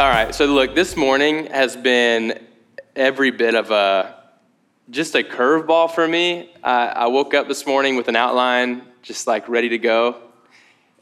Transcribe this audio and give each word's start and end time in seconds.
All 0.00 0.08
right, 0.08 0.34
so 0.34 0.46
look, 0.46 0.74
this 0.74 0.96
morning 0.96 1.44
has 1.48 1.76
been 1.76 2.40
every 2.96 3.30
bit 3.30 3.54
of 3.54 3.70
a 3.70 4.14
just 4.88 5.14
a 5.14 5.22
curveball 5.22 5.90
for 5.90 6.08
me. 6.08 6.54
I, 6.64 6.86
I 6.86 7.06
woke 7.08 7.34
up 7.34 7.48
this 7.48 7.66
morning 7.66 7.96
with 7.96 8.08
an 8.08 8.16
outline, 8.16 8.80
just 9.02 9.26
like 9.26 9.46
ready 9.46 9.68
to 9.68 9.76
go, 9.76 10.16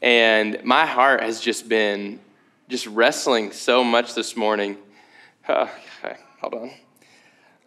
and 0.01 0.61
my 0.65 0.85
heart 0.85 1.21
has 1.21 1.39
just 1.39 1.69
been 1.69 2.19
just 2.67 2.87
wrestling 2.87 3.53
so 3.53 3.85
much 3.85 4.15
this 4.15 4.35
morning. 4.35 4.77
Okay, 5.47 6.17
hold 6.41 6.55
on. 6.55 6.71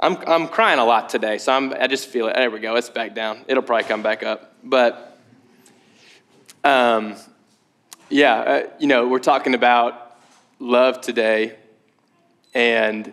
I'm, 0.00 0.16
I'm 0.26 0.48
crying 0.48 0.80
a 0.80 0.84
lot 0.84 1.08
today, 1.08 1.38
so 1.38 1.52
I'm, 1.52 1.72
I 1.72 1.86
just 1.86 2.08
feel 2.08 2.28
it. 2.28 2.36
There 2.36 2.50
we 2.50 2.60
go. 2.60 2.76
It's 2.76 2.90
back 2.90 3.14
down. 3.14 3.46
It'll 3.48 3.62
probably 3.62 3.88
come 3.88 4.02
back 4.02 4.22
up. 4.22 4.54
But, 4.62 5.18
um, 6.62 7.16
yeah, 8.10 8.34
uh, 8.34 8.62
you 8.78 8.86
know, 8.86 9.08
we're 9.08 9.18
talking 9.18 9.54
about 9.54 10.11
love 10.62 11.00
today. 11.00 11.56
And 12.54 13.12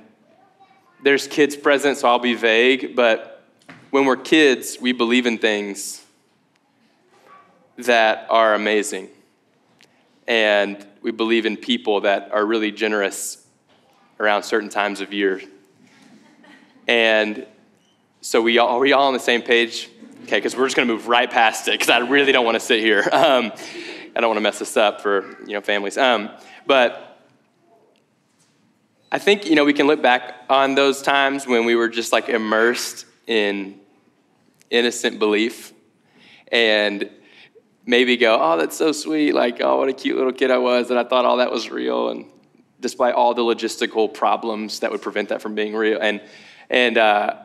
there's 1.04 1.28
kids 1.28 1.56
present, 1.56 1.98
so 1.98 2.08
I'll 2.08 2.20
be 2.20 2.36
vague, 2.36 2.96
but 2.96 3.44
when 3.90 4.06
we're 4.06 4.18
kids, 4.18 4.78
we 4.80 4.92
believe 4.92 5.26
in 5.26 5.40
things 5.40 6.06
that 7.80 8.28
are 8.30 8.54
amazing. 8.54 9.10
And 10.28 10.86
we 11.02 11.10
believe 11.10 11.48
in 11.48 11.58
people 11.58 12.02
that 12.02 12.30
are 12.32 12.46
really 12.46 12.72
generous 12.72 13.44
around 14.20 14.44
certain 14.44 14.70
times 14.70 15.02
of 15.02 15.12
year. 15.12 15.42
And 16.88 17.48
so 18.22 18.44
we 18.44 18.60
all, 18.60 18.76
are 18.76 18.80
we 18.80 18.94
all 18.94 19.08
on 19.08 19.14
the 19.14 19.20
same 19.20 19.42
page? 19.42 19.90
Okay, 20.26 20.38
because 20.38 20.56
we're 20.56 20.68
just 20.68 20.76
going 20.76 20.88
to 20.88 20.94
move 20.94 21.08
right 21.08 21.32
past 21.32 21.68
it 21.68 21.72
because 21.72 21.90
I 21.90 21.98
really 22.00 22.32
don't 22.32 22.46
want 22.46 22.56
to 22.56 22.60
sit 22.60 22.82
here. 22.82 23.10
Um, 23.12 23.52
I 24.16 24.22
don't 24.22 24.30
want 24.30 24.38
to 24.38 24.42
mess 24.42 24.60
this 24.60 24.76
up 24.76 25.02
for 25.02 25.38
you 25.48 25.54
know 25.54 25.62
families. 25.62 25.98
Um, 25.98 26.30
but 26.68 27.09
I 29.12 29.18
think, 29.18 29.46
you 29.46 29.56
know, 29.56 29.66
we 29.66 29.74
can 29.74 29.88
look 29.88 30.02
back 30.02 30.36
on 30.50 30.76
those 30.76 31.02
times 31.02 31.48
when 31.48 31.66
we 31.66 31.76
were 31.76 31.90
just 31.90 32.12
like 32.12 32.30
immersed 32.30 33.06
in 33.26 33.80
innocent 34.70 35.18
belief 35.18 35.74
and 36.52 37.10
maybe 37.86 38.18
go, 38.18 38.38
oh, 38.40 38.58
that's 38.58 38.78
so 38.78 38.92
sweet. 38.92 39.34
Like, 39.34 39.62
oh, 39.62 39.78
what 39.78 39.90
a 39.90 39.94
cute 39.94 40.16
little 40.16 40.32
kid 40.32 40.52
I 40.52 40.60
was, 40.60 40.92
and 40.92 41.00
I 41.00 41.04
thought 41.04 41.26
all 41.26 41.38
that 41.38 41.52
was 41.52 41.72
real. 41.72 42.10
And 42.10 42.26
despite 42.80 43.16
all 43.16 43.34
the 43.34 43.42
logistical 43.42 44.14
problems 44.14 44.82
that 44.82 44.92
would 44.92 45.02
prevent 45.02 45.30
that 45.30 45.42
from 45.42 45.56
being 45.56 45.76
real. 45.76 46.00
And, 46.00 46.22
and, 46.70 46.98
uh, 46.98 47.36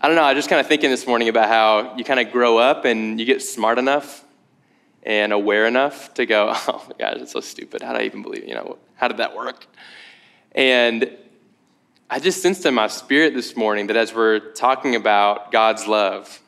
I 0.00 0.06
don't 0.06 0.14
know, 0.14 0.22
I 0.22 0.32
was 0.32 0.38
just 0.38 0.48
kind 0.48 0.60
of 0.60 0.68
thinking 0.68 0.90
this 0.90 1.08
morning 1.08 1.28
about 1.28 1.48
how 1.48 1.96
you 1.96 2.04
kind 2.04 2.20
of 2.20 2.30
grow 2.30 2.56
up 2.56 2.84
and 2.84 3.18
you 3.18 3.26
get 3.26 3.42
smart 3.42 3.80
enough 3.80 4.24
and 5.02 5.32
aware 5.32 5.66
enough 5.66 6.14
to 6.14 6.24
go, 6.24 6.52
oh 6.54 6.86
my 6.88 6.94
gosh, 6.96 7.20
it's 7.20 7.32
so 7.32 7.40
stupid. 7.40 7.82
How 7.82 7.94
did 7.94 8.02
I 8.02 8.04
even 8.04 8.22
believe? 8.22 8.46
You 8.46 8.54
know, 8.54 8.78
how 8.98 9.06
did 9.08 9.18
that 9.18 9.34
work? 9.34 9.66
And 10.52 11.16
I 12.10 12.18
just 12.18 12.42
sensed 12.42 12.66
in 12.66 12.74
my 12.74 12.88
spirit 12.88 13.32
this 13.32 13.56
morning 13.56 13.86
that 13.86 13.96
as 13.96 14.12
we're 14.12 14.40
talking 14.40 14.96
about 14.96 15.52
God's 15.52 15.86
love, 15.86 16.42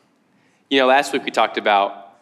you 0.69 0.81
know, 0.81 0.87
last 0.87 1.13
week 1.13 1.25
we 1.25 1.31
talked 1.31 1.59
about 1.59 2.17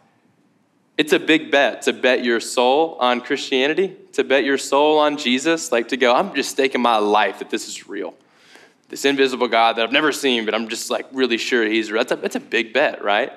it's 0.99 1.15
a 1.15 1.19
big 1.19 1.51
bet 1.51 1.83
to 1.83 1.93
bet 1.95 2.25
your 2.25 2.41
soul 2.41 2.99
on 3.01 3.23
Christianity, 3.23 3.97
to 4.12 4.23
bet 4.23 4.45
your 4.45 4.59
soul 4.59 4.99
on 4.99 5.17
Jesus, 5.17 5.73
like 5.73 5.89
to 5.89 5.97
go, 5.97 6.15
I'm 6.15 6.34
just 6.34 6.51
staking 6.51 6.83
my 6.83 6.99
life 6.99 7.39
that 7.39 7.49
this 7.49 7.67
is 7.67 7.89
real. 7.89 8.15
This 8.91 9.05
invisible 9.06 9.49
God 9.49 9.77
that 9.77 9.84
I've 9.84 9.93
never 9.93 10.12
seen, 10.12 10.45
but 10.45 10.55
I'm 10.55 10.69
just 10.69 10.91
like 10.91 11.06
really 11.12 11.39
sure 11.39 11.65
he's 11.65 11.91
real. 11.91 12.01
That's 12.01 12.12
a, 12.12 12.17
that's 12.17 12.37
a 12.37 12.41
big 12.41 12.75
bet, 12.75 13.03
right? 13.03 13.33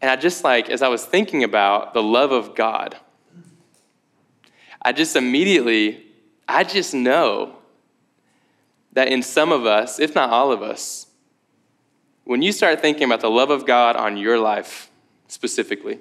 And 0.00 0.10
I 0.10 0.16
just 0.16 0.42
like, 0.42 0.68
as 0.68 0.82
I 0.82 0.88
was 0.88 1.04
thinking 1.04 1.44
about 1.44 1.94
the 1.94 2.02
love 2.02 2.32
of 2.32 2.56
God, 2.56 2.96
I 4.80 4.92
just 4.92 5.14
immediately, 5.16 6.06
I 6.48 6.64
just 6.64 6.94
know 6.94 7.56
that 8.92 9.08
in 9.08 9.22
some 9.22 9.52
of 9.52 9.66
us, 9.66 10.00
if 10.00 10.14
not 10.14 10.30
all 10.30 10.50
of 10.50 10.62
us, 10.62 11.06
when 12.24 12.42
you 12.42 12.52
start 12.52 12.80
thinking 12.80 13.04
about 13.04 13.20
the 13.20 13.30
love 13.30 13.50
of 13.50 13.66
God 13.66 13.96
on 13.96 14.16
your 14.16 14.38
life 14.38 14.90
specifically, 15.28 15.98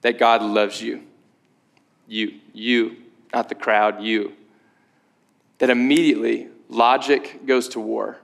that 0.00 0.18
God 0.18 0.42
loves 0.42 0.82
you, 0.82 1.02
you, 2.06 2.34
you, 2.52 2.96
not 3.32 3.48
the 3.48 3.54
crowd, 3.54 4.02
you, 4.02 4.32
that 5.58 5.70
immediately 5.70 6.48
logic 6.68 7.46
goes 7.46 7.68
to 7.68 7.80
war. 7.80 8.18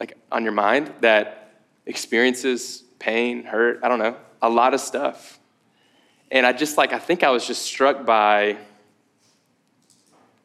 Like 0.00 0.16
on 0.32 0.42
your 0.42 0.52
mind, 0.52 0.92
that 1.00 1.52
experiences 1.86 2.82
pain, 2.98 3.44
hurt, 3.44 3.80
I 3.82 3.88
don't 3.88 3.98
know, 3.98 4.16
a 4.42 4.48
lot 4.48 4.74
of 4.74 4.80
stuff. 4.80 5.38
And 6.30 6.44
I 6.44 6.52
just 6.52 6.76
like, 6.76 6.92
I 6.92 6.98
think 6.98 7.22
I 7.22 7.30
was 7.30 7.46
just 7.46 7.62
struck 7.62 8.04
by 8.04 8.56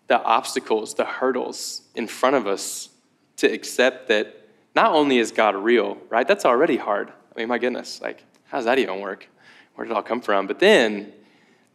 the 0.10 0.22
obstacles, 0.22 0.96
the 0.96 1.06
hurdles 1.06 1.84
in 1.96 2.08
front 2.08 2.36
of 2.36 2.46
us 2.46 2.90
to 3.38 3.48
accept 3.48 4.10
that 4.10 4.36
not 4.76 4.92
only 4.92 5.18
is 5.18 5.32
God 5.32 5.56
real, 5.56 5.98
right? 6.10 6.28
That's 6.28 6.44
already 6.44 6.76
hard. 6.76 7.10
I 7.10 7.40
mean, 7.40 7.48
my 7.48 7.58
goodness, 7.58 8.02
like, 8.02 8.24
how 8.50 8.58
does 8.58 8.66
that 8.66 8.78
even 8.78 9.00
work? 9.00 9.30
Where 9.76 9.86
did 9.86 9.92
it 9.92 9.96
all 9.96 10.04
come 10.04 10.20
from? 10.20 10.48
But 10.48 10.60
then 10.60 11.14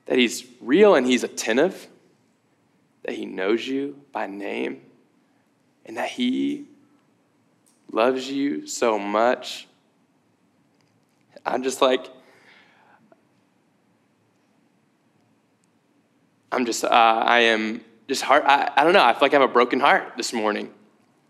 that 0.05 0.19
He's 0.19 0.45
real 0.61 0.95
and 0.95 1.07
He's 1.07 1.25
attentive, 1.25 1.89
that 3.05 3.15
He 3.15 3.25
knows 3.25 3.67
you 3.67 3.99
by 4.13 4.27
name, 4.27 4.83
and 5.87 5.97
that 5.97 6.11
He 6.11 6.67
loves 7.91 8.31
you 8.31 8.67
so 8.67 8.99
much 8.99 9.67
I'm 11.47 11.63
just 11.63 11.83
like, 11.83 12.07
I'm 16.51 16.65
just, 16.65 16.85
uh, 16.85 16.89
I 16.89 17.41
am 17.41 17.83
just 18.09 18.23
heart, 18.23 18.45
I, 18.47 18.71
I 18.77 18.85
don't 18.85 18.93
know, 18.93 19.05
I 19.05 19.13
feel 19.13 19.23
like 19.23 19.35
I 19.35 19.41
have 19.41 19.49
a 19.49 19.53
broken 19.53 19.81
heart 19.81 20.13
this 20.17 20.33
morning, 20.33 20.71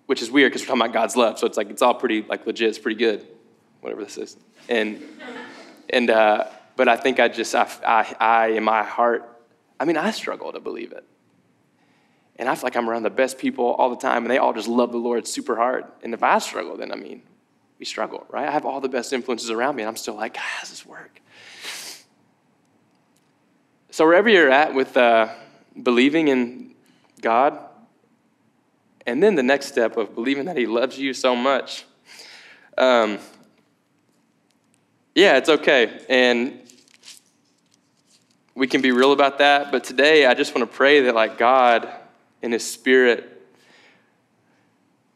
which 0.06 0.22
is 0.22 0.30
weird 0.30 0.52
because 0.52 0.62
we're 0.62 0.68
talking 0.68 0.82
about 0.82 0.92
God's 0.92 1.16
love. 1.16 1.38
So 1.38 1.46
it's 1.46 1.56
like, 1.56 1.70
it's 1.70 1.82
all 1.82 1.94
pretty, 1.94 2.22
like 2.22 2.46
legit, 2.46 2.68
it's 2.68 2.78
pretty 2.78 2.98
good, 2.98 3.26
whatever 3.80 4.02
this 4.02 4.18
is. 4.18 4.36
And, 4.68 5.02
and, 5.90 6.10
uh, 6.10 6.46
but 6.76 6.88
I 6.88 6.96
think 6.96 7.20
I 7.20 7.28
just, 7.28 7.54
I, 7.54 7.68
I, 7.86 8.16
I, 8.18 8.46
in 8.48 8.64
my 8.64 8.82
heart, 8.82 9.30
I 9.78 9.84
mean, 9.84 9.96
I 9.96 10.10
struggle 10.10 10.52
to 10.52 10.60
believe 10.60 10.92
it. 10.92 11.04
And 12.36 12.48
I 12.48 12.54
feel 12.56 12.64
like 12.64 12.76
I'm 12.76 12.90
around 12.90 13.04
the 13.04 13.10
best 13.10 13.38
people 13.38 13.64
all 13.64 13.90
the 13.90 13.96
time, 13.96 14.24
and 14.24 14.30
they 14.30 14.38
all 14.38 14.52
just 14.52 14.66
love 14.66 14.90
the 14.90 14.98
Lord 14.98 15.26
super 15.26 15.54
hard. 15.54 15.84
And 16.02 16.12
if 16.12 16.22
I 16.24 16.38
struggle, 16.40 16.76
then 16.76 16.90
I 16.90 16.96
mean, 16.96 17.22
we 17.78 17.84
struggle, 17.84 18.26
right? 18.28 18.48
I 18.48 18.50
have 18.50 18.64
all 18.64 18.80
the 18.80 18.88
best 18.88 19.12
influences 19.12 19.50
around 19.50 19.76
me, 19.76 19.82
and 19.82 19.88
I'm 19.88 19.96
still 19.96 20.14
like, 20.14 20.36
how 20.36 20.60
does 20.60 20.70
this 20.70 20.84
work? 20.84 21.20
So, 23.90 24.04
wherever 24.04 24.28
you're 24.28 24.50
at 24.50 24.74
with 24.74 24.96
uh, 24.96 25.28
believing 25.82 26.28
in 26.28 26.74
God, 27.20 27.58
and 29.06 29.22
then 29.22 29.34
the 29.34 29.42
next 29.42 29.66
step 29.66 29.96
of 29.96 30.14
believing 30.14 30.46
that 30.46 30.56
He 30.56 30.66
loves 30.66 30.98
you 30.98 31.12
so 31.14 31.34
much, 31.36 31.84
um, 32.78 33.18
yeah, 35.14 35.36
it's 35.36 35.48
okay. 35.48 36.00
And 36.08 36.60
we 38.54 38.66
can 38.66 38.80
be 38.80 38.92
real 38.92 39.12
about 39.12 39.38
that. 39.38 39.70
But 39.70 39.84
today, 39.84 40.26
I 40.26 40.34
just 40.34 40.54
want 40.54 40.70
to 40.70 40.76
pray 40.76 41.02
that, 41.02 41.14
like, 41.14 41.38
God 41.38 41.88
in 42.42 42.52
His 42.52 42.68
Spirit 42.68 43.30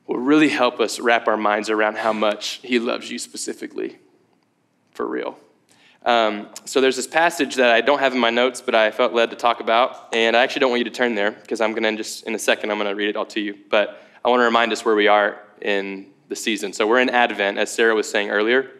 will 0.06 0.18
really 0.18 0.48
help 0.48 0.80
us 0.80 0.98
wrap 0.98 1.28
our 1.28 1.36
minds 1.36 1.68
around 1.68 1.96
how 1.96 2.12
much 2.12 2.60
He 2.62 2.78
loves 2.78 3.10
you 3.10 3.18
specifically, 3.18 3.98
for 4.92 5.06
real. 5.06 5.38
Um, 6.08 6.48
so 6.64 6.80
there's 6.80 6.96
this 6.96 7.06
passage 7.06 7.56
that 7.56 7.70
I 7.70 7.82
don't 7.82 7.98
have 7.98 8.14
in 8.14 8.18
my 8.18 8.30
notes, 8.30 8.62
but 8.62 8.74
I 8.74 8.90
felt 8.90 9.12
led 9.12 9.28
to 9.30 9.36
talk 9.36 9.60
about, 9.60 10.08
and 10.14 10.34
I 10.34 10.42
actually 10.42 10.60
don't 10.60 10.70
want 10.70 10.80
you 10.80 10.84
to 10.84 10.90
turn 10.90 11.14
there 11.14 11.32
because 11.32 11.60
I'm 11.60 11.72
going 11.72 11.82
to 11.82 12.02
just 12.02 12.26
in 12.26 12.34
a 12.34 12.38
second 12.38 12.70
I'm 12.70 12.78
going 12.78 12.88
to 12.88 12.96
read 12.96 13.10
it 13.10 13.16
all 13.16 13.26
to 13.26 13.40
you. 13.40 13.58
But 13.68 14.02
I 14.24 14.30
want 14.30 14.40
to 14.40 14.44
remind 14.44 14.72
us 14.72 14.84
where 14.84 14.94
we 14.94 15.06
are 15.06 15.40
in 15.60 16.06
the 16.28 16.36
season. 16.36 16.72
So 16.72 16.86
we're 16.86 17.00
in 17.00 17.10
Advent, 17.10 17.58
as 17.58 17.70
Sarah 17.70 17.94
was 17.94 18.10
saying 18.10 18.30
earlier. 18.30 18.70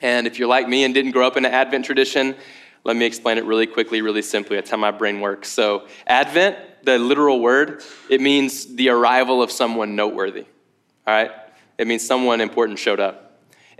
And 0.00 0.26
if 0.26 0.38
you're 0.38 0.48
like 0.48 0.68
me 0.68 0.84
and 0.84 0.94
didn't 0.94 1.10
grow 1.10 1.26
up 1.26 1.36
in 1.36 1.44
an 1.44 1.52
Advent 1.52 1.84
tradition, 1.84 2.36
let 2.84 2.96
me 2.96 3.06
explain 3.06 3.38
it 3.38 3.44
really 3.44 3.66
quickly, 3.66 4.00
really 4.00 4.22
simply. 4.22 4.56
That's 4.56 4.70
how 4.70 4.76
my 4.76 4.92
brain 4.92 5.20
works. 5.20 5.48
So 5.48 5.88
Advent, 6.06 6.56
the 6.84 6.98
literal 6.98 7.40
word, 7.40 7.82
it 8.08 8.20
means 8.20 8.74
the 8.74 8.88
arrival 8.88 9.42
of 9.42 9.50
someone 9.50 9.94
noteworthy 9.96 10.46
all 11.06 11.14
right? 11.14 11.30
It 11.78 11.86
means 11.86 12.06
someone 12.06 12.40
important 12.40 12.78
showed 12.78 13.00
up. 13.00 13.31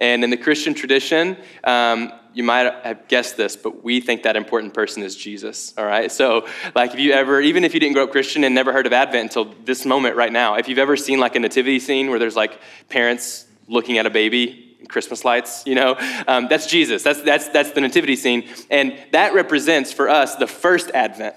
And 0.03 0.25
in 0.25 0.31
the 0.31 0.37
Christian 0.37 0.75
tradition, 0.75 1.37
um, 1.63 2.13
you 2.35 2.43
might 2.43 2.75
have 2.83 3.07
guessed 3.07 3.37
this, 3.37 3.55
but 3.55 3.85
we 3.85 4.01
think 4.01 4.25
that 4.25 4.35
important 4.35 4.75
person 4.75 5.05
is 5.05 5.15
Jesus, 5.15 5.73
all 5.79 5.85
right? 5.85 6.11
So, 6.11 6.49
like, 6.75 6.93
if 6.93 6.99
you 6.99 7.13
ever, 7.13 7.41
even 7.41 7.63
if 7.63 7.73
you 7.73 7.79
didn't 7.79 7.95
grow 7.95 8.03
up 8.03 8.11
Christian 8.11 8.43
and 8.43 8.53
never 8.53 8.73
heard 8.73 8.87
of 8.87 8.93
Advent 8.93 9.23
until 9.23 9.55
this 9.65 9.87
moment 9.87 10.17
right 10.17 10.33
now, 10.33 10.57
if 10.57 10.67
you've 10.67 10.81
ever 10.81 10.97
seen 10.97 11.21
like 11.21 11.37
a 11.37 11.39
nativity 11.39 11.79
scene 11.79 12.11
where 12.11 12.19
there's 12.19 12.35
like 12.35 12.61
parents 12.89 13.47
looking 13.69 13.97
at 13.97 14.05
a 14.05 14.11
baby, 14.11 14.77
Christmas 14.89 15.25
lights, 15.25 15.63
you 15.67 15.77
know, 15.77 15.95
um, 16.27 16.49
that's 16.49 16.67
Jesus. 16.67 17.05
That's, 17.05 17.23
that's, 17.23 17.51
that's 17.51 17.71
the 17.71 17.81
nativity 17.81 18.17
scene. 18.17 18.49
And 18.73 18.99
that 19.13 19.35
represents 19.35 19.93
for 19.93 20.09
us 20.09 20.35
the 20.35 20.49
first 20.49 20.91
Advent 20.91 21.37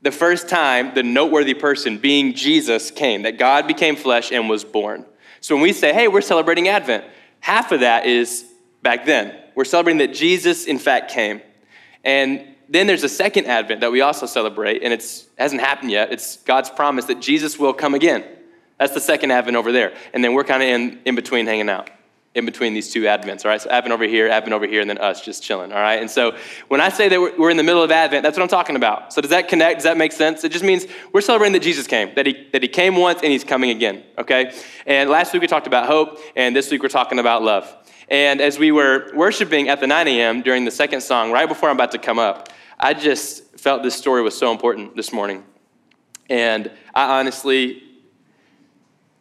the 0.00 0.12
first 0.12 0.48
time 0.48 0.94
the 0.94 1.02
noteworthy 1.02 1.54
person 1.54 1.98
being 1.98 2.32
Jesus 2.32 2.92
came, 2.92 3.22
that 3.22 3.36
God 3.36 3.66
became 3.66 3.96
flesh 3.96 4.30
and 4.30 4.48
was 4.48 4.62
born. 4.62 5.04
So 5.40 5.56
when 5.56 5.62
we 5.62 5.72
say, 5.72 5.92
hey, 5.92 6.06
we're 6.06 6.20
celebrating 6.20 6.68
Advent, 6.68 7.04
half 7.40 7.72
of 7.72 7.80
that 7.80 8.06
is 8.06 8.44
back 8.82 9.06
then. 9.06 9.36
We're 9.54 9.64
celebrating 9.64 9.98
that 9.98 10.14
Jesus, 10.14 10.66
in 10.66 10.78
fact, 10.78 11.10
came. 11.10 11.40
And 12.04 12.44
then 12.68 12.86
there's 12.86 13.04
a 13.04 13.08
second 13.08 13.46
advent 13.46 13.80
that 13.80 13.90
we 13.90 14.02
also 14.02 14.26
celebrate, 14.26 14.82
and 14.82 14.92
it 14.92 15.26
hasn't 15.38 15.60
happened 15.60 15.90
yet. 15.90 16.12
It's 16.12 16.36
God's 16.38 16.70
promise 16.70 17.06
that 17.06 17.20
Jesus 17.20 17.58
will 17.58 17.72
come 17.72 17.94
again. 17.94 18.24
That's 18.78 18.94
the 18.94 19.00
second 19.00 19.32
advent 19.32 19.56
over 19.56 19.72
there. 19.72 19.94
And 20.12 20.22
then 20.22 20.34
we're 20.34 20.44
kind 20.44 20.62
of 20.62 20.68
in, 20.68 21.00
in 21.04 21.14
between 21.14 21.46
hanging 21.46 21.68
out, 21.68 21.90
in 22.38 22.46
between 22.46 22.72
these 22.72 22.90
two 22.90 23.02
advents, 23.02 23.44
all 23.44 23.50
right? 23.50 23.60
So 23.60 23.68
advent 23.68 23.92
over 23.92 24.04
here, 24.04 24.28
advent 24.28 24.54
over 24.54 24.66
here, 24.66 24.80
and 24.80 24.88
then 24.88 24.98
us 24.98 25.20
just 25.20 25.42
chilling, 25.42 25.72
all 25.72 25.80
right? 25.80 26.00
And 26.00 26.10
so 26.10 26.36
when 26.68 26.80
I 26.80 26.88
say 26.88 27.08
that 27.08 27.20
we're, 27.20 27.50
in 27.50 27.56
the 27.56 27.62
middle 27.62 27.82
of 27.82 27.90
advent, 27.90 28.22
that's 28.22 28.38
what 28.38 28.42
I'm 28.42 28.48
talking 28.48 28.76
about. 28.76 29.12
So 29.12 29.20
does 29.20 29.30
that 29.30 29.48
connect? 29.48 29.78
Does 29.78 29.84
that 29.84 29.96
make 29.96 30.12
sense? 30.12 30.44
It 30.44 30.52
just 30.52 30.64
means 30.64 30.86
we're 31.12 31.20
celebrating 31.20 31.52
that 31.52 31.62
Jesus 31.62 31.86
came, 31.86 32.14
that 32.14 32.24
he, 32.24 32.48
that 32.52 32.62
he 32.62 32.68
came 32.68 32.96
once 32.96 33.20
and 33.22 33.30
he's 33.30 33.44
coming 33.44 33.70
again, 33.70 34.04
okay? 34.16 34.54
And 34.86 35.10
last 35.10 35.32
week 35.32 35.42
we 35.42 35.48
talked 35.48 35.66
about 35.66 35.86
hope, 35.86 36.18
and 36.36 36.56
this 36.56 36.70
week 36.70 36.82
we're 36.82 36.88
talking 36.88 37.18
about 37.18 37.42
love. 37.42 37.74
And 38.08 38.40
as 38.40 38.58
we 38.58 38.72
were 38.72 39.10
worshiping 39.14 39.68
at 39.68 39.80
the 39.80 39.86
9 39.86 40.08
a.m. 40.08 40.40
during 40.42 40.64
the 40.64 40.70
second 40.70 41.02
song, 41.02 41.30
right 41.30 41.48
before 41.48 41.68
I'm 41.68 41.76
about 41.76 41.92
to 41.92 41.98
come 41.98 42.18
up, 42.18 42.48
I 42.80 42.94
just 42.94 43.58
felt 43.58 43.82
this 43.82 43.96
story 43.96 44.22
was 44.22 44.38
so 44.38 44.52
important 44.52 44.96
this 44.96 45.12
morning. 45.12 45.44
And 46.30 46.70
I 46.94 47.18
honestly, 47.18 47.82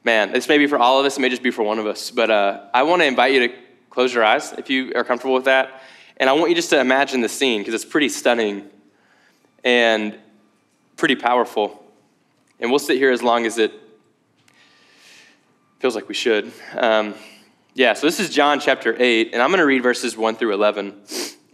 man, 0.07 0.31
this 0.31 0.48
may 0.48 0.57
be 0.57 0.68
for 0.68 0.77
all 0.77 1.01
of 1.01 1.06
us, 1.06 1.18
it 1.18 1.19
may 1.19 1.27
just 1.27 1.44
be 1.44 1.51
for 1.51 1.63
one 1.63 1.80
of 1.80 1.86
us, 1.86 2.12
but 2.12 2.31
uh, 2.31 2.62
I 2.74 2.83
want 2.83 3.01
to 3.01 3.06
invite 3.06 3.33
you 3.33 3.50
to 3.50 3.54
close 3.89 4.13
your 4.13 4.24
eyes 4.24 4.54
if 4.54 4.69
you 4.69 4.94
are 4.95 5.04
comfortable 5.04 5.36
with 5.36 5.44
that. 5.45 5.81
And 6.15 6.30
I 6.30 6.33
want 6.33 6.50
you 6.50 6.56
just 6.56 6.69
to 6.69 6.80
imagine 6.80 7.19
the 7.19 7.27
scene 7.27 7.59
because 7.59 7.74
it's 7.74 7.83
pretty 7.83 8.07
stunning 8.07 8.69
and 9.65 10.18
pretty 10.95 11.18
powerful. 11.18 11.83
And 12.62 12.71
we'll 12.71 12.80
sit 12.80 12.98
here 12.98 13.12
as 13.12 13.21
long 13.21 13.45
as 13.45 13.57
it 13.57 13.74
feels 15.80 15.94
like 15.94 16.07
we 16.07 16.15
should. 16.15 16.54
Um, 16.77 17.13
yeah, 17.74 17.92
so 17.92 18.07
this 18.07 18.21
is 18.21 18.30
John 18.30 18.62
chapter 18.62 18.95
8, 18.98 19.31
and 19.33 19.42
I'm 19.42 19.50
going 19.50 19.59
to 19.59 19.65
read 19.65 19.83
verses 19.83 20.15
1 20.15 20.38
through 20.38 20.54
11. 20.54 20.95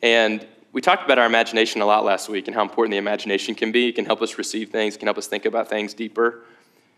And 0.03 0.45
we 0.71 0.79
talked 0.79 1.03
about 1.03 1.17
our 1.17 1.25
imagination 1.25 1.81
a 1.81 1.88
lot 1.88 2.05
last 2.05 2.29
week 2.29 2.47
and 2.47 2.53
how 2.55 2.61
important 2.61 2.91
the 2.91 2.97
imagination 2.97 3.55
can 3.55 3.71
be. 3.71 3.88
It 3.88 3.95
can 3.95 4.05
help 4.05 4.21
us 4.21 4.38
receive 4.38 4.69
things, 4.69 4.94
it 4.94 5.00
can 5.00 5.07
help 5.07 5.17
us 5.17 5.25
think 5.25 5.45
about 5.45 5.69
things 5.69 5.95
deeper. 5.95 6.44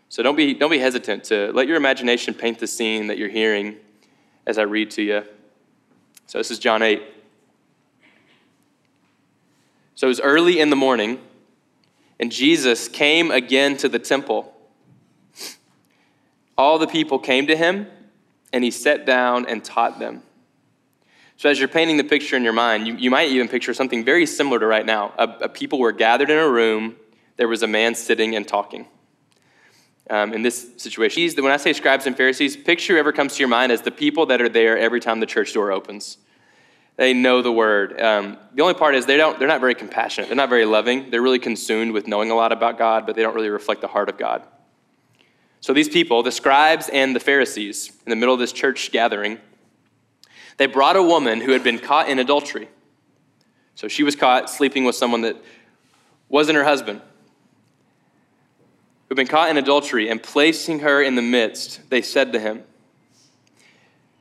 So 0.08 0.22
don't 0.22 0.36
be, 0.36 0.54
don't 0.54 0.70
be 0.70 0.78
hesitant 0.78 1.24
to 1.24 1.52
let 1.52 1.66
your 1.66 1.76
imagination 1.76 2.34
paint 2.34 2.58
the 2.58 2.66
scene 2.66 3.08
that 3.08 3.18
you're 3.18 3.28
hearing 3.28 3.76
as 4.46 4.58
I 4.58 4.62
read 4.62 4.90
to 4.92 5.02
you. 5.02 5.24
So 6.26 6.38
this 6.38 6.50
is 6.50 6.58
John 6.58 6.82
8. 6.82 7.02
So 9.94 10.06
it 10.06 10.08
was 10.08 10.20
early 10.20 10.60
in 10.60 10.70
the 10.70 10.76
morning, 10.76 11.20
and 12.20 12.30
Jesus 12.30 12.86
came 12.86 13.30
again 13.30 13.76
to 13.78 13.88
the 13.88 13.98
temple. 13.98 14.52
All 16.58 16.78
the 16.78 16.86
people 16.86 17.18
came 17.18 17.46
to 17.46 17.56
him, 17.56 17.86
and 18.52 18.62
he 18.62 18.70
sat 18.70 19.06
down 19.06 19.46
and 19.46 19.64
taught 19.64 19.98
them. 19.98 20.22
So, 21.38 21.50
as 21.50 21.58
you're 21.58 21.68
painting 21.68 21.98
the 21.98 22.04
picture 22.04 22.34
in 22.36 22.44
your 22.44 22.54
mind, 22.54 22.86
you, 22.86 22.94
you 22.94 23.10
might 23.10 23.28
even 23.28 23.46
picture 23.46 23.74
something 23.74 24.04
very 24.04 24.24
similar 24.24 24.58
to 24.58 24.66
right 24.66 24.86
now. 24.86 25.12
A, 25.18 25.28
a 25.42 25.48
people 25.50 25.78
were 25.78 25.92
gathered 25.92 26.30
in 26.30 26.38
a 26.38 26.48
room, 26.48 26.96
there 27.36 27.48
was 27.48 27.62
a 27.62 27.66
man 27.66 27.94
sitting 27.94 28.34
and 28.34 28.48
talking. 28.48 28.86
Um, 30.08 30.32
in 30.32 30.42
this 30.42 30.70
situation, 30.76 31.28
when 31.42 31.52
I 31.52 31.56
say 31.56 31.72
scribes 31.72 32.06
and 32.06 32.16
Pharisees, 32.16 32.56
picture 32.56 32.94
whoever 32.94 33.12
comes 33.12 33.34
to 33.34 33.40
your 33.40 33.48
mind 33.48 33.72
as 33.72 33.82
the 33.82 33.90
people 33.90 34.26
that 34.26 34.40
are 34.40 34.48
there 34.48 34.78
every 34.78 35.00
time 35.00 35.18
the 35.18 35.26
church 35.26 35.52
door 35.52 35.72
opens. 35.72 36.18
They 36.96 37.12
know 37.12 37.42
the 37.42 37.52
word. 37.52 38.00
Um, 38.00 38.38
the 38.54 38.62
only 38.62 38.74
part 38.74 38.94
is 38.94 39.04
they 39.04 39.16
don't, 39.16 39.38
they're 39.38 39.48
not 39.48 39.60
very 39.60 39.74
compassionate. 39.74 40.28
They're 40.28 40.36
not 40.36 40.48
very 40.48 40.64
loving. 40.64 41.10
They're 41.10 41.22
really 41.22 41.40
consumed 41.40 41.92
with 41.92 42.06
knowing 42.06 42.30
a 42.30 42.34
lot 42.34 42.52
about 42.52 42.78
God, 42.78 43.04
but 43.04 43.16
they 43.16 43.22
don't 43.22 43.34
really 43.34 43.50
reflect 43.50 43.80
the 43.80 43.88
heart 43.88 44.08
of 44.08 44.16
God. 44.16 44.46
So 45.60 45.72
these 45.72 45.88
people, 45.88 46.22
the 46.22 46.32
scribes 46.32 46.88
and 46.88 47.14
the 47.14 47.20
Pharisees, 47.20 47.90
in 48.06 48.10
the 48.10 48.16
middle 48.16 48.32
of 48.32 48.40
this 48.40 48.52
church 48.52 48.92
gathering, 48.92 49.38
they 50.56 50.66
brought 50.66 50.96
a 50.96 51.02
woman 51.02 51.40
who 51.40 51.52
had 51.52 51.64
been 51.64 51.78
caught 51.78 52.08
in 52.08 52.18
adultery. 52.18 52.68
So 53.74 53.88
she 53.88 54.02
was 54.02 54.16
caught 54.16 54.48
sleeping 54.48 54.84
with 54.84 54.94
someone 54.94 55.22
that 55.22 55.36
wasn't 56.28 56.56
her 56.56 56.64
husband, 56.64 57.02
who'd 59.08 59.16
been 59.16 59.26
caught 59.26 59.50
in 59.50 59.56
adultery, 59.56 60.08
and 60.08 60.22
placing 60.22 60.80
her 60.80 61.02
in 61.02 61.14
the 61.14 61.22
midst, 61.22 61.88
they 61.90 62.02
said 62.02 62.32
to 62.32 62.40
him, 62.40 62.64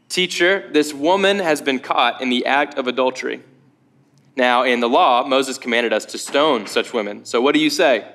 Teacher, 0.09 0.69
this 0.71 0.93
woman 0.93 1.39
has 1.39 1.61
been 1.61 1.79
caught 1.79 2.21
in 2.21 2.29
the 2.29 2.45
act 2.45 2.77
of 2.77 2.87
adultery. 2.87 3.41
Now, 4.35 4.63
in 4.63 4.79
the 4.79 4.89
law, 4.89 5.25
Moses 5.25 5.57
commanded 5.57 5.93
us 5.93 6.05
to 6.05 6.17
stone 6.17 6.67
such 6.67 6.93
women. 6.93 7.25
So, 7.25 7.41
what 7.41 7.53
do 7.53 7.59
you 7.59 7.69
say? 7.69 8.05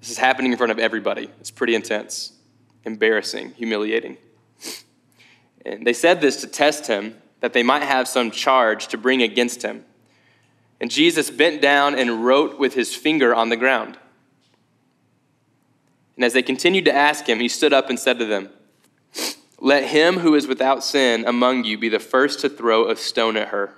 This 0.00 0.10
is 0.10 0.18
happening 0.18 0.52
in 0.52 0.58
front 0.58 0.72
of 0.72 0.78
everybody. 0.78 1.30
It's 1.40 1.50
pretty 1.50 1.74
intense, 1.74 2.32
embarrassing, 2.84 3.52
humiliating. 3.56 4.16
And 5.64 5.86
they 5.86 5.92
said 5.92 6.20
this 6.20 6.40
to 6.42 6.46
test 6.46 6.86
him, 6.86 7.16
that 7.40 7.52
they 7.52 7.62
might 7.62 7.82
have 7.82 8.08
some 8.08 8.30
charge 8.30 8.88
to 8.88 8.98
bring 8.98 9.22
against 9.22 9.62
him. 9.62 9.84
And 10.80 10.90
Jesus 10.90 11.30
bent 11.30 11.60
down 11.60 11.98
and 11.98 12.24
wrote 12.24 12.58
with 12.58 12.74
his 12.74 12.94
finger 12.94 13.34
on 13.34 13.48
the 13.48 13.56
ground. 13.56 13.98
And 16.16 16.24
as 16.24 16.32
they 16.32 16.42
continued 16.42 16.86
to 16.86 16.94
ask 16.94 17.28
him, 17.28 17.40
he 17.40 17.48
stood 17.48 17.72
up 17.72 17.90
and 17.90 17.98
said 17.98 18.18
to 18.18 18.24
them, 18.24 18.50
Let 19.60 19.84
him 19.84 20.18
who 20.18 20.34
is 20.34 20.46
without 20.46 20.82
sin 20.82 21.24
among 21.26 21.64
you 21.64 21.78
be 21.78 21.88
the 21.88 21.98
first 21.98 22.40
to 22.40 22.48
throw 22.48 22.90
a 22.90 22.96
stone 22.96 23.36
at 23.36 23.48
her. 23.48 23.74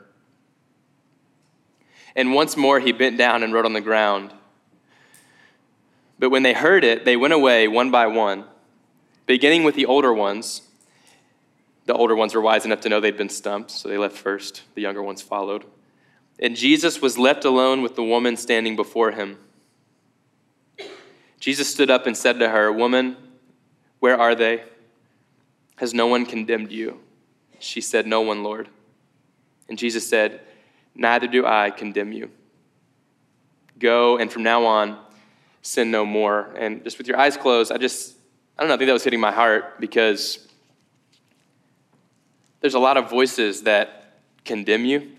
And 2.14 2.32
once 2.32 2.56
more 2.56 2.81
he 2.81 2.93
bent 2.93 3.19
down 3.19 3.43
and 3.43 3.52
wrote 3.52 3.64
on 3.64 3.73
the 3.73 3.81
ground. 3.81 4.32
But 6.19 6.31
when 6.31 6.43
they 6.43 6.55
heard 6.55 6.85
it, 6.85 7.05
they 7.05 7.17
went 7.17 7.35
away 7.35 7.69
one 7.69 7.90
by 7.90 8.06
one, 8.06 8.44
beginning 9.26 9.62
with 9.62 9.75
the 9.75 9.87
older 9.87 10.12
ones 10.12 10.62
the 11.88 11.94
older 11.94 12.14
ones 12.14 12.35
were 12.35 12.43
wise 12.43 12.67
enough 12.67 12.82
to 12.82 12.90
know 12.90 13.00
they'd 13.00 13.17
been 13.17 13.31
stumped, 13.31 13.70
so 13.70 13.88
they 13.88 13.96
left 13.96 14.14
first. 14.14 14.62
The 14.75 14.82
younger 14.82 15.02
ones 15.02 15.23
followed. 15.23 15.64
And 16.38 16.55
Jesus 16.55 17.00
was 17.00 17.17
left 17.17 17.46
alone 17.46 17.81
with 17.81 17.96
the 17.96 18.05
woman 18.05 18.37
standing 18.37 18.76
before 18.76 19.12
him. 19.12 19.38
Jesus 21.38 21.70
stood 21.70 21.90
up 21.90 22.06
and 22.06 22.17
said 22.17 22.38
to 22.40 22.49
her, 22.49 22.73
Woman, 22.73 23.17
where 24.00 24.19
are 24.19 24.35
they? 24.35 24.64
Has 25.76 25.94
no 25.94 26.06
one 26.06 26.26
condemned 26.26 26.73
you? 26.73 27.00
She 27.58 27.81
said, 27.81 28.06
No 28.06 28.20
one, 28.20 28.43
Lord. 28.43 28.69
And 29.69 29.79
Jesus 29.79 30.08
said, 30.08 30.40
Neither 30.94 31.29
do 31.29 31.46
I 31.46 31.70
condemn 31.70 32.12
you. 32.12 32.31
Go, 33.79 34.19
and 34.19 34.32
from 34.32 34.43
now 34.43 34.64
on, 34.64 34.99
sin 35.62 35.90
no 35.90 36.05
more. 36.05 36.52
And 36.56 36.82
just 36.82 36.99
with 36.99 37.06
your 37.06 37.19
eyes 37.19 37.37
closed, 37.37 37.70
I 37.70 37.79
just, 37.79 38.17
I 38.56 38.62
don't 38.62 38.69
know, 38.69 38.75
I 38.75 38.79
think 38.79 38.88
that 38.88 38.93
was 38.93 39.05
hitting 39.05 39.20
my 39.20 39.31
heart 39.31 39.81
because 39.81 40.49
there's 42.61 42.75
a 42.75 42.78
lot 42.80 42.97
of 42.97 43.09
voices 43.09 43.62
that 43.62 44.21
condemn 44.45 44.85
you. 44.85 45.12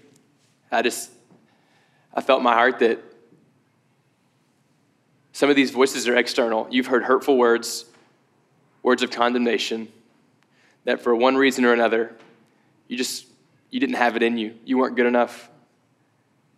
I 0.72 0.82
just, 0.82 1.12
I 2.14 2.22
felt 2.22 2.42
my 2.42 2.54
heart 2.54 2.80
that 2.80 3.00
some 5.40 5.50
of 5.50 5.56
these 5.56 5.72
voices 5.72 6.06
are 6.10 6.18
external. 6.18 6.68
You've 6.70 6.88
heard 6.88 7.02
hurtful 7.02 7.38
words, 7.38 7.86
words 8.84 9.04
of 9.04 9.10
condemnation, 9.10 9.88
that 10.84 11.00
for 11.00 11.16
one 11.16 11.38
reason 11.38 11.64
or 11.64 11.72
another, 11.72 12.14
you 12.90 12.98
just, 12.98 13.26
you 13.70 13.80
didn't 13.80 13.96
have 13.96 14.18
it 14.18 14.22
in 14.22 14.38
you. 14.38 14.56
You 14.66 14.78
weren't 14.78 14.98
good 14.98 15.06
enough. 15.06 15.50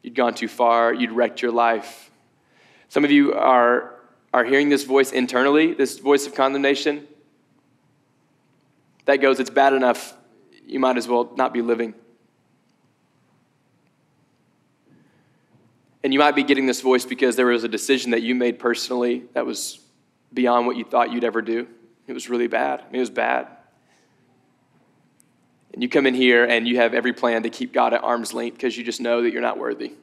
You'd 0.01 0.15
gone 0.15 0.33
too 0.33 0.47
far. 0.47 0.95
You'd 0.95 1.11
wrecked 1.11 1.43
your 1.43 1.51
life. 1.51 2.09
Some 2.89 3.05
of 3.05 3.11
you 3.11 3.35
are, 3.35 3.99
are 4.33 4.43
hearing 4.43 4.69
this 4.69 4.83
voice 4.83 5.11
internally, 5.11 5.75
this 5.75 5.99
voice 5.99 6.25
of 6.25 6.33
condemnation. 6.33 7.07
That 9.05 9.17
goes, 9.17 9.39
it's 9.39 9.51
bad 9.51 9.73
enough 9.73 10.15
you 10.65 10.79
might 10.79 10.97
as 10.97 11.07
well 11.07 11.31
not 11.35 11.53
be 11.53 11.61
living. 11.61 11.93
And 16.03 16.13
you 16.13 16.19
might 16.19 16.35
be 16.35 16.43
getting 16.43 16.65
this 16.65 16.81
voice 16.81 17.05
because 17.05 17.35
there 17.35 17.45
was 17.45 17.63
a 17.63 17.67
decision 17.67 18.11
that 18.11 18.21
you 18.21 18.33
made 18.33 18.59
personally 18.59 19.23
that 19.33 19.45
was 19.45 19.79
beyond 20.33 20.65
what 20.65 20.77
you 20.77 20.83
thought 20.83 21.11
you'd 21.11 21.23
ever 21.23 21.41
do. 21.41 21.67
It 22.07 22.13
was 22.13 22.29
really 22.29 22.47
bad. 22.47 22.83
It 22.91 22.99
was 22.99 23.09
bad. 23.09 23.47
And 25.73 25.81
you 25.81 25.87
come 25.87 26.07
in 26.07 26.13
here 26.13 26.43
and 26.43 26.67
you 26.67 26.77
have 26.77 26.93
every 26.93 27.13
plan 27.13 27.43
to 27.43 27.49
keep 27.49 27.71
God 27.71 27.93
at 27.93 28.03
arm's 28.03 28.33
length 28.33 28.55
because 28.55 28.77
you 28.77 28.83
just 28.83 28.99
know 28.99 29.21
that 29.21 29.31
you're 29.31 29.41
not 29.41 29.57
worthy. 29.57 29.93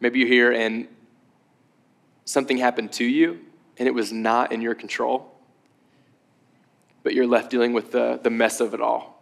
Maybe 0.00 0.20
you're 0.20 0.28
here 0.28 0.52
and 0.52 0.86
something 2.24 2.58
happened 2.58 2.92
to 2.92 3.04
you 3.04 3.40
and 3.78 3.88
it 3.88 3.92
was 3.92 4.12
not 4.12 4.52
in 4.52 4.60
your 4.60 4.74
control 4.74 5.34
but 7.08 7.14
you're 7.14 7.26
left 7.26 7.50
dealing 7.50 7.72
with 7.72 7.90
the, 7.90 8.20
the 8.22 8.28
mess 8.28 8.60
of 8.60 8.74
it 8.74 8.82
all. 8.82 9.17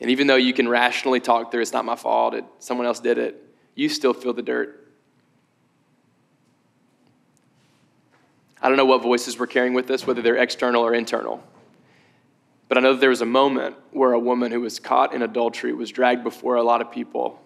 And 0.00 0.10
even 0.10 0.26
though 0.26 0.36
you 0.36 0.52
can 0.52 0.68
rationally 0.68 1.20
talk 1.20 1.50
through, 1.50 1.62
it's 1.62 1.72
not 1.72 1.84
my 1.84 1.96
fault, 1.96 2.34
it, 2.34 2.44
someone 2.58 2.86
else 2.86 3.00
did 3.00 3.18
it, 3.18 3.42
you 3.74 3.88
still 3.88 4.12
feel 4.12 4.32
the 4.32 4.42
dirt. 4.42 4.82
I 8.60 8.68
don't 8.68 8.76
know 8.76 8.84
what 8.84 9.02
voices 9.02 9.38
we're 9.38 9.46
carrying 9.46 9.74
with 9.74 9.90
us, 9.90 10.06
whether 10.06 10.22
they're 10.22 10.36
external 10.36 10.82
or 10.82 10.94
internal. 10.94 11.42
But 12.68 12.78
I 12.78 12.80
know 12.80 12.94
that 12.94 13.00
there 13.00 13.10
was 13.10 13.20
a 13.20 13.26
moment 13.26 13.76
where 13.92 14.12
a 14.12 14.18
woman 14.18 14.50
who 14.50 14.60
was 14.60 14.80
caught 14.80 15.14
in 15.14 15.22
adultery 15.22 15.72
was 15.72 15.90
dragged 15.90 16.24
before 16.24 16.56
a 16.56 16.62
lot 16.62 16.80
of 16.80 16.90
people, 16.90 17.40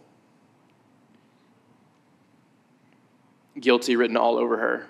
guilty 3.59 3.97
written 3.97 4.17
all 4.17 4.39
over 4.39 4.57
her. 4.57 4.87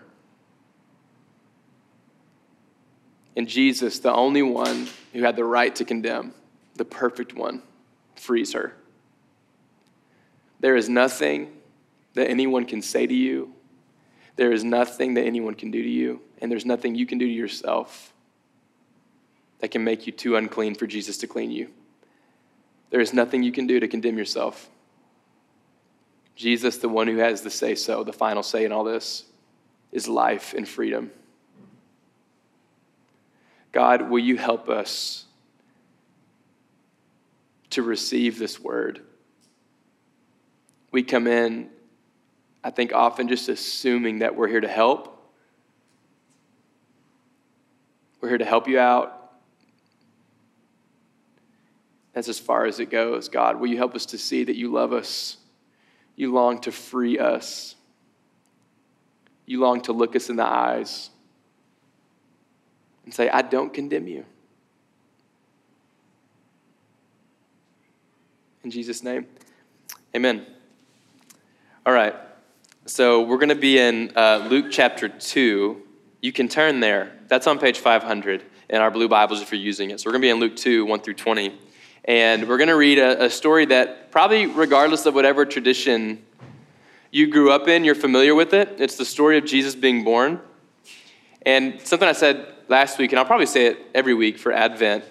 And 3.36 3.48
Jesus, 3.48 3.98
the 3.98 4.12
only 4.12 4.42
one 4.42 4.88
who 5.12 5.22
had 5.22 5.34
the 5.34 5.44
right 5.44 5.74
to 5.76 5.84
condemn, 5.84 6.34
the 6.74 6.84
perfect 6.84 7.34
one, 7.34 7.62
frees 8.14 8.52
her. 8.52 8.74
There 10.60 10.76
is 10.76 10.88
nothing 10.88 11.52
that 12.14 12.28
anyone 12.28 12.64
can 12.64 12.82
say 12.82 13.06
to 13.06 13.14
you. 13.14 13.52
There 14.36 14.52
is 14.52 14.64
nothing 14.64 15.14
that 15.14 15.24
anyone 15.24 15.54
can 15.54 15.70
do 15.70 15.82
to 15.82 15.88
you. 15.88 16.20
And 16.40 16.50
there's 16.50 16.66
nothing 16.66 16.94
you 16.94 17.06
can 17.06 17.18
do 17.18 17.26
to 17.26 17.32
yourself 17.32 18.12
that 19.60 19.70
can 19.70 19.84
make 19.84 20.06
you 20.06 20.12
too 20.12 20.36
unclean 20.36 20.74
for 20.74 20.86
Jesus 20.86 21.18
to 21.18 21.26
clean 21.26 21.50
you. 21.50 21.70
There 22.90 23.00
is 23.00 23.12
nothing 23.12 23.42
you 23.42 23.52
can 23.52 23.66
do 23.66 23.78
to 23.78 23.88
condemn 23.88 24.18
yourself. 24.18 24.68
Jesus, 26.34 26.78
the 26.78 26.88
one 26.88 27.06
who 27.06 27.18
has 27.18 27.42
the 27.42 27.50
say 27.50 27.74
so, 27.74 28.02
the 28.02 28.12
final 28.12 28.42
say 28.42 28.64
in 28.64 28.72
all 28.72 28.84
this, 28.84 29.24
is 29.92 30.08
life 30.08 30.54
and 30.54 30.66
freedom. 30.66 31.10
God, 33.72 34.10
will 34.10 34.20
you 34.20 34.36
help 34.36 34.68
us 34.68 35.26
to 37.70 37.82
receive 37.82 38.38
this 38.38 38.60
word? 38.60 39.00
We 40.92 41.02
come 41.02 41.26
in, 41.26 41.68
I 42.64 42.70
think, 42.70 42.92
often 42.92 43.28
just 43.28 43.48
assuming 43.48 44.20
that 44.20 44.34
we're 44.34 44.48
here 44.48 44.60
to 44.60 44.68
help. 44.68 45.16
We're 48.20 48.28
here 48.28 48.38
to 48.38 48.44
help 48.44 48.68
you 48.68 48.78
out. 48.78 49.16
That's 52.12 52.28
as 52.28 52.38
far 52.38 52.66
as 52.66 52.80
it 52.80 52.90
goes. 52.90 53.28
God, 53.28 53.60
will 53.60 53.68
you 53.68 53.76
help 53.76 53.94
us 53.94 54.06
to 54.06 54.18
see 54.18 54.44
that 54.44 54.56
you 54.56 54.70
love 54.70 54.92
us? 54.92 55.36
You 56.16 56.32
long 56.32 56.60
to 56.62 56.72
free 56.72 57.18
us. 57.18 57.76
You 59.46 59.60
long 59.60 59.80
to 59.82 59.92
look 59.92 60.16
us 60.16 60.28
in 60.28 60.36
the 60.36 60.46
eyes 60.46 61.10
and 63.04 63.14
say, 63.14 63.28
I 63.28 63.42
don't 63.42 63.72
condemn 63.72 64.06
you. 64.06 64.24
In 68.62 68.70
Jesus' 68.70 69.02
name, 69.02 69.26
amen. 70.14 70.44
All 71.86 71.94
right, 71.94 72.14
so 72.84 73.22
we're 73.22 73.38
going 73.38 73.48
to 73.48 73.54
be 73.54 73.78
in 73.78 74.12
uh, 74.14 74.46
Luke 74.50 74.66
chapter 74.70 75.08
2. 75.08 75.80
You 76.20 76.32
can 76.32 76.46
turn 76.46 76.80
there. 76.80 77.10
That's 77.28 77.46
on 77.46 77.58
page 77.58 77.78
500 77.78 78.42
in 78.68 78.82
our 78.82 78.90
blue 78.90 79.08
Bibles 79.08 79.40
if 79.40 79.50
you're 79.50 79.60
using 79.62 79.90
it. 79.90 80.00
So 80.00 80.08
we're 80.08 80.12
going 80.12 80.20
to 80.20 80.26
be 80.26 80.30
in 80.30 80.40
Luke 80.40 80.56
2, 80.56 80.84
1 80.84 81.00
through 81.00 81.14
20. 81.14 81.58
And 82.04 82.46
we're 82.46 82.58
going 82.58 82.68
to 82.68 82.76
read 82.76 82.98
a, 82.98 83.24
a, 83.24 83.30
story 83.30 83.64
that, 83.66 84.10
probably 84.10 84.44
regardless 84.44 85.06
of 85.06 85.14
whatever 85.14 85.46
tradition 85.46 86.22
you 87.10 87.28
grew 87.28 87.50
up 87.50 87.66
in, 87.66 87.82
you're 87.82 87.94
familiar 87.94 88.34
with 88.34 88.52
it. 88.52 88.76
It's 88.78 88.96
the 88.96 89.06
story 89.06 89.38
of 89.38 89.46
Jesus 89.46 89.74
being 89.74 90.04
born. 90.04 90.38
And 91.46 91.80
something 91.80 92.08
I 92.08 92.12
said 92.12 92.46
last 92.68 92.98
week, 92.98 93.12
and 93.12 93.18
I'll 93.18 93.24
probably 93.24 93.46
say 93.46 93.68
it 93.68 93.78
every 93.94 94.12
week 94.12 94.38
for 94.38 94.52
Advent. 94.52 95.04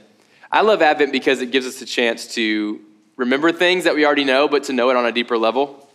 I 0.52 0.62
love 0.62 0.84
Advent 0.84 1.12
because 1.12 1.42
it 1.42 1.50
gives 1.50 1.66
us 1.66 1.82
a 1.82 1.86
chance 1.86 2.28
to 2.36 2.82
remember 3.20 3.52
things 3.52 3.84
that 3.84 3.94
we 3.94 4.06
already 4.06 4.24
know, 4.24 4.48
but 4.48 4.64
to 4.64 4.74
know 4.74 4.90
it 4.90 4.96
on 4.96 5.06
a 5.06 5.12
deeper 5.12 5.38
level. 5.38 5.88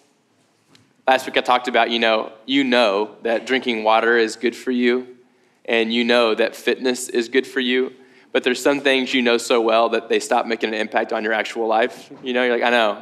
Last 1.09 1.26
week 1.26 1.37
I 1.37 1.40
talked 1.40 1.69
about, 1.69 1.90
you 1.90 1.99
know, 1.99 2.33
you 2.47 2.64
know 2.64 3.16
that 3.23 3.47
drinking 3.47 3.83
water 3.83 4.16
is 4.16 4.37
good 4.37 4.54
for 4.54 4.71
you, 4.71 5.16
and 5.64 5.93
you 5.93 6.04
know 6.04 6.35
that 6.35 6.54
fitness 6.54 7.09
is 7.09 7.28
good 7.28 7.47
for 7.47 7.61
you 7.61 7.93
but 8.35 8.43
there's 8.43 8.61
some 8.61 8.81
things 8.81 9.14
you 9.14 9.23
know 9.23 9.38
so 9.38 9.61
well 9.61 9.90
that 9.90 10.09
they 10.09 10.19
stop 10.19 10.45
making 10.45 10.71
an 10.71 10.75
impact 10.75 11.12
on 11.12 11.23
your 11.23 11.33
actual 11.33 11.69
life. 11.69 12.11
You 12.25 12.33
know, 12.33 12.43
you're 12.43 12.57
like, 12.57 12.64
I 12.64 12.71
know, 12.71 13.00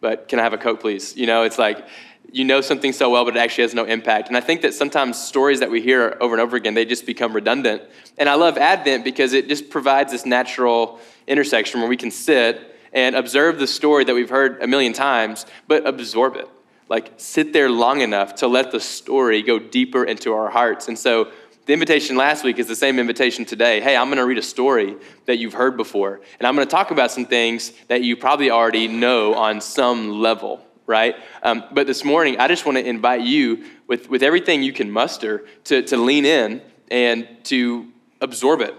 but 0.00 0.26
can 0.26 0.40
I 0.40 0.42
have 0.42 0.52
a 0.52 0.58
Coke, 0.58 0.80
please? 0.80 1.16
You 1.16 1.28
know, 1.28 1.44
it's 1.44 1.58
like 1.58 1.86
you 2.32 2.44
know 2.44 2.60
something 2.60 2.92
so 2.92 3.08
well, 3.08 3.24
but 3.24 3.36
it 3.36 3.38
actually 3.38 3.62
has 3.62 3.72
no 3.72 3.84
impact. 3.84 4.26
And 4.26 4.36
I 4.36 4.40
think 4.40 4.62
that 4.62 4.74
sometimes 4.74 5.16
stories 5.16 5.60
that 5.60 5.70
we 5.70 5.80
hear 5.80 6.18
over 6.20 6.34
and 6.34 6.40
over 6.40 6.56
again, 6.56 6.74
they 6.74 6.84
just 6.84 7.06
become 7.06 7.32
redundant. 7.32 7.82
And 8.18 8.28
I 8.28 8.34
love 8.34 8.58
Advent 8.58 9.04
because 9.04 9.32
it 9.32 9.46
just 9.46 9.70
provides 9.70 10.10
this 10.10 10.26
natural 10.26 10.98
intersection 11.28 11.78
where 11.78 11.88
we 11.88 11.96
can 11.96 12.10
sit 12.10 12.73
and 12.94 13.16
observe 13.16 13.58
the 13.58 13.66
story 13.66 14.04
that 14.04 14.14
we've 14.14 14.30
heard 14.30 14.62
a 14.62 14.66
million 14.66 14.92
times, 14.92 15.44
but 15.68 15.86
absorb 15.86 16.36
it. 16.36 16.48
Like 16.88 17.12
sit 17.16 17.52
there 17.52 17.68
long 17.68 18.00
enough 18.00 18.36
to 18.36 18.46
let 18.46 18.70
the 18.70 18.80
story 18.80 19.42
go 19.42 19.58
deeper 19.58 20.04
into 20.04 20.32
our 20.32 20.48
hearts. 20.48 20.88
And 20.88 20.98
so 20.98 21.32
the 21.66 21.72
invitation 21.72 22.16
last 22.16 22.44
week 22.44 22.58
is 22.58 22.68
the 22.68 22.76
same 22.76 22.98
invitation 22.98 23.46
today. 23.46 23.80
Hey, 23.80 23.96
I'm 23.96 24.08
going 24.08 24.18
to 24.18 24.26
read 24.26 24.38
a 24.38 24.42
story 24.42 24.96
that 25.24 25.38
you've 25.38 25.54
heard 25.54 25.78
before, 25.78 26.20
and 26.38 26.46
I'm 26.46 26.54
going 26.54 26.66
to 26.66 26.70
talk 26.70 26.90
about 26.90 27.10
some 27.10 27.24
things 27.24 27.72
that 27.88 28.02
you 28.02 28.16
probably 28.16 28.50
already 28.50 28.86
know 28.86 29.34
on 29.34 29.62
some 29.62 30.10
level, 30.10 30.64
right? 30.86 31.16
Um, 31.42 31.64
but 31.72 31.86
this 31.86 32.04
morning, 32.04 32.38
I 32.38 32.48
just 32.48 32.66
want 32.66 32.76
to 32.76 32.86
invite 32.86 33.22
you, 33.22 33.64
with, 33.86 34.10
with 34.10 34.22
everything 34.22 34.62
you 34.62 34.74
can 34.74 34.90
muster, 34.90 35.46
to, 35.64 35.82
to 35.84 35.96
lean 35.96 36.26
in 36.26 36.60
and 36.90 37.26
to 37.44 37.88
absorb 38.20 38.60
it. 38.60 38.74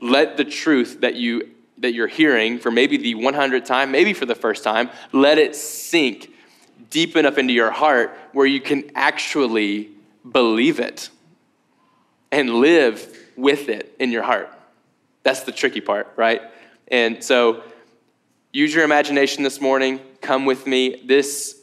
Let 0.00 0.36
the 0.36 0.44
truth 0.44 1.02
that, 1.02 1.14
you, 1.14 1.53
that 1.78 1.94
you're 1.94 2.06
hearing 2.06 2.58
for 2.58 2.70
maybe 2.70 2.96
the 2.96 3.14
100th 3.14 3.64
time, 3.64 3.90
maybe 3.90 4.12
for 4.12 4.26
the 4.26 4.34
first 4.34 4.62
time, 4.62 4.90
let 5.12 5.38
it 5.38 5.56
sink 5.56 6.30
deep 6.90 7.16
enough 7.16 7.38
into 7.38 7.52
your 7.52 7.70
heart 7.70 8.16
where 8.32 8.46
you 8.46 8.60
can 8.60 8.90
actually 8.94 9.90
believe 10.30 10.78
it 10.78 11.10
and 12.30 12.50
live 12.56 13.16
with 13.36 13.68
it 13.68 13.94
in 13.98 14.10
your 14.10 14.22
heart. 14.22 14.50
That's 15.22 15.42
the 15.42 15.52
tricky 15.52 15.80
part, 15.80 16.12
right? 16.16 16.42
And 16.88 17.22
so 17.22 17.62
use 18.52 18.74
your 18.74 18.84
imagination 18.84 19.42
this 19.42 19.60
morning. 19.60 20.00
Come 20.20 20.44
with 20.44 20.66
me. 20.66 21.02
This 21.04 21.60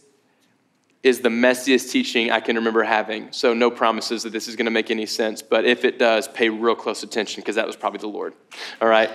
is 1.04 1.22
the 1.22 1.30
messiest 1.30 1.92
teaching 1.92 2.32
I 2.32 2.40
can 2.40 2.56
remember 2.56 2.84
having. 2.84 3.32
So, 3.32 3.54
no 3.54 3.72
promises 3.72 4.24
that 4.24 4.32
this 4.32 4.48
is 4.48 4.56
going 4.56 4.66
to 4.66 4.72
make 4.72 4.92
any 4.92 5.08
sense, 5.08 5.42
but 5.42 5.66
if 5.66 5.84
it 5.84 5.98
does, 5.98 6.28
pay 6.28 6.50
real 6.50 6.76
close 6.76 7.02
attention 7.02 7.42
because 7.42 7.56
that 7.56 7.66
was 7.66 7.76
probably 7.76 8.00
the 8.00 8.08
Lord. 8.08 8.34
All 8.80 8.88
right? 8.88 9.10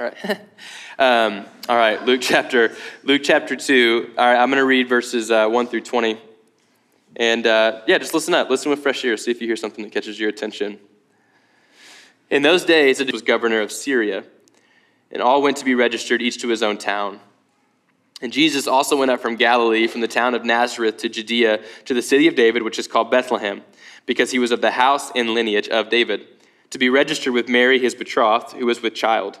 All 0.00 0.06
right. 0.06 0.40
um, 0.98 1.44
all 1.68 1.76
right, 1.76 2.00
Luke 2.04 2.20
chapter, 2.22 2.72
Luke 3.02 3.22
chapter 3.24 3.56
2. 3.56 4.14
All 4.16 4.26
right, 4.26 4.40
I'm 4.40 4.48
going 4.48 4.58
to 4.60 4.64
read 4.64 4.88
verses 4.88 5.30
uh, 5.30 5.48
1 5.48 5.66
through 5.66 5.80
20. 5.80 6.16
And 7.16 7.46
uh, 7.46 7.80
yeah, 7.88 7.98
just 7.98 8.14
listen 8.14 8.32
up. 8.32 8.48
Listen 8.48 8.70
with 8.70 8.78
fresh 8.78 9.04
ears. 9.04 9.24
See 9.24 9.32
if 9.32 9.40
you 9.40 9.48
hear 9.48 9.56
something 9.56 9.82
that 9.82 9.92
catches 9.92 10.20
your 10.20 10.28
attention. 10.28 10.78
In 12.30 12.42
those 12.42 12.64
days, 12.64 13.00
it 13.00 13.10
was 13.12 13.22
governor 13.22 13.60
of 13.60 13.72
Syria, 13.72 14.22
and 15.10 15.20
all 15.20 15.42
went 15.42 15.56
to 15.56 15.64
be 15.64 15.74
registered, 15.74 16.22
each 16.22 16.40
to 16.42 16.48
his 16.48 16.62
own 16.62 16.78
town. 16.78 17.18
And 18.22 18.32
Jesus 18.32 18.68
also 18.68 18.96
went 18.96 19.10
up 19.10 19.20
from 19.20 19.34
Galilee, 19.34 19.88
from 19.88 20.00
the 20.00 20.08
town 20.08 20.34
of 20.34 20.44
Nazareth 20.44 20.98
to 20.98 21.08
Judea, 21.08 21.60
to 21.86 21.94
the 21.94 22.02
city 22.02 22.28
of 22.28 22.36
David, 22.36 22.62
which 22.62 22.78
is 22.78 22.86
called 22.86 23.10
Bethlehem, 23.10 23.62
because 24.06 24.30
he 24.30 24.38
was 24.38 24.52
of 24.52 24.60
the 24.60 24.72
house 24.72 25.10
and 25.16 25.30
lineage 25.30 25.68
of 25.68 25.88
David, 25.88 26.26
to 26.70 26.78
be 26.78 26.88
registered 26.88 27.32
with 27.32 27.48
Mary, 27.48 27.80
his 27.80 27.94
betrothed, 27.96 28.52
who 28.52 28.66
was 28.66 28.80
with 28.80 28.94
child. 28.94 29.40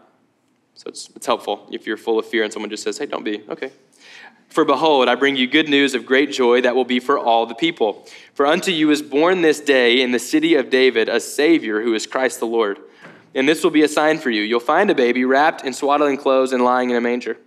So 0.75 0.87
it's, 0.87 1.09
it's 1.15 1.25
helpful 1.25 1.67
if 1.71 1.85
you're 1.85 1.97
full 1.97 2.17
of 2.17 2.25
fear 2.25 2.43
and 2.43 2.51
someone 2.51 2.69
just 2.69 2.83
says, 2.83 2.97
Hey, 2.97 3.05
don't 3.05 3.23
be. 3.23 3.43
Okay, 3.49 3.71
for 4.51 4.65
behold, 4.65 5.07
I 5.07 5.15
bring 5.15 5.37
you 5.37 5.47
good 5.47 5.69
news 5.69 5.95
of 5.95 6.05
great 6.05 6.29
joy 6.29 6.59
that 6.61 6.75
will 6.75 6.83
be 6.83 6.99
for 6.99 7.17
all 7.17 7.45
the 7.45 7.55
people. 7.55 8.05
For 8.33 8.45
unto 8.45 8.69
you 8.69 8.89
is 8.89 9.01
born 9.01 9.41
this 9.41 9.61
day 9.61 10.01
in 10.01 10.11
the 10.11 10.19
city 10.19 10.55
of 10.55 10.69
David 10.69 11.07
a 11.07 11.21
Savior 11.21 11.81
who 11.81 11.93
is 11.93 12.05
Christ 12.05 12.41
the 12.41 12.45
Lord. 12.45 12.77
And 13.33 13.47
this 13.47 13.63
will 13.63 13.71
be 13.71 13.83
a 13.83 13.87
sign 13.87 14.17
for 14.17 14.29
you. 14.29 14.41
You'll 14.41 14.59
find 14.59 14.89
a 14.89 14.95
baby 14.95 15.23
wrapped 15.23 15.63
in 15.63 15.71
swaddling 15.71 16.17
clothes 16.17 16.51
and 16.51 16.65
lying 16.65 16.89
in 16.89 16.97
a 16.97 17.01
manger. 17.01 17.37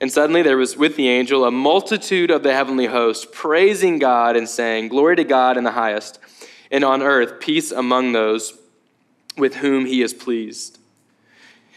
And 0.00 0.12
suddenly 0.12 0.42
there 0.42 0.56
was 0.56 0.76
with 0.76 0.94
the 0.94 1.08
angel 1.08 1.44
a 1.44 1.50
multitude 1.50 2.30
of 2.30 2.44
the 2.44 2.54
heavenly 2.54 2.86
host, 2.86 3.32
praising 3.32 3.98
God 3.98 4.36
and 4.36 4.48
saying, 4.48 4.88
Glory 4.88 5.16
to 5.16 5.24
God 5.24 5.56
in 5.56 5.64
the 5.64 5.72
highest, 5.72 6.20
and 6.70 6.84
on 6.84 7.02
earth 7.02 7.40
peace 7.40 7.72
among 7.72 8.12
those 8.12 8.56
with 9.36 9.56
whom 9.56 9.86
he 9.86 10.02
is 10.02 10.14
pleased. 10.14 10.78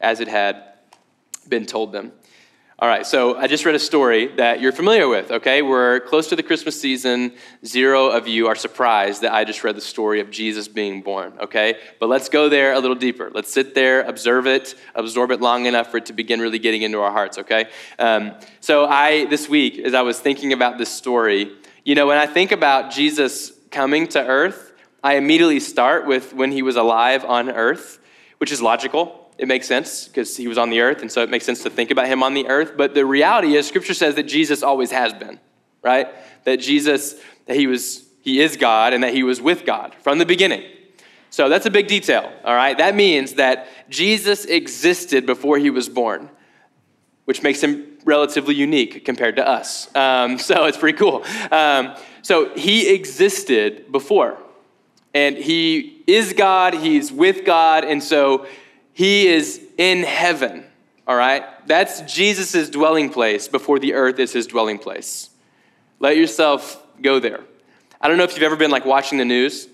as 0.00 0.20
it 0.20 0.28
had 0.28 0.62
been 1.48 1.66
told 1.66 1.92
them. 1.92 2.12
All 2.78 2.90
right, 2.90 3.06
so 3.06 3.38
I 3.38 3.46
just 3.46 3.64
read 3.64 3.74
a 3.74 3.78
story 3.78 4.26
that 4.36 4.60
you're 4.60 4.70
familiar 4.70 5.08
with, 5.08 5.30
okay? 5.30 5.62
We're 5.62 5.98
close 6.00 6.28
to 6.28 6.36
the 6.36 6.42
Christmas 6.42 6.78
season. 6.78 7.32
Zero 7.64 8.08
of 8.08 8.28
you 8.28 8.48
are 8.48 8.54
surprised 8.54 9.22
that 9.22 9.32
I 9.32 9.44
just 9.44 9.64
read 9.64 9.76
the 9.76 9.80
story 9.80 10.20
of 10.20 10.30
Jesus 10.30 10.68
being 10.68 11.00
born, 11.00 11.32
okay? 11.40 11.78
But 11.98 12.10
let's 12.10 12.28
go 12.28 12.50
there 12.50 12.74
a 12.74 12.78
little 12.78 12.94
deeper. 12.94 13.30
Let's 13.32 13.50
sit 13.50 13.74
there, 13.74 14.02
observe 14.02 14.46
it, 14.46 14.74
absorb 14.94 15.30
it 15.30 15.40
long 15.40 15.64
enough 15.64 15.90
for 15.90 15.96
it 15.96 16.04
to 16.06 16.12
begin 16.12 16.38
really 16.38 16.58
getting 16.58 16.82
into 16.82 17.00
our 17.00 17.10
hearts, 17.10 17.38
okay? 17.38 17.70
Um, 17.98 18.34
so 18.60 18.84
I, 18.84 19.24
this 19.24 19.48
week, 19.48 19.78
as 19.78 19.94
I 19.94 20.02
was 20.02 20.20
thinking 20.20 20.52
about 20.52 20.76
this 20.76 20.90
story, 20.90 21.52
you 21.82 21.94
know, 21.94 22.06
when 22.06 22.18
I 22.18 22.26
think 22.26 22.52
about 22.52 22.92
Jesus 22.92 23.52
coming 23.70 24.06
to 24.08 24.22
earth, 24.22 24.74
I 25.02 25.14
immediately 25.14 25.60
start 25.60 26.06
with 26.06 26.34
when 26.34 26.52
he 26.52 26.60
was 26.60 26.76
alive 26.76 27.24
on 27.24 27.48
earth, 27.48 28.00
which 28.36 28.52
is 28.52 28.60
logical 28.60 29.25
it 29.38 29.48
makes 29.48 29.66
sense 29.66 30.08
because 30.08 30.36
he 30.36 30.48
was 30.48 30.58
on 30.58 30.70
the 30.70 30.80
earth, 30.80 31.02
and 31.02 31.12
so 31.12 31.22
it 31.22 31.30
makes 31.30 31.44
sense 31.44 31.62
to 31.62 31.70
think 31.70 31.90
about 31.90 32.06
him 32.06 32.22
on 32.22 32.34
the 32.34 32.48
earth. 32.48 32.72
But 32.76 32.94
the 32.94 33.04
reality 33.04 33.56
is, 33.56 33.66
Scripture 33.66 33.94
says 33.94 34.14
that 34.14 34.24
Jesus 34.24 34.62
always 34.62 34.90
has 34.90 35.12
been, 35.12 35.38
right? 35.82 36.08
That 36.44 36.60
Jesus, 36.60 37.16
that 37.46 37.56
he 37.56 37.66
was, 37.66 38.04
he 38.20 38.40
is 38.40 38.56
God, 38.56 38.92
and 38.92 39.04
that 39.04 39.12
he 39.12 39.22
was 39.22 39.40
with 39.40 39.66
God 39.66 39.94
from 40.02 40.18
the 40.18 40.26
beginning. 40.26 40.64
So 41.30 41.50
that's 41.50 41.66
a 41.66 41.70
big 41.70 41.86
detail, 41.86 42.32
all 42.44 42.54
right? 42.54 42.78
That 42.78 42.94
means 42.94 43.34
that 43.34 43.68
Jesus 43.90 44.46
existed 44.46 45.26
before 45.26 45.58
he 45.58 45.68
was 45.68 45.88
born, 45.88 46.30
which 47.26 47.42
makes 47.42 47.62
him 47.62 47.98
relatively 48.06 48.54
unique 48.54 49.04
compared 49.04 49.36
to 49.36 49.46
us. 49.46 49.94
Um, 49.94 50.38
so 50.38 50.64
it's 50.64 50.78
pretty 50.78 50.96
cool. 50.96 51.24
Um, 51.50 51.94
so 52.22 52.54
he 52.54 52.88
existed 52.94 53.92
before, 53.92 54.38
and 55.12 55.36
he 55.36 56.02
is 56.06 56.32
God, 56.32 56.72
he's 56.72 57.12
with 57.12 57.44
God, 57.44 57.84
and 57.84 58.02
so 58.02 58.46
he 58.96 59.28
is 59.28 59.60
in 59.76 60.04
heaven, 60.04 60.64
all 61.06 61.16
right? 61.16 61.44
That's 61.66 62.00
Jesus' 62.10 62.70
dwelling 62.70 63.10
place 63.10 63.46
before 63.46 63.78
the 63.78 63.92
earth 63.92 64.18
is 64.18 64.32
his 64.32 64.46
dwelling 64.46 64.78
place. 64.78 65.28
Let 66.00 66.16
yourself 66.16 66.82
go 67.02 67.20
there. 67.20 67.40
I 68.00 68.08
don't 68.08 68.16
know 68.16 68.24
if 68.24 68.32
you've 68.32 68.42
ever 68.42 68.56
been 68.56 68.70
like 68.70 68.86
watching 68.86 69.18
the 69.18 69.26
news 69.26 69.68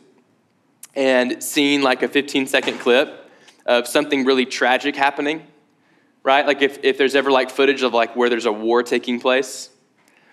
and 0.97 1.41
seeing 1.41 1.83
like 1.83 2.03
a 2.03 2.09
15 2.09 2.49
second 2.49 2.81
clip 2.81 3.31
of 3.65 3.87
something 3.87 4.25
really 4.25 4.45
tragic 4.45 4.97
happening, 4.97 5.47
right? 6.25 6.45
Like 6.45 6.61
if, 6.61 6.83
if 6.83 6.99
there's 6.99 7.15
ever 7.15 7.31
like 7.31 7.49
footage 7.49 7.85
of 7.85 7.95
like 7.95 8.17
where 8.17 8.29
there's 8.29 8.47
a 8.47 8.53
war 8.53 8.83
taking 8.83 9.21
place, 9.21 9.71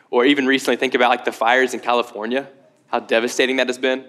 or 0.09 0.25
even 0.25 0.47
recently 0.47 0.77
think 0.77 0.95
about 0.95 1.11
like 1.11 1.25
the 1.25 1.31
fires 1.31 1.75
in 1.75 1.79
California, 1.79 2.49
how 2.87 3.01
devastating 3.01 3.57
that 3.57 3.67
has 3.67 3.77
been. 3.77 4.03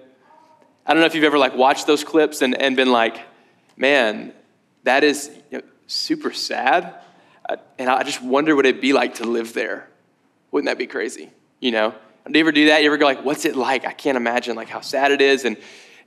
I 0.87 0.95
don't 0.95 1.01
know 1.01 1.07
if 1.07 1.15
you've 1.15 1.25
ever 1.25 1.37
like 1.37 1.55
watched 1.55 1.87
those 1.87 2.03
clips 2.03 2.41
and, 2.41 2.59
and 2.59 2.77
been 2.77 2.91
like, 2.91 3.21
man, 3.77 4.33
that 4.85 5.05
is 5.05 5.31
you 5.51 5.59
know, 5.59 5.65
super 5.87 6.33
sad. 6.33 6.95
Uh, 7.49 7.57
and 7.79 7.91
I 7.91 8.03
just 8.03 8.23
wonder 8.23 8.55
what 8.55 8.67
it'd 8.67 8.81
be 8.81 8.93
like 8.93 9.17
to 9.17 9.25
live 9.25 9.53
there. 9.55 9.89
Wouldn't 10.51 10.67
that 10.67 10.79
be 10.79 10.87
crazy? 10.87 11.31
You 11.61 11.73
know? 11.73 11.95
Do 12.27 12.39
you 12.39 12.45
ever 12.45 12.53
do 12.53 12.67
that? 12.67 12.83
You 12.83 12.87
ever 12.87 12.97
go 12.97 13.07
like, 13.07 13.25
what's 13.25 13.45
it 13.45 13.57
like? 13.57 13.87
I 13.87 13.93
can't 13.93 14.17
imagine 14.17 14.55
like 14.57 14.69
how 14.69 14.81
sad 14.81 15.11
it 15.11 15.21
is. 15.21 15.45
And, 15.45 15.57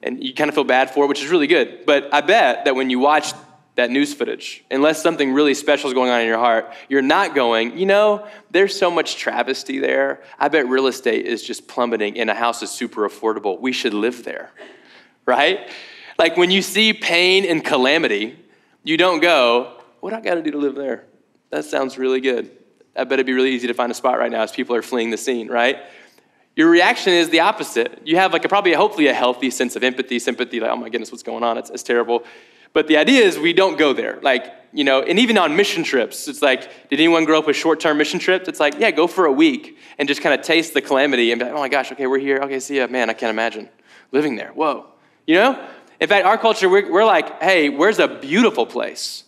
and 0.02 0.24
you 0.24 0.34
kind 0.34 0.50
of 0.50 0.56
feel 0.56 0.64
bad 0.64 0.92
for 0.92 1.06
it, 1.06 1.08
which 1.08 1.24
is 1.24 1.30
really 1.30 1.48
good. 1.48 1.86
But 1.86 2.14
I 2.14 2.22
bet 2.22 2.66
that 2.66 2.76
when 2.76 2.90
you 2.90 3.00
watch 3.00 3.34
that 3.76 3.90
news 3.90 4.14
footage, 4.14 4.64
unless 4.70 5.02
something 5.02 5.34
really 5.34 5.56
special 5.56 5.90
is 5.90 5.94
going 5.94 6.12
on 6.12 6.22
in 6.22 6.28
your 6.28 6.38
heart, 6.38 6.72
you're 6.90 7.02
not 7.02 7.34
going, 7.34 7.78
you 7.78 7.88
know, 7.88 8.28
there's 8.52 8.78
so 8.78 8.92
much 8.92 9.18
travesty 9.18 9.80
there. 9.80 10.22
I 10.38 10.48
bet 10.50 10.68
real 10.68 10.88
estate 10.88 11.26
is 11.26 11.42
just 11.42 11.68
plummeting 11.68 12.20
and 12.20 12.30
a 12.30 12.36
house 12.36 12.62
is 12.62 12.70
super 12.70 13.08
affordable. 13.08 13.60
We 13.60 13.72
should 13.72 13.96
live 13.96 14.24
there, 14.24 14.52
right? 15.26 15.70
Like 16.20 16.38
when 16.38 16.52
you 16.52 16.62
see 16.62 16.94
pain 16.94 17.46
and 17.46 17.66
calamity, 17.66 18.38
you 18.84 18.98
don't 18.98 19.22
go, 19.22 19.82
what 20.00 20.14
I 20.14 20.22
got 20.22 20.36
to 20.36 20.42
do 20.42 20.52
to 20.52 20.58
live 20.58 20.76
there? 20.76 21.06
That 21.50 21.66
sounds 21.66 21.98
really 21.98 22.22
good. 22.22 22.52
I 22.96 23.04
bet 23.06 23.14
it'd 23.14 23.26
be 23.26 23.34
really 23.34 23.52
easy 23.52 23.68
to 23.68 23.74
find 23.74 23.92
a 23.92 23.96
spot 23.96 24.20
right 24.20 24.32
now 24.32 24.42
as 24.42 24.52
people 24.52 24.76
are 24.76 24.82
fleeing 24.82 25.10
the 25.10 25.18
scene, 25.18 25.48
right? 25.48 25.80
Your 26.56 26.70
reaction 26.70 27.14
is 27.14 27.30
the 27.30 27.40
opposite. 27.40 28.02
You 28.06 28.18
have 28.18 28.34
like 28.34 28.46
a, 28.46 28.50
probably 28.50 28.74
a, 28.74 28.78
hopefully 28.78 29.08
a 29.08 29.14
healthy 29.14 29.50
sense 29.50 29.76
of 29.76 29.84
empathy, 29.84 30.20
sympathy, 30.20 30.60
like, 30.60 30.70
oh 30.70 30.76
my 30.76 30.90
goodness, 30.90 31.12
what's 31.12 31.24
going 31.24 31.44
on? 31.44 31.58
It's, 31.58 31.70
it's 31.70 31.84
terrible. 31.84 32.24
But 32.74 32.88
the 32.88 32.98
idea 32.98 33.24
is 33.24 33.38
we 33.38 33.54
don't 33.54 33.78
go 33.78 33.94
there. 33.94 34.20
Like, 34.22 34.52
you 34.74 34.84
know, 34.84 35.02
and 35.02 35.20
even 35.20 35.38
on 35.38 35.56
mission 35.56 35.84
trips, 35.84 36.28
it's 36.28 36.42
like, 36.42 36.90
did 36.90 37.00
anyone 37.00 37.26
grow 37.26 37.40
up 37.40 37.48
with 37.48 37.56
short 37.56 37.80
term 37.80 37.98
mission 37.98 38.20
trips? 38.20 38.48
It's 38.48 38.60
like, 38.60 38.76
yeah, 38.80 38.92
go 38.92 39.08
for 39.08 39.26
a 39.26 39.32
week 39.32 39.78
and 39.98 40.08
just 40.08 40.22
kind 40.22 40.40
of 40.40 40.46
taste 40.46 40.74
the 40.74 40.82
calamity 40.82 41.32
and 41.32 41.40
be 41.40 41.46
like, 41.46 41.54
oh 41.54 41.60
my 41.60 41.70
gosh, 41.70 41.92
okay, 41.92 42.08
we're 42.08 42.20
here. 42.20 42.40
Okay, 42.40 42.60
see 42.60 42.78
ya. 42.78 42.88
Man, 42.88 43.10
I 43.10 43.14
can't 43.14 43.30
imagine 43.30 43.70
living 44.12 44.36
there. 44.36 44.50
Whoa. 44.50 44.88
You 45.28 45.36
know? 45.36 45.68
In 46.00 46.08
fact, 46.10 46.26
our 46.26 46.38
culture, 46.38 46.70
we're, 46.70 46.92
we're 46.92 47.06
like, 47.06 47.42
hey, 47.42 47.70
where's 47.70 48.00
a 48.00 48.08
beautiful 48.08 48.66
place 48.66 49.24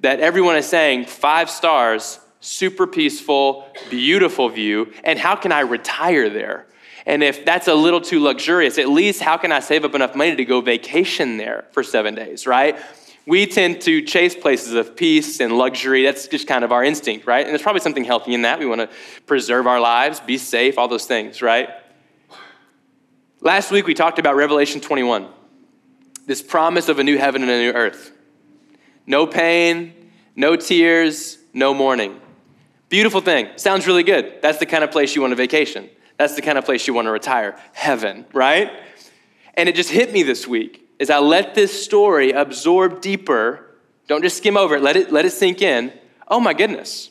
that 0.00 0.20
everyone 0.20 0.56
is 0.56 0.66
saying 0.66 1.06
five 1.06 1.50
stars, 1.50 2.20
super 2.40 2.86
peaceful, 2.86 3.66
beautiful 3.90 4.48
view, 4.48 4.92
and 5.04 5.18
how 5.18 5.34
can 5.36 5.52
I 5.52 5.60
retire 5.60 6.30
there? 6.30 6.66
And 7.06 7.22
if 7.22 7.44
that's 7.44 7.68
a 7.68 7.74
little 7.74 8.00
too 8.00 8.20
luxurious, 8.20 8.78
at 8.78 8.88
least 8.88 9.22
how 9.22 9.38
can 9.38 9.50
I 9.50 9.60
save 9.60 9.84
up 9.84 9.94
enough 9.94 10.14
money 10.14 10.36
to 10.36 10.44
go 10.44 10.60
vacation 10.60 11.38
there 11.38 11.64
for 11.72 11.82
seven 11.82 12.14
days, 12.14 12.46
right? 12.46 12.78
We 13.26 13.46
tend 13.46 13.80
to 13.82 14.02
chase 14.02 14.34
places 14.34 14.74
of 14.74 14.94
peace 14.94 15.40
and 15.40 15.56
luxury. 15.56 16.04
That's 16.04 16.28
just 16.28 16.46
kind 16.46 16.64
of 16.64 16.72
our 16.72 16.84
instinct, 16.84 17.26
right? 17.26 17.44
And 17.44 17.50
there's 17.50 17.62
probably 17.62 17.80
something 17.80 18.04
healthy 18.04 18.34
in 18.34 18.42
that. 18.42 18.58
We 18.58 18.66
want 18.66 18.82
to 18.82 18.90
preserve 19.26 19.66
our 19.66 19.80
lives, 19.80 20.20
be 20.20 20.38
safe, 20.38 20.78
all 20.78 20.88
those 20.88 21.06
things, 21.06 21.40
right? 21.42 21.70
Last 23.40 23.70
week 23.70 23.86
we 23.86 23.94
talked 23.94 24.18
about 24.18 24.36
Revelation 24.36 24.80
21 24.80 25.28
this 26.28 26.42
promise 26.42 26.90
of 26.90 26.98
a 26.98 27.04
new 27.04 27.16
heaven 27.16 27.40
and 27.40 27.50
a 27.50 27.58
new 27.58 27.72
earth. 27.72 28.12
No 29.06 29.26
pain, 29.26 29.94
no 30.36 30.56
tears, 30.56 31.38
no 31.54 31.72
mourning. 31.72 32.20
Beautiful 32.90 33.22
thing. 33.22 33.48
Sounds 33.56 33.86
really 33.86 34.02
good. 34.02 34.34
That's 34.42 34.58
the 34.58 34.66
kind 34.66 34.84
of 34.84 34.90
place 34.90 35.16
you 35.16 35.22
want 35.22 35.32
to 35.32 35.36
vacation. 35.36 35.88
That's 36.18 36.36
the 36.36 36.42
kind 36.42 36.58
of 36.58 36.66
place 36.66 36.86
you 36.86 36.92
want 36.92 37.06
to 37.06 37.12
retire. 37.12 37.58
Heaven, 37.72 38.26
right? 38.34 38.70
And 39.54 39.70
it 39.70 39.74
just 39.74 39.90
hit 39.90 40.12
me 40.12 40.22
this 40.22 40.46
week 40.46 40.86
as 41.00 41.08
I 41.08 41.18
let 41.18 41.54
this 41.54 41.82
story 41.82 42.32
absorb 42.32 43.00
deeper. 43.00 43.64
Don't 44.06 44.22
just 44.22 44.36
skim 44.36 44.58
over 44.58 44.76
it, 44.76 44.82
let 44.82 44.96
it, 44.96 45.10
let 45.10 45.24
it 45.24 45.30
sink 45.30 45.62
in. 45.62 45.94
Oh 46.28 46.40
my 46.40 46.52
goodness. 46.52 47.10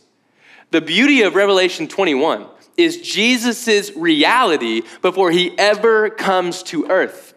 The 0.69 0.81
beauty 0.81 1.23
of 1.23 1.33
Revelation 1.33 1.87
21 1.87 2.45
is 2.77 3.01
Jesus' 3.01 3.91
reality 3.95 4.83
before 5.01 5.31
he 5.31 5.57
ever 5.57 6.11
comes 6.11 6.61
to 6.63 6.85
earth. 6.85 7.33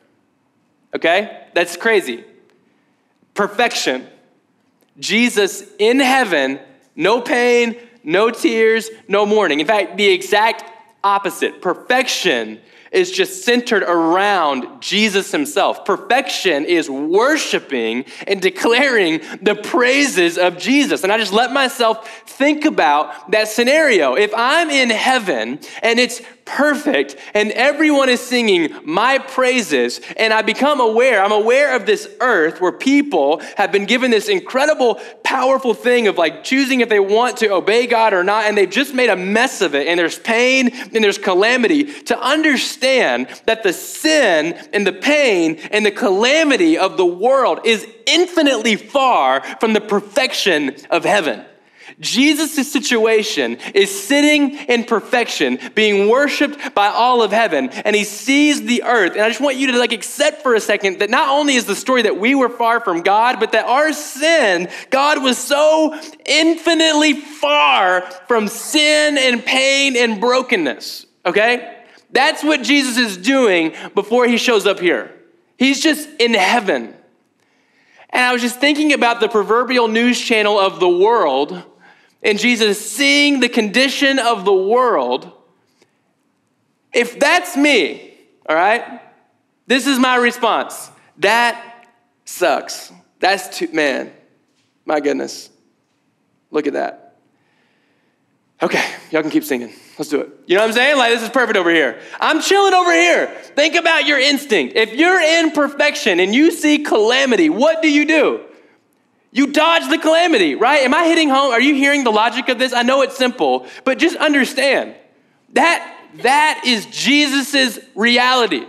Okay? 0.95 1.47
That's 1.55 1.77
crazy. 1.77 2.25
Perfection. 3.35 4.07
Jesus 4.99 5.65
in 5.79 6.01
heaven, 6.01 6.61
no 6.97 7.21
pain, 7.21 7.77
no 8.03 8.31
tears, 8.31 8.91
no 9.09 9.25
mourning. 9.25 9.61
In 9.61 9.67
fact, 9.67 9.97
the 9.97 10.09
exact 10.09 10.65
opposite. 11.03 11.63
Perfection 11.63 12.61
is 12.91 13.11
just 13.11 13.45
centered 13.45 13.83
around 13.83 14.81
Jesus 14.81 15.31
himself. 15.31 15.85
Perfection 15.85 16.65
is 16.65 16.91
worshiping 16.91 18.05
and 18.27 18.43
declaring 18.43 19.21
the 19.41 19.55
praises 19.55 20.37
of 20.37 20.59
Jesus. 20.59 21.05
And 21.05 21.13
I 21.13 21.19
just 21.19 21.33
let 21.33 21.53
myself 21.53 22.09
think 22.27 22.65
about 22.65 23.31
that 23.31 23.49
scenario. 23.49 24.15
If 24.15 24.33
I'm 24.35 24.71
in 24.71 24.91
heaven 24.91 25.61
and 25.83 26.01
it's 26.01 26.21
perfect 26.45 27.15
and 27.33 27.53
everyone 27.53 28.09
is 28.09 28.21
singing 28.21 28.75
my 28.85 29.19
praises 29.19 30.01
and 30.17 30.33
I 30.33 30.43
become 30.43 30.81
aware, 30.81 31.23
I'm 31.23 31.31
aware 31.31 31.77
of 31.77 31.87
this 31.87 32.09
earth 32.21 32.61
where 32.61 32.73
people 32.73 33.41
have 33.57 33.71
been 33.71 33.85
given 33.87 34.11
this 34.11 34.29
incredible, 34.29 35.01
powerful 35.23 35.75
thing 35.75 36.09
of 36.09 36.19
like 36.19 36.43
choosing 36.43 36.81
if 36.81 36.89
they 36.89 36.99
want 36.99 37.37
to 37.37 37.53
obey 37.53 37.87
God 37.87 38.13
or 38.13 38.25
not, 38.25 38.47
and 38.47 38.59
they've 38.59 38.69
just 38.69 38.95
made 38.95 39.11
a 39.11 39.17
mess 39.17 39.61
of 39.61 39.77
it, 39.77 39.87
and 39.87 40.01
there's 40.01 40.19
pain 40.19 40.71
and 40.73 41.05
there's 41.05 41.19
calamity. 41.19 41.85
To 42.05 42.21
understand 42.21 42.80
that 42.81 43.63
the 43.63 43.73
sin 43.73 44.55
and 44.73 44.87
the 44.87 44.93
pain 44.93 45.57
and 45.71 45.85
the 45.85 45.91
calamity 45.91 46.79
of 46.79 46.97
the 46.97 47.07
world 47.07 47.61
is 47.65 47.87
infinitely 48.07 48.77
far 48.77 49.43
from 49.59 49.73
the 49.73 49.81
perfection 49.81 50.77
of 50.91 51.05
heaven. 51.05 51.45
Jesus' 51.99 52.71
situation 52.71 53.57
is 53.75 53.91
sitting 53.91 54.57
in 54.57 54.85
perfection, 54.85 55.59
being 55.75 56.09
worshiped 56.09 56.75
by 56.75 56.89
all 56.89 57.23
of 57.23 57.33
heaven, 57.33 57.69
and 57.71 57.95
he 57.95 58.05
sees 58.05 58.63
the 58.63 58.85
earth. 58.85 59.13
And 59.13 59.21
I 59.21 59.29
just 59.29 59.41
want 59.41 59.57
you 59.57 59.73
to 59.73 59.79
like 59.79 59.93
accept 59.93 60.43
for 60.43 60.55
a 60.55 60.61
second 60.61 61.01
that 61.01 61.11
not 61.11 61.29
only 61.29 61.57
is 61.57 61.67
the 61.67 61.75
story 61.77 62.03
that 62.03 62.19
we 62.19 62.35
were 62.35 62.49
far 62.49 62.81
from 62.81 63.03
God, 63.03 63.41
but 63.41 63.53
that 63.53 63.67
our 63.67 63.93
sin, 63.93 64.69
God 64.91 65.23
was 65.23 65.37
so 65.37 65.99
infinitely 66.25 67.15
far 67.15 68.03
from 68.29 68.49
sin 68.49 69.19
and 69.19 69.45
pain 69.45 69.97
and 69.97 70.21
brokenness. 70.21 71.07
Okay? 71.27 71.80
That's 72.13 72.43
what 72.43 72.63
Jesus 72.63 72.97
is 72.97 73.17
doing 73.17 73.75
before 73.95 74.27
he 74.27 74.37
shows 74.37 74.67
up 74.67 74.81
here. 74.81 75.15
He's 75.57 75.81
just 75.81 76.09
in 76.19 76.35
heaven. 76.35 76.95
And 78.11 78.25
I 78.25 78.33
was 78.33 78.43
just 78.43 78.59
thinking 78.59 78.93
about 78.93 79.21
the 79.21 79.29
proverbial 79.29 79.87
news 79.87 80.21
channel 80.21 80.59
of 80.59 80.81
the 80.81 80.89
world 80.89 81.63
and 82.23 82.39
Jesus 82.39 82.91
seeing 82.91 83.41
the 83.41 83.49
condition 83.49 84.19
of 84.19 84.45
the 84.45 84.53
world, 84.53 85.33
if 86.93 87.19
that's 87.19 87.57
me, 87.57 88.15
all 88.47 88.57
right, 88.57 89.01
this 89.67 89.87
is 89.87 89.99
my 89.99 90.17
response. 90.17 90.91
That 91.19 91.87
sucks. 92.25 92.93
That's 93.21 93.59
too, 93.59 93.69
man, 93.73 94.13
my 94.85 95.01
goodness. 95.01 95.51
Look 96.51 96.67
at 96.67 96.75
that. 96.75 97.10
Okay, 98.63 98.85
y'all 99.11 99.23
can 99.23 99.31
keep 99.31 99.45
singing. 99.45 99.73
Let's 99.99 100.11
do 100.11 100.21
it. 100.21 100.31
You 100.47 100.55
know 100.55 100.63
what 100.63 100.69
I'm 100.69 100.75
saying? 100.75 100.99
Like, 100.99 101.13
this 101.13 101.23
is 101.23 101.31
perfect 101.31 101.57
over 101.57 101.71
here. 101.71 102.01
I'm 102.21 102.43
chilling 102.43 102.75
over 102.75 102.93
here. 102.93 103.29
Think 103.55 103.75
about 103.75 104.07
your 104.07 104.19
instinct. 104.19 104.77
If 104.77 104.93
you're 104.93 105.21
in 105.21 105.53
perfection 105.53 106.21
and 106.21 106.35
you 106.35 106.51
see 106.51 106.79
calamity, 106.79 107.49
what 107.49 107.81
do 107.81 107.91
you 107.91 108.07
do? 108.07 108.41
You 109.33 109.47
dodge 109.47 109.89
the 109.89 109.97
calamity, 109.97 110.57
right? 110.57 110.83
Am 110.83 110.93
I 110.93 111.07
hitting 111.07 111.29
home? 111.29 111.53
Are 111.53 111.61
you 111.61 111.75
hearing 111.75 112.05
the 112.05 112.11
logic 112.11 112.49
of 112.49 112.59
this? 112.59 112.73
I 112.73 112.83
know 112.83 113.03
it's 113.03 113.17
simple, 113.17 113.67
but 113.85 113.99
just 113.99 114.17
understand 114.17 114.95
that 115.53 115.97
that 116.17 116.63
is 116.67 116.87
Jesus's 116.87 117.79
reality. 117.95 118.67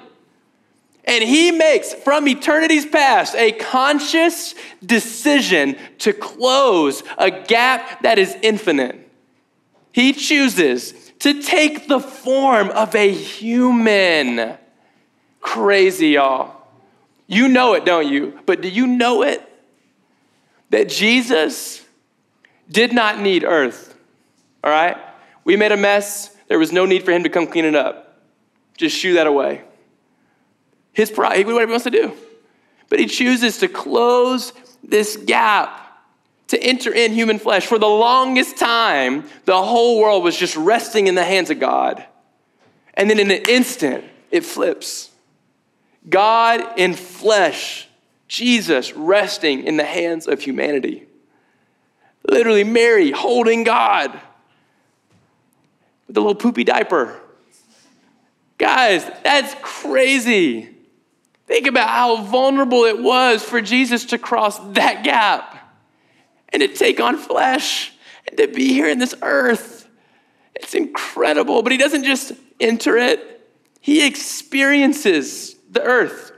And 1.03 1.23
he 1.23 1.51
makes 1.51 1.93
from 1.93 2.27
eternity's 2.27 2.85
past 2.85 3.35
a 3.35 3.51
conscious 3.53 4.53
decision 4.85 5.75
to 5.99 6.13
close 6.13 7.03
a 7.17 7.31
gap 7.31 8.03
that 8.03 8.19
is 8.19 8.37
infinite. 8.43 9.00
He 9.91 10.13
chooses 10.13 11.11
to 11.19 11.41
take 11.41 11.87
the 11.87 11.99
form 11.99 12.69
of 12.69 12.95
a 12.95 13.11
human. 13.11 14.57
Crazy, 15.39 16.09
y'all. 16.09 16.55
You 17.27 17.47
know 17.47 17.73
it, 17.73 17.85
don't 17.85 18.07
you? 18.07 18.39
But 18.45 18.61
do 18.61 18.69
you 18.69 18.87
know 18.87 19.23
it? 19.23 19.47
That 20.69 20.89
Jesus 20.89 21.85
did 22.69 22.93
not 22.93 23.19
need 23.19 23.43
earth, 23.43 23.93
all 24.63 24.71
right? 24.71 24.97
We 25.43 25.57
made 25.57 25.71
a 25.71 25.77
mess. 25.77 26.35
There 26.47 26.59
was 26.59 26.71
no 26.71 26.85
need 26.85 27.03
for 27.03 27.11
him 27.11 27.23
to 27.23 27.29
come 27.29 27.47
clean 27.47 27.65
it 27.65 27.75
up. 27.75 28.21
Just 28.77 28.97
shoo 28.97 29.13
that 29.15 29.27
away. 29.27 29.63
His 30.93 31.11
pride, 31.11 31.37
he 31.37 31.43
would 31.43 31.53
whatever 31.53 31.69
he 31.69 31.73
wants 31.73 31.83
to 31.85 31.91
do. 31.91 32.13
But 32.89 32.99
he 32.99 33.05
chooses 33.05 33.57
to 33.59 33.67
close 33.67 34.53
this 34.83 35.17
gap 35.17 35.80
to 36.51 36.61
enter 36.61 36.93
in 36.93 37.13
human 37.13 37.39
flesh. 37.39 37.65
For 37.65 37.79
the 37.79 37.87
longest 37.87 38.57
time, 38.57 39.23
the 39.45 39.61
whole 39.63 39.99
world 39.99 40.21
was 40.21 40.37
just 40.37 40.57
resting 40.57 41.07
in 41.07 41.15
the 41.15 41.23
hands 41.23 41.49
of 41.49 41.61
God. 41.61 42.05
And 42.93 43.09
then 43.09 43.19
in 43.19 43.31
an 43.31 43.43
instant, 43.47 44.03
it 44.31 44.43
flips. 44.43 45.11
God 46.09 46.77
in 46.77 46.93
flesh, 46.93 47.87
Jesus 48.27 48.91
resting 48.91 49.63
in 49.63 49.77
the 49.77 49.85
hands 49.85 50.27
of 50.27 50.41
humanity. 50.41 51.07
Literally, 52.27 52.65
Mary 52.65 53.11
holding 53.11 53.63
God 53.63 54.11
with 56.05 56.17
a 56.17 56.19
little 56.19 56.35
poopy 56.35 56.65
diaper. 56.65 57.17
Guys, 58.57 59.09
that's 59.23 59.55
crazy. 59.61 60.69
Think 61.47 61.67
about 61.67 61.87
how 61.87 62.23
vulnerable 62.23 62.83
it 62.83 63.01
was 63.01 63.41
for 63.41 63.61
Jesus 63.61 64.03
to 64.07 64.17
cross 64.17 64.59
that 64.73 65.05
gap 65.05 65.50
and 66.51 66.61
to 66.61 66.67
take 66.67 66.99
on 66.99 67.17
flesh 67.17 67.93
and 68.27 68.37
to 68.37 68.47
be 68.47 68.67
here 68.69 68.89
in 68.89 68.99
this 68.99 69.15
earth. 69.21 69.87
It's 70.55 70.73
incredible. 70.73 71.63
But 71.63 71.71
he 71.71 71.77
doesn't 71.77 72.03
just 72.03 72.33
enter 72.59 72.97
it, 72.97 73.27
he 73.79 74.05
experiences 74.05 75.55
the 75.71 75.81
earth. 75.81 76.31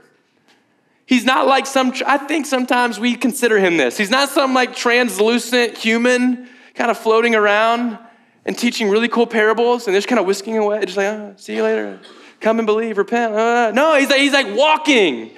He's 1.06 1.24
not 1.24 1.46
like 1.46 1.66
some, 1.66 1.92
I 2.06 2.16
think 2.16 2.46
sometimes 2.46 2.98
we 2.98 3.14
consider 3.14 3.58
him 3.58 3.76
this. 3.76 3.98
He's 3.98 4.10
not 4.10 4.30
some 4.30 4.54
like 4.54 4.74
translucent 4.74 5.76
human 5.76 6.48
kind 6.74 6.90
of 6.90 6.98
floating 6.98 7.34
around 7.34 7.98
and 8.46 8.56
teaching 8.56 8.88
really 8.88 9.08
cool 9.08 9.26
parables 9.26 9.86
and 9.86 9.94
just 9.94 10.08
kind 10.08 10.18
of 10.18 10.26
whisking 10.26 10.56
away, 10.56 10.82
just 10.84 10.96
like, 10.96 11.06
oh, 11.06 11.34
see 11.36 11.56
you 11.56 11.62
later. 11.62 12.00
Come 12.40 12.58
and 12.58 12.66
believe, 12.66 12.96
repent. 12.96 13.34
Uh, 13.34 13.70
no, 13.72 13.96
he's 13.96 14.08
like, 14.08 14.20
he's 14.20 14.32
like 14.32 14.56
walking. 14.56 15.30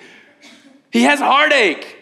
He 0.91 1.03
has 1.03 1.19
heartache. 1.19 1.96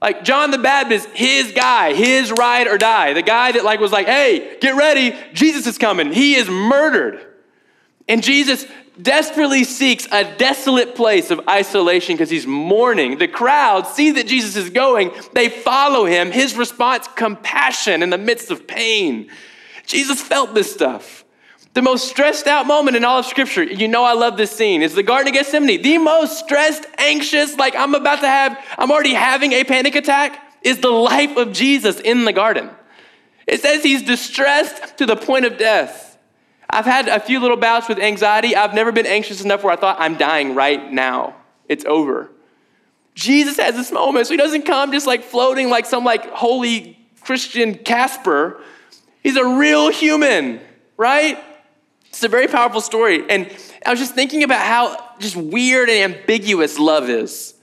Like 0.00 0.24
John 0.24 0.50
the 0.50 0.58
Baptist, 0.58 1.08
his 1.10 1.52
guy, 1.52 1.92
his 1.92 2.32
ride 2.32 2.66
or 2.66 2.78
die. 2.78 3.12
The 3.12 3.22
guy 3.22 3.52
that 3.52 3.64
like 3.64 3.80
was 3.80 3.92
like, 3.92 4.06
hey, 4.06 4.58
get 4.60 4.74
ready, 4.74 5.14
Jesus 5.34 5.66
is 5.66 5.76
coming. 5.76 6.12
He 6.12 6.36
is 6.36 6.48
murdered. 6.48 7.20
And 8.08 8.22
Jesus 8.22 8.64
desperately 9.00 9.64
seeks 9.64 10.08
a 10.10 10.24
desolate 10.36 10.94
place 10.94 11.30
of 11.30 11.40
isolation 11.48 12.16
because 12.16 12.30
he's 12.30 12.46
mourning. 12.46 13.18
The 13.18 13.28
crowd 13.28 13.86
see 13.86 14.10
that 14.12 14.26
Jesus 14.26 14.56
is 14.56 14.70
going, 14.70 15.12
they 15.32 15.48
follow 15.48 16.06
him. 16.06 16.30
His 16.30 16.56
response, 16.56 17.06
compassion 17.08 18.02
in 18.02 18.10
the 18.10 18.18
midst 18.18 18.50
of 18.50 18.66
pain. 18.66 19.30
Jesus 19.86 20.20
felt 20.20 20.54
this 20.54 20.72
stuff. 20.72 21.19
The 21.72 21.82
most 21.82 22.08
stressed 22.08 22.48
out 22.48 22.66
moment 22.66 22.96
in 22.96 23.04
all 23.04 23.20
of 23.20 23.26
Scripture, 23.26 23.62
you 23.62 23.86
know, 23.86 24.02
I 24.02 24.14
love 24.14 24.36
this 24.36 24.50
scene, 24.50 24.82
is 24.82 24.94
the 24.94 25.04
Garden 25.04 25.28
of 25.28 25.34
Gethsemane. 25.34 25.82
The 25.82 25.98
most 25.98 26.40
stressed, 26.40 26.84
anxious, 26.98 27.56
like 27.56 27.76
I'm 27.76 27.94
about 27.94 28.20
to 28.20 28.26
have, 28.26 28.58
I'm 28.76 28.90
already 28.90 29.14
having 29.14 29.52
a 29.52 29.62
panic 29.62 29.94
attack, 29.94 30.42
is 30.62 30.80
the 30.80 30.90
life 30.90 31.36
of 31.36 31.52
Jesus 31.52 32.00
in 32.00 32.24
the 32.24 32.32
garden. 32.32 32.70
It 33.46 33.60
says 33.60 33.82
he's 33.82 34.02
distressed 34.02 34.98
to 34.98 35.06
the 35.06 35.16
point 35.16 35.44
of 35.44 35.58
death. 35.58 36.18
I've 36.68 36.84
had 36.84 37.08
a 37.08 37.20
few 37.20 37.40
little 37.40 37.56
bouts 37.56 37.88
with 37.88 37.98
anxiety. 37.98 38.54
I've 38.54 38.74
never 38.74 38.92
been 38.92 39.06
anxious 39.06 39.42
enough 39.42 39.62
where 39.62 39.72
I 39.72 39.76
thought, 39.76 39.96
I'm 40.00 40.16
dying 40.16 40.54
right 40.54 40.92
now. 40.92 41.36
It's 41.68 41.84
over. 41.84 42.30
Jesus 43.14 43.56
has 43.58 43.74
this 43.76 43.92
moment, 43.92 44.26
so 44.26 44.34
he 44.34 44.38
doesn't 44.38 44.62
come 44.62 44.92
just 44.92 45.06
like 45.06 45.22
floating 45.22 45.68
like 45.68 45.86
some 45.86 46.04
like 46.04 46.30
holy 46.30 46.98
Christian 47.22 47.74
Casper. 47.74 48.60
He's 49.22 49.36
a 49.36 49.44
real 49.44 49.90
human, 49.90 50.60
right? 50.96 51.38
It's 52.10 52.24
a 52.24 52.28
very 52.28 52.48
powerful 52.48 52.80
story. 52.80 53.24
And 53.30 53.50
I 53.86 53.90
was 53.90 54.00
just 54.00 54.14
thinking 54.14 54.42
about 54.42 54.60
how 54.60 55.14
just 55.20 55.36
weird 55.36 55.88
and 55.88 56.14
ambiguous 56.14 56.78
love 56.78 57.08
is. 57.08 57.54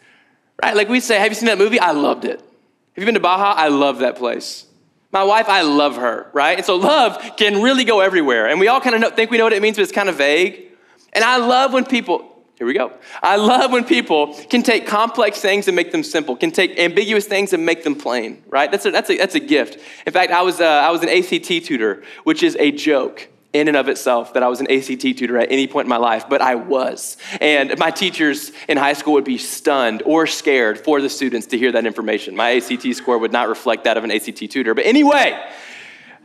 Right? 0.63 0.75
Like 0.75 0.89
we 0.89 0.99
say, 0.99 1.19
have 1.19 1.29
you 1.29 1.36
seen 1.36 1.47
that 1.47 1.57
movie? 1.57 1.79
I 1.79 1.91
loved 1.91 2.25
it. 2.25 2.39
Have 2.39 2.47
you 2.95 3.05
been 3.05 3.13
to 3.13 3.19
Baja? 3.19 3.53
I 3.55 3.67
love 3.67 3.99
that 3.99 4.15
place. 4.15 4.65
My 5.12 5.23
wife, 5.23 5.47
I 5.49 5.62
love 5.62 5.97
her, 5.97 6.29
right? 6.33 6.57
And 6.57 6.65
so 6.65 6.75
love 6.75 7.21
can 7.38 7.62
really 7.62 7.83
go 7.83 7.99
everywhere. 7.99 8.47
And 8.47 8.60
we 8.60 8.67
all 8.67 8.81
kind 8.81 9.03
of 9.03 9.13
think 9.13 9.31
we 9.31 9.38
know 9.38 9.43
what 9.43 9.53
it 9.53 9.62
means, 9.62 9.77
but 9.77 9.83
it's 9.83 9.91
kind 9.91 10.10
of 10.10 10.15
vague. 10.15 10.71
And 11.13 11.23
I 11.23 11.38
love 11.38 11.73
when 11.73 11.86
people, 11.86 12.43
here 12.57 12.65
we 12.65 12.73
go. 12.73 12.91
I 13.21 13.36
love 13.36 13.71
when 13.71 13.83
people 13.83 14.33
can 14.49 14.63
take 14.63 14.88
complex 14.88 15.39
things 15.39 15.67
and 15.67 15.75
make 15.75 15.91
them 15.91 16.03
simple, 16.03 16.36
can 16.36 16.51
take 16.51 16.79
ambiguous 16.79 17.25
things 17.25 17.53
and 17.53 17.65
make 17.65 17.83
them 17.83 17.95
plain, 17.95 18.43
right? 18.47 18.71
That's 18.71 18.86
a, 18.86 18.91
that's 18.91 19.10
a, 19.10 19.17
that's 19.17 19.36
a 19.36 19.39
gift. 19.39 19.77
In 20.05 20.13
fact, 20.13 20.31
I 20.31 20.41
was, 20.41 20.60
uh, 20.60 20.65
I 20.65 20.89
was 20.89 21.03
an 21.03 21.10
ACT 21.10 21.65
tutor, 21.65 22.03
which 22.23 22.43
is 22.43 22.55
a 22.60 22.71
joke 22.71 23.29
in 23.53 23.67
and 23.67 23.77
of 23.77 23.88
itself 23.88 24.33
that 24.33 24.43
I 24.43 24.47
was 24.47 24.60
an 24.60 24.69
ACT 24.69 25.01
tutor 25.01 25.38
at 25.38 25.51
any 25.51 25.67
point 25.67 25.86
in 25.86 25.89
my 25.89 25.97
life, 25.97 26.27
but 26.29 26.41
I 26.41 26.55
was. 26.55 27.17
And 27.39 27.77
my 27.77 27.91
teachers 27.91 28.51
in 28.67 28.77
high 28.77 28.93
school 28.93 29.13
would 29.13 29.23
be 29.23 29.38
stunned 29.38 30.03
or 30.05 30.27
scared 30.27 30.79
for 30.79 31.01
the 31.01 31.10
students 31.10 31.47
to 31.47 31.57
hear 31.57 31.71
that 31.71 31.86
information. 31.86 32.36
My 32.36 32.57
ACT 32.57 32.93
score 32.95 33.17
would 33.17 33.31
not 33.31 33.47
reflect 33.47 33.86
that 33.86 33.97
of 33.97 34.03
an 34.03 34.12
ACT 34.12 34.49
tutor. 34.51 34.73
But 34.73 34.86
anyway, 34.86 35.41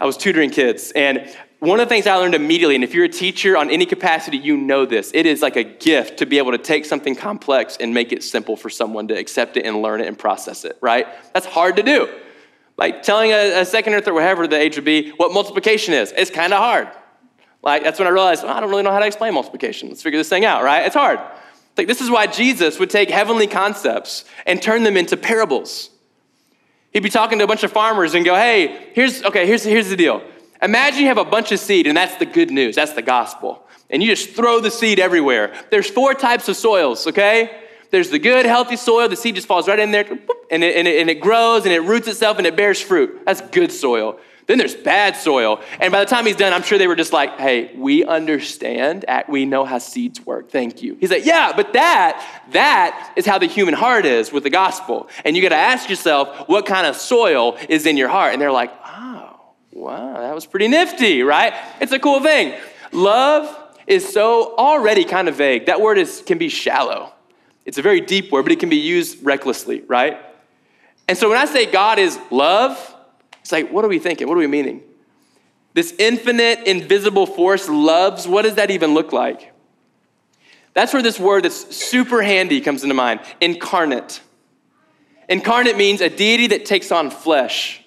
I 0.00 0.04
was 0.04 0.16
tutoring 0.16 0.50
kids. 0.50 0.92
And 0.96 1.32
one 1.60 1.78
of 1.78 1.88
the 1.88 1.94
things 1.94 2.08
I 2.08 2.16
learned 2.16 2.34
immediately, 2.34 2.74
and 2.74 2.82
if 2.82 2.92
you're 2.92 3.04
a 3.04 3.08
teacher 3.08 3.56
on 3.56 3.70
any 3.70 3.86
capacity, 3.86 4.36
you 4.36 4.56
know 4.56 4.84
this, 4.84 5.12
it 5.14 5.26
is 5.26 5.42
like 5.42 5.54
a 5.54 5.62
gift 5.62 6.18
to 6.18 6.26
be 6.26 6.38
able 6.38 6.50
to 6.50 6.58
take 6.58 6.84
something 6.84 7.14
complex 7.14 7.76
and 7.78 7.94
make 7.94 8.10
it 8.10 8.24
simple 8.24 8.56
for 8.56 8.68
someone 8.68 9.06
to 9.08 9.14
accept 9.14 9.56
it 9.56 9.64
and 9.64 9.80
learn 9.80 10.00
it 10.00 10.08
and 10.08 10.18
process 10.18 10.64
it, 10.64 10.76
right? 10.80 11.06
That's 11.32 11.46
hard 11.46 11.76
to 11.76 11.84
do. 11.84 12.08
Like 12.76 13.04
telling 13.04 13.30
a, 13.30 13.60
a 13.60 13.64
second 13.64 13.94
or 13.94 14.00
third, 14.00 14.14
whatever 14.14 14.48
the 14.48 14.58
age 14.58 14.74
would 14.74 14.84
be, 14.84 15.10
what 15.10 15.32
multiplication 15.32 15.94
is, 15.94 16.12
it's 16.16 16.32
kind 16.32 16.52
of 16.52 16.58
hard. 16.58 16.88
Like, 17.62 17.84
that's 17.84 17.98
when 17.98 18.08
I 18.08 18.10
realized, 18.10 18.44
oh, 18.44 18.48
I 18.48 18.60
don't 18.60 18.70
really 18.70 18.82
know 18.82 18.90
how 18.90 18.98
to 18.98 19.06
explain 19.06 19.34
multiplication. 19.34 19.88
Let's 19.88 20.02
figure 20.02 20.18
this 20.18 20.28
thing 20.28 20.44
out, 20.44 20.64
right? 20.64 20.84
It's 20.84 20.96
hard. 20.96 21.20
Like, 21.76 21.86
this 21.86 22.00
is 22.00 22.10
why 22.10 22.26
Jesus 22.26 22.78
would 22.78 22.90
take 22.90 23.08
heavenly 23.08 23.46
concepts 23.46 24.24
and 24.46 24.60
turn 24.60 24.82
them 24.82 24.96
into 24.96 25.16
parables. 25.16 25.90
He'd 26.92 27.02
be 27.02 27.08
talking 27.08 27.38
to 27.38 27.44
a 27.44 27.46
bunch 27.46 27.62
of 27.62 27.72
farmers 27.72 28.14
and 28.14 28.24
go, 28.24 28.34
hey, 28.34 28.90
here's, 28.94 29.22
okay, 29.22 29.46
here's, 29.46 29.62
here's 29.62 29.88
the 29.88 29.96
deal. 29.96 30.22
Imagine 30.60 31.00
you 31.00 31.06
have 31.06 31.18
a 31.18 31.24
bunch 31.24 31.50
of 31.52 31.58
seed, 31.58 31.86
and 31.86 31.96
that's 31.96 32.16
the 32.16 32.26
good 32.26 32.50
news, 32.50 32.76
that's 32.76 32.92
the 32.92 33.02
gospel. 33.02 33.66
And 33.90 34.02
you 34.02 34.08
just 34.08 34.30
throw 34.30 34.60
the 34.60 34.70
seed 34.70 34.98
everywhere. 34.98 35.54
There's 35.70 35.88
four 35.88 36.14
types 36.14 36.48
of 36.48 36.56
soils, 36.56 37.06
okay? 37.06 37.62
There's 37.90 38.10
the 38.10 38.18
good, 38.18 38.46
healthy 38.46 38.76
soil, 38.76 39.08
the 39.08 39.16
seed 39.16 39.34
just 39.34 39.46
falls 39.46 39.68
right 39.68 39.78
in 39.78 39.90
there, 39.90 40.06
and 40.50 40.64
it, 40.64 40.76
and 40.76 40.88
it, 40.88 41.00
and 41.00 41.10
it 41.10 41.20
grows 41.20 41.64
and 41.64 41.72
it 41.72 41.80
roots 41.80 42.08
itself 42.08 42.38
and 42.38 42.46
it 42.46 42.56
bears 42.56 42.80
fruit. 42.80 43.22
That's 43.24 43.40
good 43.40 43.70
soil. 43.70 44.18
Then 44.46 44.58
there's 44.58 44.74
bad 44.74 45.16
soil. 45.16 45.60
And 45.80 45.92
by 45.92 46.00
the 46.00 46.06
time 46.06 46.26
he's 46.26 46.36
done, 46.36 46.52
I'm 46.52 46.62
sure 46.62 46.78
they 46.78 46.88
were 46.88 46.96
just 46.96 47.12
like, 47.12 47.38
hey, 47.38 47.72
we 47.76 48.04
understand. 48.04 49.04
We 49.28 49.44
know 49.44 49.64
how 49.64 49.78
seeds 49.78 50.20
work. 50.20 50.50
Thank 50.50 50.82
you. 50.82 50.96
He's 51.00 51.10
like, 51.10 51.24
yeah, 51.24 51.52
but 51.54 51.72
that, 51.74 52.42
that 52.50 53.12
is 53.16 53.24
how 53.24 53.38
the 53.38 53.46
human 53.46 53.74
heart 53.74 54.04
is 54.04 54.32
with 54.32 54.42
the 54.42 54.50
gospel. 54.50 55.08
And 55.24 55.36
you 55.36 55.42
got 55.42 55.50
to 55.50 55.54
ask 55.54 55.88
yourself, 55.88 56.48
what 56.48 56.66
kind 56.66 56.86
of 56.86 56.96
soil 56.96 57.56
is 57.68 57.86
in 57.86 57.96
your 57.96 58.08
heart? 58.08 58.32
And 58.32 58.42
they're 58.42 58.52
like, 58.52 58.72
oh, 58.84 59.40
wow, 59.72 60.20
that 60.20 60.34
was 60.34 60.46
pretty 60.46 60.68
nifty, 60.68 61.22
right? 61.22 61.54
It's 61.80 61.92
a 61.92 61.98
cool 61.98 62.20
thing. 62.20 62.58
Love 62.90 63.58
is 63.86 64.08
so 64.12 64.56
already 64.56 65.04
kind 65.04 65.28
of 65.28 65.36
vague. 65.36 65.66
That 65.66 65.80
word 65.80 65.98
is, 65.98 66.22
can 66.26 66.38
be 66.38 66.48
shallow. 66.48 67.12
It's 67.64 67.78
a 67.78 67.82
very 67.82 68.00
deep 68.00 68.32
word, 68.32 68.42
but 68.42 68.52
it 68.52 68.58
can 68.58 68.68
be 68.68 68.76
used 68.76 69.24
recklessly, 69.24 69.82
right? 69.82 70.18
And 71.08 71.16
so 71.16 71.28
when 71.28 71.38
I 71.38 71.44
say 71.44 71.70
God 71.70 71.98
is 71.98 72.18
love, 72.30 72.91
it's 73.42 73.52
like, 73.52 73.70
what 73.70 73.84
are 73.84 73.88
we 73.88 73.98
thinking? 73.98 74.26
What 74.26 74.34
are 74.34 74.40
we 74.40 74.46
meaning? 74.46 74.82
This 75.74 75.94
infinite, 75.98 76.60
invisible 76.66 77.26
force 77.26 77.68
loves, 77.68 78.26
what 78.26 78.42
does 78.42 78.54
that 78.54 78.70
even 78.70 78.94
look 78.94 79.12
like? 79.12 79.52
That's 80.74 80.92
where 80.92 81.02
this 81.02 81.20
word 81.20 81.44
that's 81.44 81.74
super 81.74 82.22
handy 82.22 82.60
comes 82.60 82.82
into 82.82 82.94
mind 82.94 83.20
incarnate. 83.40 84.20
Incarnate 85.28 85.76
means 85.76 86.00
a 86.00 86.08
deity 86.08 86.48
that 86.48 86.64
takes 86.64 86.90
on 86.90 87.10
flesh. 87.10 87.82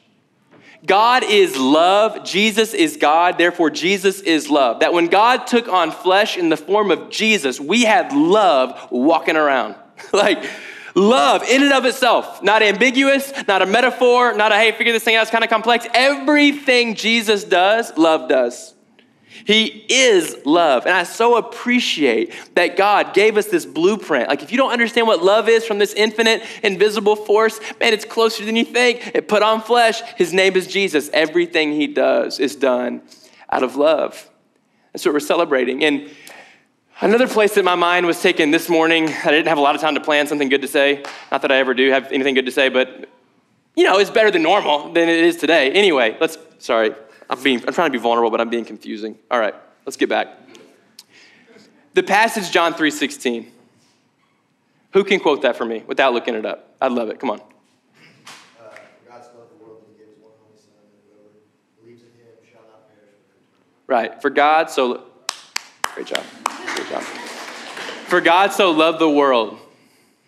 God 0.85 1.23
is 1.23 1.57
love, 1.57 2.23
Jesus 2.23 2.73
is 2.73 2.97
God, 2.97 3.37
therefore 3.37 3.71
Jesus 3.71 4.21
is 4.21 4.49
love. 4.49 4.81
That 4.81 4.93
when 4.93 5.07
God 5.07 5.47
took 5.47 5.67
on 5.67 5.91
flesh 5.91 6.37
in 6.37 6.49
the 6.49 6.57
form 6.57 6.91
of 6.91 7.09
Jesus, 7.09 7.59
we 7.59 7.83
had 7.83 8.13
love 8.13 8.87
walking 8.91 9.35
around. 9.35 9.75
like, 10.13 10.43
love 10.95 11.43
in 11.43 11.61
and 11.61 11.73
of 11.73 11.85
itself, 11.85 12.41
not 12.41 12.63
ambiguous, 12.63 13.31
not 13.47 13.61
a 13.61 13.65
metaphor, 13.65 14.33
not 14.33 14.51
a 14.51 14.55
hey, 14.55 14.71
figure 14.71 14.93
this 14.93 15.03
thing 15.03 15.15
out, 15.15 15.23
it's 15.23 15.31
kind 15.31 15.43
of 15.43 15.49
complex. 15.49 15.85
Everything 15.93 16.95
Jesus 16.95 17.43
does, 17.43 17.95
love 17.97 18.29
does. 18.29 18.73
He 19.45 19.85
is 19.89 20.37
love. 20.45 20.85
And 20.85 20.95
I 20.95 21.03
so 21.03 21.37
appreciate 21.37 22.33
that 22.55 22.77
God 22.77 23.13
gave 23.13 23.37
us 23.37 23.45
this 23.45 23.65
blueprint. 23.65 24.27
Like, 24.29 24.41
if 24.41 24.51
you 24.51 24.57
don't 24.57 24.71
understand 24.71 25.07
what 25.07 25.21
love 25.21 25.49
is 25.49 25.65
from 25.65 25.77
this 25.77 25.93
infinite, 25.93 26.41
invisible 26.63 27.15
force, 27.15 27.59
man, 27.79 27.93
it's 27.93 28.05
closer 28.05 28.43
than 28.43 28.55
you 28.55 28.65
think. 28.65 29.11
It 29.13 29.27
put 29.27 29.43
on 29.43 29.61
flesh. 29.61 30.01
His 30.17 30.33
name 30.33 30.55
is 30.55 30.65
Jesus. 30.65 31.09
Everything 31.13 31.73
he 31.73 31.85
does 31.85 32.39
is 32.39 32.55
done 32.55 33.01
out 33.51 33.61
of 33.61 33.75
love. 33.75 34.29
That's 34.93 35.05
what 35.05 35.13
we're 35.13 35.19
celebrating. 35.19 35.83
And 35.83 36.09
another 37.01 37.27
place 37.27 37.55
that 37.55 37.65
my 37.65 37.75
mind 37.75 38.05
was 38.05 38.21
taken 38.21 38.51
this 38.51 38.69
morning, 38.69 39.09
I 39.09 39.31
didn't 39.31 39.47
have 39.47 39.57
a 39.57 39.61
lot 39.61 39.75
of 39.75 39.81
time 39.81 39.95
to 39.95 40.01
plan 40.01 40.27
something 40.27 40.49
good 40.49 40.61
to 40.61 40.67
say. 40.67 41.03
Not 41.31 41.41
that 41.41 41.51
I 41.51 41.57
ever 41.57 41.73
do 41.73 41.89
have 41.91 42.11
anything 42.11 42.35
good 42.35 42.45
to 42.45 42.51
say, 42.51 42.69
but 42.69 43.09
you 43.75 43.83
know, 43.83 43.97
it's 43.99 44.09
better 44.09 44.31
than 44.31 44.43
normal 44.43 44.93
than 44.93 45.09
it 45.09 45.23
is 45.23 45.35
today. 45.35 45.71
Anyway, 45.71 46.17
let's, 46.19 46.37
sorry, 46.59 46.95
I'm, 47.29 47.41
being, 47.43 47.61
I'm 47.67 47.73
trying 47.73 47.91
to 47.91 47.97
be 47.97 48.01
vulnerable, 48.01 48.31
but 48.31 48.39
I'm 48.39 48.49
being 48.49 48.65
confusing. 48.65 49.17
All 49.29 49.39
right, 49.39 49.55
let's 49.85 49.97
get 49.97 50.09
back. 50.09 50.27
The 51.93 52.03
passage, 52.03 52.51
John 52.51 52.73
3.16. 52.73 53.47
Who 54.93 55.03
can 55.03 55.19
quote 55.19 55.41
that 55.41 55.57
for 55.57 55.65
me 55.65 55.83
without 55.85 56.13
looking 56.13 56.35
it 56.35 56.45
up? 56.45 56.73
I'd 56.81 56.91
love 56.91 57.09
it. 57.09 57.19
Come 57.19 57.29
on. 57.29 57.39
Uh, 57.39 57.43
God 59.09 59.23
spelled 59.23 59.49
the 59.49 59.63
world 59.63 59.83
and 59.85 59.97
he 59.97 60.05
gave 60.05 60.13
one 60.21 60.31
only 60.45 60.57
son, 60.57 60.71
and 60.79 61.01
whoever 61.11 61.91
in 61.91 61.97
him 61.97 62.35
shall 62.49 62.61
not 62.61 62.87
perish 62.87 63.11
for 63.27 63.35
the. 63.35 63.93
Right. 63.93 64.21
For 64.21 64.29
God 64.29 64.69
so. 64.69 65.03
Great 65.93 66.07
job. 66.07 66.23
For 68.05 68.21
God 68.21 68.53
so 68.53 68.71
loved 68.71 68.99
the 68.99 69.09
world 69.09 69.57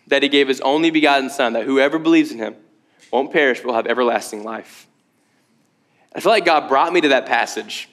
that 0.08 0.22
he 0.22 0.28
gave 0.28 0.48
his 0.48 0.60
only 0.60 0.90
begotten 0.90 1.30
son 1.30 1.52
that 1.52 1.64
whoever 1.64 1.98
believes 1.98 2.32
in 2.32 2.38
him 2.38 2.56
won't 3.12 3.32
perish 3.32 3.60
but 3.60 3.68
will 3.68 3.74
have 3.74 3.86
everlasting 3.86 4.42
life. 4.42 4.86
I 6.14 6.20
feel 6.20 6.32
like 6.32 6.44
God 6.44 6.68
brought 6.68 6.92
me 6.92 7.00
to 7.02 7.08
that 7.10 7.26
passage 7.26 7.88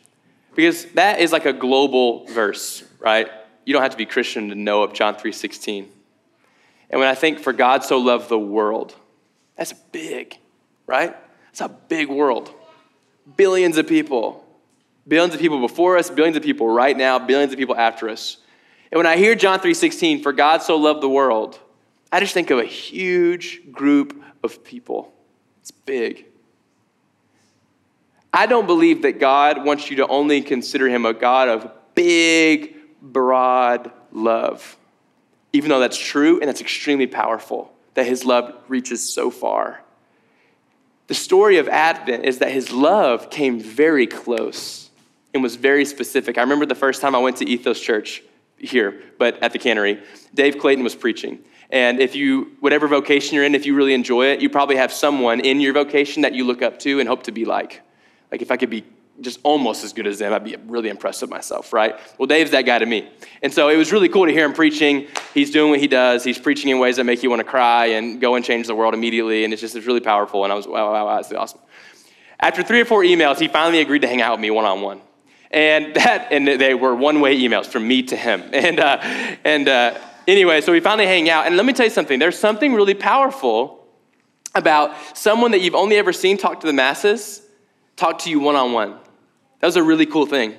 because 0.56 0.86
that 0.93 1.19
is 1.19 1.32
like 1.32 1.45
a 1.45 1.54
global 1.54 2.26
verse, 2.26 2.84
right? 3.00 3.30
You 3.63 3.74
don't 3.74 3.84
have 3.84 3.91
to 3.91 3.98
be 3.98 4.08
Christian 4.08 4.50
to 4.50 4.56
know 4.56 4.82
of 4.82 4.93
John 4.93 5.15
3:16. 5.15 5.88
And 6.89 7.00
when 7.00 7.08
I 7.08 7.15
think 7.15 7.39
for 7.39 7.54
God 7.54 7.84
so 7.84 8.00
loved 8.00 8.28
the 8.28 8.39
world, 8.39 8.95
that's 9.56 9.74
big, 9.91 10.38
right? 10.88 11.15
It's 11.52 11.62
a 11.62 11.69
big 11.69 12.10
world. 12.10 12.52
Billions 13.38 13.78
of 13.78 13.88
people. 13.88 14.43
Billions 15.08 15.36
of 15.36 15.39
people 15.39 15.60
before 15.60 15.98
us, 15.98 16.10
billions 16.10 16.38
of 16.38 16.41
people 16.41 16.67
right 16.67 16.98
now, 16.98 17.19
billions 17.19 17.54
of 17.54 17.60
people 17.60 17.76
after 17.76 18.10
us. 18.10 18.38
And 18.91 18.98
when 18.98 19.08
I 19.08 19.17
hear 19.17 19.36
John 19.36 19.60
3:16, 19.60 20.21
for 20.21 20.32
God 20.32 20.62
so 20.62 20.78
loved 20.78 21.02
the 21.02 21.10
world, 21.10 21.60
I 22.12 22.19
just 22.19 22.34
think 22.34 22.50
of 22.50 22.60
a 22.60 22.65
huge 22.65 23.71
group 23.71 24.21
of 24.43 24.63
people. 24.63 25.13
It's 25.62 25.71
big. 25.71 26.26
I 28.32 28.45
don't 28.45 28.67
believe 28.67 29.02
that 29.04 29.19
God 29.19 29.65
wants 29.65 29.89
you 29.89 29.95
to 29.98 30.08
only 30.08 30.41
consider 30.41 30.88
him 30.89 31.06
a 31.06 31.13
God 31.13 31.48
of 31.48 31.71
big, 31.95 32.76
broad 33.02 33.91
love, 34.12 34.78
even 35.54 35.69
though 35.69 35.80
that's 35.80 35.98
true 35.98 36.39
and 36.39 36.48
that's 36.48 36.62
extremely 36.62 37.08
powerful, 37.08 37.74
that 37.93 38.06
his 38.06 38.26
love 38.26 38.54
reaches 38.67 39.08
so 39.08 39.32
far. 39.32 39.82
The 41.08 41.13
story 41.13 41.58
of 41.58 41.69
Advent 41.69 42.26
is 42.26 42.39
that 42.39 42.52
his 42.52 42.71
love 42.71 43.30
came 43.30 43.60
very 43.60 44.08
close 44.08 44.89
and 45.34 45.41
was 45.41 45.56
very 45.56 45.86
specific. 45.86 46.38
I 46.38 46.41
remember 46.41 46.65
the 46.65 46.76
first 46.76 47.02
time 47.02 47.15
I 47.15 47.19
went 47.19 47.38
to 47.38 47.48
Ethos 47.48 47.80
Church 47.80 48.24
here, 48.58 49.02
but 49.18 49.41
at 49.44 49.54
the 49.54 49.60
cannery, 49.60 50.02
Dave 50.34 50.58
Clayton 50.58 50.84
was 50.84 50.96
preaching. 50.96 51.39
And 51.70 52.00
if 52.00 52.15
you, 52.15 52.56
whatever 52.60 52.88
vocation 52.88 53.36
you're 53.36 53.44
in, 53.44 53.56
if 53.56 53.65
you 53.65 53.76
really 53.76 53.94
enjoy 53.94 54.28
it, 54.28 54.39
you 54.39 54.50
probably 54.50 54.76
have 54.76 54.91
someone 54.91 55.39
in 55.39 55.60
your 55.60 55.74
vocation 55.74 56.22
that 56.22 56.34
you 56.34 56.44
look 56.44 56.62
up 56.62 56.80
to 56.80 57.00
and 57.00 57.10
hope 57.10 57.24
to 57.24 57.32
be 57.32 57.46
like. 57.46 57.82
Like 58.32 58.41
if 58.41 58.52
I 58.52 58.58
could 58.58 58.70
be 58.70 58.86
just 59.22 59.39
almost 59.44 59.84
as 59.84 59.94
good 59.94 60.08
as 60.08 60.20
them, 60.20 60.34
I'd 60.34 60.44
be 60.44 60.56
really 60.68 60.89
impressed 60.89 61.22
with 61.22 61.32
myself, 61.32 61.72
right? 61.72 61.96
Well, 62.18 62.28
Dave's 62.28 62.52
that 62.52 62.63
guy 62.63 62.80
to 62.80 62.86
me. 62.86 63.10
And 63.41 63.54
so 63.54 63.70
it 63.70 63.78
was 63.78 63.91
really 63.91 64.10
cool 64.10 64.26
to 64.26 64.32
hear 64.32 64.46
him 64.46 64.54
preaching. 64.54 65.08
He's 65.34 65.52
doing 65.52 65.72
what 65.72 65.80
he 65.80 65.88
does. 65.88 66.24
He's 66.24 66.38
preaching 66.38 66.70
in 66.70 66.80
ways 66.80 66.98
that 66.98 67.06
make 67.06 67.24
you 67.24 67.30
want 67.30 67.39
to 67.39 67.46
cry 67.46 67.88
and 67.88 68.20
go 68.20 68.36
and 68.36 68.44
change 68.44 68.68
the 68.68 68.76
world 68.76 68.94
immediately. 68.94 69.44
And 69.44 69.54
it's 69.54 69.62
just 69.62 69.76
it's 69.76 69.88
really 69.88 70.02
powerful. 70.02 70.44
And 70.44 70.52
I 70.52 70.56
was, 70.56 70.68
wow, 70.68 70.91
wow, 70.91 71.06
wow, 71.06 71.15
that's 71.15 71.32
awesome. 71.32 71.62
After 72.39 72.62
three 72.62 72.82
or 72.82 72.86
four 72.86 73.04
emails, 73.04 73.39
he 73.39 73.48
finally 73.48 73.80
agreed 73.80 74.02
to 74.02 74.08
hang 74.08 74.22
out 74.22 74.34
with 74.34 74.41
me 74.41 74.52
one 74.52 74.65
on 74.65 74.82
one. 74.82 75.02
And 75.51 75.95
that, 75.95 76.31
and 76.31 76.47
they 76.47 76.73
were 76.73 76.93
one 76.95 77.21
way 77.21 77.39
emails 77.39 77.67
from 77.67 77.88
me 77.88 78.03
to 78.03 78.15
him. 78.15 78.43
And, 78.53 78.79
uh, 78.79 78.97
and 79.43 79.67
uh, 79.67 79.97
anyway, 80.27 80.62
so 80.62 80.71
we 80.71 80.79
finally 80.79 81.08
hang 81.08 81.29
out. 81.29 81.45
And 81.45 81.55
let 81.55 81.65
me 81.65 81.73
tell 81.73 81.86
you 81.86 81.91
something 81.91 82.19
there's 82.19 82.38
something 82.38 82.73
really 82.73 82.93
powerful 82.93 83.86
about 84.53 84.95
someone 85.17 85.51
that 85.51 85.60
you've 85.60 85.75
only 85.75 85.97
ever 85.97 86.13
seen 86.13 86.38
talk 86.38 86.62
to 86.62 86.67
the 86.67 86.73
masses 86.73 87.41
talk 87.95 88.19
to 88.19 88.29
you 88.29 88.39
one 88.39 88.55
on 88.55 88.73
one. 88.73 88.91
That 89.60 89.67
was 89.67 89.75
a 89.75 89.84
really 89.84 90.05
cool 90.05 90.25
thing. 90.25 90.55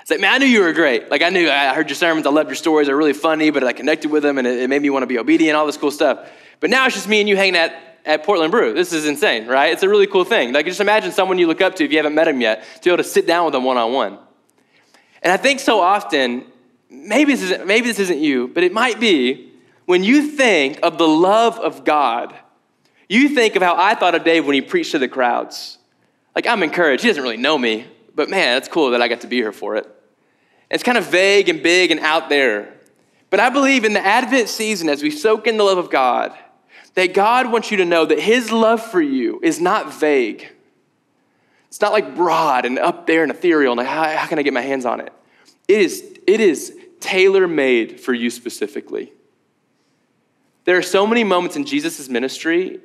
It's 0.00 0.10
like, 0.10 0.20
man, 0.20 0.34
I 0.34 0.38
knew 0.38 0.46
you 0.46 0.60
were 0.60 0.72
great. 0.72 1.10
Like, 1.10 1.22
I 1.22 1.30
knew, 1.30 1.48
I 1.48 1.74
heard 1.74 1.88
your 1.88 1.96
sermons, 1.96 2.26
I 2.26 2.30
loved 2.30 2.50
your 2.50 2.56
stories, 2.56 2.88
they're 2.88 2.96
really 2.96 3.14
funny, 3.14 3.50
but 3.50 3.64
I 3.64 3.72
connected 3.72 4.10
with 4.10 4.22
them 4.22 4.38
and 4.38 4.46
it, 4.46 4.60
it 4.60 4.68
made 4.68 4.82
me 4.82 4.90
want 4.90 5.02
to 5.02 5.06
be 5.06 5.18
obedient, 5.18 5.56
all 5.56 5.64
this 5.64 5.78
cool 5.78 5.90
stuff. 5.90 6.28
But 6.60 6.70
now 6.70 6.84
it's 6.86 6.94
just 6.94 7.08
me 7.08 7.20
and 7.20 7.28
you 7.28 7.36
hanging 7.36 7.56
at, 7.56 7.93
at 8.04 8.24
Portland 8.24 8.50
Brew. 8.50 8.74
This 8.74 8.92
is 8.92 9.06
insane, 9.06 9.46
right? 9.46 9.72
It's 9.72 9.82
a 9.82 9.88
really 9.88 10.06
cool 10.06 10.24
thing. 10.24 10.52
Like, 10.52 10.66
just 10.66 10.80
imagine 10.80 11.12
someone 11.12 11.38
you 11.38 11.46
look 11.46 11.60
up 11.60 11.74
to 11.76 11.84
if 11.84 11.90
you 11.90 11.96
haven't 11.96 12.14
met 12.14 12.28
him 12.28 12.40
yet, 12.40 12.64
to 12.76 12.80
be 12.82 12.90
able 12.90 13.02
to 13.02 13.08
sit 13.08 13.26
down 13.26 13.46
with 13.46 13.52
them 13.52 13.64
one 13.64 13.76
on 13.76 13.92
one. 13.92 14.18
And 15.22 15.32
I 15.32 15.36
think 15.36 15.60
so 15.60 15.80
often, 15.80 16.44
maybe 16.90 17.32
this, 17.32 17.42
isn't, 17.42 17.66
maybe 17.66 17.86
this 17.86 17.98
isn't 17.98 18.18
you, 18.18 18.48
but 18.48 18.62
it 18.62 18.72
might 18.72 19.00
be, 19.00 19.52
when 19.86 20.04
you 20.04 20.28
think 20.28 20.78
of 20.82 20.98
the 20.98 21.08
love 21.08 21.58
of 21.58 21.84
God, 21.84 22.34
you 23.08 23.30
think 23.30 23.56
of 23.56 23.62
how 23.62 23.74
I 23.76 23.94
thought 23.94 24.14
of 24.14 24.24
Dave 24.24 24.46
when 24.46 24.54
he 24.54 24.60
preached 24.60 24.92
to 24.92 24.98
the 24.98 25.08
crowds. 25.08 25.78
Like, 26.34 26.46
I'm 26.46 26.62
encouraged. 26.62 27.02
He 27.02 27.08
doesn't 27.08 27.22
really 27.22 27.36
know 27.36 27.56
me, 27.56 27.86
but 28.14 28.28
man, 28.28 28.56
that's 28.56 28.68
cool 28.68 28.90
that 28.90 29.00
I 29.00 29.08
got 29.08 29.22
to 29.22 29.26
be 29.26 29.36
here 29.36 29.52
for 29.52 29.76
it. 29.76 29.86
It's 30.70 30.82
kind 30.82 30.98
of 30.98 31.06
vague 31.06 31.48
and 31.48 31.62
big 31.62 31.90
and 31.90 32.00
out 32.00 32.28
there. 32.28 32.74
But 33.30 33.40
I 33.40 33.50
believe 33.50 33.84
in 33.84 33.92
the 33.92 34.04
Advent 34.04 34.48
season, 34.48 34.88
as 34.88 35.02
we 35.02 35.10
soak 35.10 35.46
in 35.46 35.56
the 35.56 35.64
love 35.64 35.78
of 35.78 35.90
God, 35.90 36.36
that 36.94 37.14
God 37.14 37.50
wants 37.50 37.70
you 37.70 37.78
to 37.78 37.84
know 37.84 38.06
that 38.06 38.20
His 38.20 38.50
love 38.50 38.82
for 38.82 39.00
you 39.00 39.40
is 39.42 39.60
not 39.60 39.92
vague. 39.92 40.50
It's 41.68 41.80
not 41.80 41.92
like 41.92 42.14
broad 42.14 42.64
and 42.64 42.78
up 42.78 43.06
there 43.06 43.22
and 43.22 43.32
ethereal, 43.32 43.72
and 43.72 43.78
like, 43.78 43.88
how, 43.88 44.16
how 44.16 44.26
can 44.26 44.38
I 44.38 44.42
get 44.42 44.52
my 44.52 44.60
hands 44.60 44.86
on 44.86 45.00
it? 45.00 45.12
It 45.66 45.80
is, 45.80 46.18
it 46.26 46.40
is 46.40 46.76
tailor 47.00 47.48
made 47.48 48.00
for 48.00 48.14
you 48.14 48.30
specifically. 48.30 49.12
There 50.64 50.78
are 50.78 50.82
so 50.82 51.06
many 51.06 51.24
moments 51.24 51.56
in 51.56 51.66
Jesus' 51.66 52.08
ministry 52.08 52.80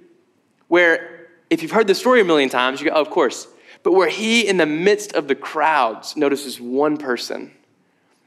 where 0.67 1.27
if 1.49 1.61
you've 1.61 1.71
heard 1.71 1.87
the 1.87 1.95
story 1.95 2.21
a 2.21 2.25
million 2.25 2.49
times, 2.49 2.81
you 2.81 2.89
go, 2.89 2.95
oh, 2.95 3.01
of 3.01 3.09
course. 3.09 3.47
But 3.83 3.93
where 3.93 4.09
he, 4.09 4.47
in 4.47 4.57
the 4.57 4.65
midst 4.65 5.13
of 5.13 5.27
the 5.27 5.35
crowds, 5.35 6.17
notices 6.17 6.59
one 6.59 6.97
person. 6.97 7.51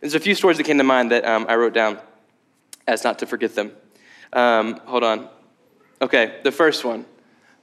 There's 0.01 0.15
a 0.15 0.21
few 0.21 0.35
stories 0.35 0.57
that 0.57 0.65
came 0.65 0.79
to 0.79 0.85
mind 0.85 1.11
that 1.11 1.25
um, 1.25 1.47
I 1.49 1.57
wrote 1.57 1.75
down 1.75 1.99
as 2.87 3.05
not 3.05 3.19
to 3.19 3.27
forget 3.27 3.55
them. 3.55 3.73
Um, 4.33 4.81
hold 4.87 5.05
on. 5.05 5.29
Okay, 6.03 6.41
the 6.43 6.53
first 6.53 6.85
one 6.85 7.07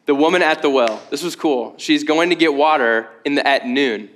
the 0.06 0.16
woman 0.16 0.42
at 0.42 0.64
the 0.64 0.70
well. 0.72 1.00
This 1.12 1.22
was 1.22 1.36
cool. 1.36 1.76
She's 1.78 2.04
going 2.04 2.32
to 2.32 2.36
get 2.36 2.52
water 2.52 3.08
in 3.26 3.36
the, 3.36 3.48
at 3.48 3.68
noon. 3.68 4.10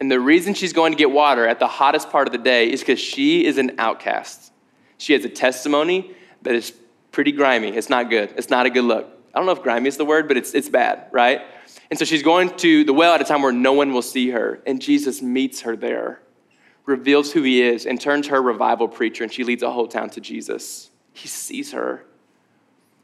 And 0.00 0.10
the 0.10 0.18
reason 0.18 0.54
she's 0.54 0.72
going 0.72 0.90
to 0.90 0.98
get 0.98 1.12
water 1.12 1.46
at 1.46 1.60
the 1.60 1.68
hottest 1.68 2.10
part 2.10 2.26
of 2.26 2.32
the 2.32 2.38
day 2.38 2.68
is 2.68 2.80
because 2.80 2.98
she 2.98 3.44
is 3.44 3.56
an 3.56 3.76
outcast. 3.78 4.50
She 4.98 5.12
has 5.12 5.24
a 5.24 5.28
testimony 5.28 6.10
that 6.42 6.56
is 6.56 6.72
pretty 7.12 7.30
grimy. 7.30 7.68
It's 7.68 7.88
not 7.88 8.10
good. 8.10 8.34
It's 8.36 8.50
not 8.50 8.66
a 8.66 8.70
good 8.70 8.82
look. 8.82 9.06
I 9.32 9.38
don't 9.38 9.46
know 9.46 9.52
if 9.52 9.62
grimy 9.62 9.86
is 9.86 9.96
the 9.96 10.04
word, 10.04 10.26
but 10.26 10.36
it's, 10.36 10.52
it's 10.52 10.68
bad, 10.68 11.06
right? 11.12 11.42
And 11.90 11.98
so 11.98 12.04
she's 12.04 12.24
going 12.24 12.50
to 12.56 12.82
the 12.82 12.92
well 12.92 13.14
at 13.14 13.20
a 13.20 13.24
time 13.24 13.40
where 13.40 13.52
no 13.52 13.72
one 13.72 13.92
will 13.92 14.02
see 14.02 14.30
her. 14.30 14.60
And 14.66 14.82
Jesus 14.82 15.22
meets 15.22 15.60
her 15.60 15.76
there, 15.76 16.20
reveals 16.86 17.30
who 17.30 17.42
he 17.42 17.62
is, 17.62 17.86
and 17.86 18.00
turns 18.00 18.26
her 18.26 18.42
revival 18.42 18.88
preacher. 18.88 19.22
And 19.22 19.32
she 19.32 19.44
leads 19.44 19.62
a 19.62 19.70
whole 19.70 19.86
town 19.86 20.10
to 20.10 20.20
Jesus. 20.20 20.90
He 21.12 21.28
sees 21.28 21.70
her. 21.70 22.04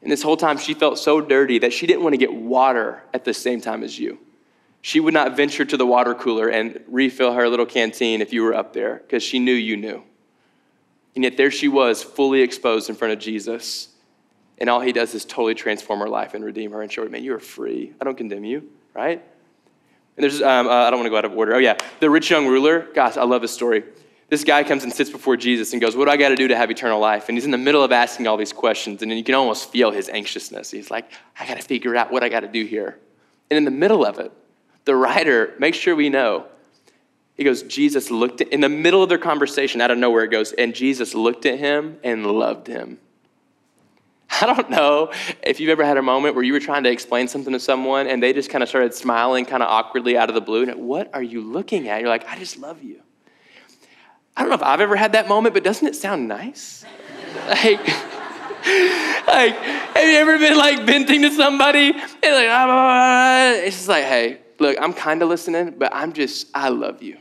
And 0.03 0.11
this 0.11 0.23
whole 0.23 0.37
time, 0.37 0.59
she 0.59 0.75
felt 0.75 0.99
so 0.99 1.21
dirty 1.21 1.59
that 1.61 1.73
she 1.73 1.87
didn't 1.87 2.03
want 2.03 2.12
to 2.15 2.19
get 2.19 2.35
water 2.35 3.03
at 3.15 3.25
the 3.25 3.33
same 3.33 3.61
time 3.61 3.85
as 3.85 3.99
you. 3.99 4.19
She 4.81 4.99
would 4.99 5.15
not 5.15 5.37
venture 5.37 5.65
to 5.65 5.77
the 5.77 5.87
water 5.87 6.12
cooler 6.15 6.49
and 6.49 6.81
refill 6.88 7.33
her 7.33 7.49
little 7.49 7.67
canteen 7.67 8.21
if 8.21 8.33
you 8.33 8.43
were 8.43 8.53
up 8.53 8.73
there 8.73 8.97
because 8.97 9.23
she 9.23 9.38
knew 9.38 9.53
you 9.53 9.77
knew. 9.77 10.03
And 11.15 11.23
yet 11.23 11.37
there 11.37 11.53
she 11.53 11.69
was, 11.69 12.03
fully 12.03 12.41
exposed 12.41 12.88
in 12.88 12.97
front 12.97 13.12
of 13.12 13.21
Jesus. 13.21 13.88
And 14.59 14.69
all 14.69 14.81
he 14.81 14.93
does 14.93 15.15
is 15.15 15.25
totally 15.25 15.55
transform 15.55 16.01
her 16.01 16.09
life 16.09 16.35
and 16.35 16.45
redeem 16.45 16.73
her 16.73 16.83
and 16.83 16.91
show 16.91 17.05
her, 17.05 17.09
man, 17.09 17.23
you 17.23 17.35
are 17.35 17.41
free. 17.41 17.93
I 18.01 18.05
don't 18.05 18.17
condemn 18.17 18.45
you, 18.45 18.69
right? 18.95 19.23
And 20.17 20.25
there's, 20.25 20.43
um, 20.43 20.67
uh, 20.67 20.71
I 20.71 20.91
don't 20.91 20.99
want 20.99 21.07
to 21.07 21.11
go 21.11 21.17
out 21.17 21.25
of 21.25 21.37
order. 21.37 21.55
Oh, 21.55 21.59
yeah. 21.59 21.79
The 22.01 22.11
rich 22.11 22.31
young 22.31 22.47
ruler, 22.49 22.88
gosh, 22.95 23.17
I 23.17 23.23
love 23.23 23.43
this 23.43 23.53
story. 23.53 23.85
This 24.33 24.45
guy 24.45 24.64
comes 24.64 24.83
and 24.83 24.90
sits 24.90 25.11
before 25.11 25.37
Jesus 25.37 25.75
and 25.75 25.83
goes, 25.83 25.95
What 25.95 26.07
do 26.07 26.11
I 26.11 26.16
got 26.16 26.31
to 26.31 26.37
do 26.37 26.49
to 26.49 26.57
have 26.57 26.71
eternal 26.71 26.99
life? 26.99 27.29
And 27.29 27.37
he's 27.37 27.45
in 27.45 27.51
the 27.51 27.59
middle 27.59 27.85
of 27.85 27.92
asking 27.92 28.27
all 28.27 28.38
these 28.38 28.55
questions, 28.55 29.03
and 29.03 29.12
you 29.12 29.23
can 29.23 29.35
almost 29.35 29.68
feel 29.68 29.90
his 29.90 30.09
anxiousness. 30.09 30.71
He's 30.71 30.90
like, 30.90 31.12
I 31.38 31.47
got 31.47 31.59
to 31.59 31.62
figure 31.62 31.95
out 31.95 32.11
what 32.11 32.25
I 32.25 32.31
got 32.31 32.40
to 32.40 32.49
do 32.49 32.64
here. 32.64 32.99
And 33.51 33.59
in 33.59 33.66
the 33.66 33.71
middle 33.71 34.07
of 34.07 34.18
it, 34.18 34.33
The 34.87 34.97
writer 34.97 35.53
makes 35.59 35.77
sure 35.77 35.95
we 35.95 36.09
know. 36.09 36.47
He 37.35 37.45
goes, 37.45 37.62
Jesus 37.64 38.11
looked 38.11 38.40
at, 38.40 38.49
in 38.49 38.62
the 38.62 38.71
middle 38.71 39.03
of 39.03 39.11
their 39.11 39.18
conversation, 39.18 39.83
out 39.83 39.90
of 39.90 39.99
nowhere, 39.99 40.25
it 40.25 40.31
goes, 40.31 40.55
and 40.55 40.75
Jesus 40.75 41.14
looked 41.14 41.45
at 41.45 41.59
him 41.59 41.99
and 42.03 42.25
loved 42.25 42.68
him. 42.68 43.01
I 44.40 44.47
don't 44.47 44.71
know 44.71 45.12
if 45.42 45.61
you've 45.61 45.68
ever 45.68 45.85
had 45.85 45.99
a 45.99 46.03
moment 46.03 46.37
where 46.37 46.45
you 46.45 46.55
were 46.55 46.61
trying 46.61 46.85
to 46.85 46.90
explain 46.90 47.29
something 47.29 47.53
to 47.53 47.61
someone 47.61 48.07
and 48.07 48.23
they 48.23 48.33
just 48.33 48.49
kind 48.49 48.62
of 48.62 48.71
started 48.71 48.95
smiling 48.95 49.45
kind 49.45 49.62
of 49.62 49.68
awkwardly 49.68 50.16
out 50.16 50.31
of 50.31 50.35
the 50.35 50.40
blue. 50.40 50.62
And 50.62 50.88
what 50.88 51.14
are 51.14 51.23
you 51.23 51.42
looking 51.42 51.87
at? 51.88 52.01
You're 52.01 52.09
like, 52.09 52.27
I 52.27 52.38
just 52.38 52.57
love 52.57 52.83
you. 52.83 53.03
I 54.37 54.40
don't 54.40 54.49
know 54.49 54.55
if 54.55 54.62
I've 54.62 54.81
ever 54.81 54.97
had 54.97 55.12
that 55.12 55.29
moment, 55.29 55.55
but 55.55 55.64
doesn't 55.64 55.87
it 55.87 55.95
sound 55.95 56.29
nice? 56.29 56.85
like, 57.49 57.87
like, 59.27 59.55
have 59.57 60.09
you 60.09 60.16
ever 60.16 60.38
been 60.38 60.57
like 60.57 60.85
venting 60.85 61.23
to 61.23 61.31
somebody? 61.31 61.90
And 61.90 62.35
like, 62.35 62.49
ah, 62.49 63.53
it's 63.53 63.77
just 63.77 63.88
like, 63.88 64.05
hey, 64.05 64.38
look, 64.59 64.77
I'm 64.81 64.92
kind 64.95 65.23
of 65.23 65.29
listening, 65.29 65.75
but 65.79 65.95
I'm 65.95 66.12
just, 66.12 66.49
I 66.55 66.71
love 66.71 67.03
you. 67.03 67.18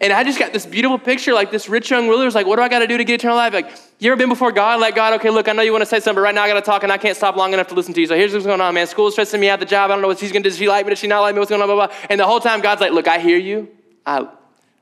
And 0.00 0.12
I 0.12 0.24
just 0.24 0.38
got 0.38 0.52
this 0.52 0.66
beautiful 0.66 0.98
picture, 0.98 1.32
like 1.32 1.52
this 1.52 1.68
rich 1.68 1.90
young 1.90 2.08
ruler 2.08 2.26
is 2.26 2.34
like, 2.34 2.46
what 2.46 2.56
do 2.56 2.62
I 2.62 2.68
got 2.68 2.80
to 2.80 2.88
do 2.88 2.98
to 2.98 3.04
get 3.04 3.14
eternal 3.14 3.36
life? 3.36 3.52
Like, 3.52 3.70
you 4.00 4.10
ever 4.10 4.18
been 4.18 4.28
before 4.28 4.50
God? 4.50 4.80
Like, 4.80 4.96
God, 4.96 5.14
okay, 5.14 5.30
look, 5.30 5.48
I 5.48 5.52
know 5.52 5.62
you 5.62 5.70
want 5.70 5.82
to 5.82 5.86
say 5.86 6.00
something, 6.00 6.16
but 6.16 6.22
right 6.22 6.34
now 6.34 6.42
I 6.42 6.48
got 6.48 6.54
to 6.54 6.60
talk 6.60 6.82
and 6.82 6.90
I 6.90 6.98
can't 6.98 7.16
stop 7.16 7.36
long 7.36 7.52
enough 7.54 7.68
to 7.68 7.74
listen 7.74 7.94
to 7.94 8.00
you. 8.00 8.08
So 8.08 8.16
here's 8.16 8.32
what's 8.32 8.44
going 8.44 8.60
on, 8.60 8.74
man. 8.74 8.88
School's 8.88 9.14
stressing 9.14 9.40
me 9.40 9.48
out, 9.48 9.60
the 9.60 9.66
job, 9.66 9.90
I 9.90 9.94
don't 9.94 10.02
know 10.02 10.08
what 10.08 10.18
she's 10.18 10.32
going 10.32 10.42
to 10.42 10.48
do. 10.48 10.50
Does 10.50 10.58
she 10.58 10.68
like 10.68 10.86
me? 10.86 10.90
Does 10.90 10.98
she 10.98 11.06
not 11.06 11.20
like 11.20 11.36
me? 11.36 11.38
What's 11.38 11.50
going 11.50 11.62
on? 11.62 11.68
Blah, 11.68 11.76
blah, 11.76 11.86
blah. 11.86 11.96
And 12.10 12.18
the 12.18 12.26
whole 12.26 12.40
time, 12.40 12.60
God's 12.60 12.80
like, 12.80 12.90
look, 12.90 13.06
I 13.06 13.20
hear 13.20 13.38
you. 13.38 13.68
I, 14.04 14.26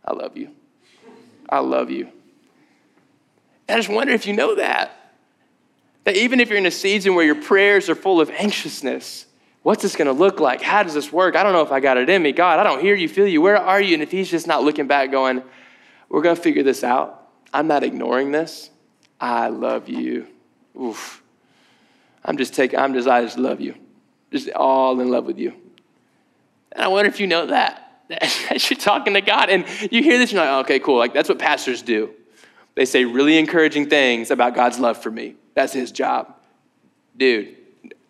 I 0.06 0.12
love 0.14 0.38
you. 0.38 0.50
I 1.50 1.58
love 1.58 1.90
you. 1.90 2.08
And 3.68 3.76
I 3.76 3.76
just 3.76 3.88
wonder 3.88 4.12
if 4.12 4.26
you 4.26 4.32
know 4.32 4.54
that. 4.54 4.96
That 6.04 6.16
even 6.16 6.40
if 6.40 6.48
you're 6.48 6.58
in 6.58 6.66
a 6.66 6.70
season 6.70 7.14
where 7.14 7.24
your 7.24 7.42
prayers 7.42 7.90
are 7.90 7.94
full 7.94 8.20
of 8.20 8.30
anxiousness, 8.30 9.26
What's 9.62 9.82
this 9.82 9.94
going 9.94 10.06
to 10.06 10.12
look 10.12 10.40
like? 10.40 10.62
How 10.62 10.82
does 10.82 10.94
this 10.94 11.12
work? 11.12 11.36
I 11.36 11.42
don't 11.42 11.52
know 11.52 11.62
if 11.62 11.72
I 11.72 11.80
got 11.80 11.98
it 11.98 12.08
in 12.08 12.22
me. 12.22 12.32
God, 12.32 12.58
I 12.58 12.64
don't 12.64 12.80
hear 12.80 12.94
you, 12.94 13.08
feel 13.08 13.26
you. 13.26 13.42
Where 13.42 13.58
are 13.58 13.80
you? 13.80 13.94
And 13.94 14.02
if 14.02 14.10
he's 14.10 14.30
just 14.30 14.46
not 14.46 14.64
looking 14.64 14.86
back, 14.86 15.10
going, 15.10 15.42
we're 16.08 16.22
going 16.22 16.36
to 16.36 16.40
figure 16.40 16.62
this 16.62 16.82
out. 16.82 17.28
I'm 17.52 17.66
not 17.66 17.82
ignoring 17.82 18.32
this. 18.32 18.70
I 19.20 19.48
love 19.48 19.88
you. 19.88 20.26
Oof. 20.80 21.22
I'm 22.24 22.38
just 22.38 22.54
taking, 22.54 22.78
I'm 22.78 22.94
just, 22.94 23.06
I 23.06 23.22
just 23.22 23.38
love 23.38 23.60
you. 23.60 23.74
Just 24.32 24.48
all 24.50 24.98
in 25.00 25.10
love 25.10 25.26
with 25.26 25.38
you. 25.38 25.52
And 26.72 26.82
I 26.82 26.88
wonder 26.88 27.10
if 27.10 27.20
you 27.20 27.26
know 27.26 27.46
that. 27.46 27.89
As 28.50 28.68
you're 28.68 28.78
talking 28.78 29.14
to 29.14 29.20
God 29.20 29.50
and 29.50 29.64
you 29.90 30.02
hear 30.02 30.18
this, 30.18 30.32
you're 30.32 30.44
like, 30.44 30.64
okay, 30.64 30.80
cool. 30.80 30.98
Like, 30.98 31.14
that's 31.14 31.28
what 31.28 31.38
pastors 31.38 31.82
do. 31.82 32.10
They 32.74 32.84
say 32.84 33.04
really 33.04 33.38
encouraging 33.38 33.88
things 33.88 34.30
about 34.30 34.54
God's 34.54 34.78
love 34.78 35.00
for 35.00 35.10
me. 35.10 35.36
That's 35.54 35.72
his 35.72 35.92
job. 35.92 36.34
Dude, 37.16 37.56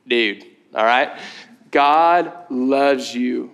dude, 0.06 0.44
all 0.74 0.84
right? 0.84 1.18
God 1.70 2.32
loves 2.50 3.14
you. 3.14 3.50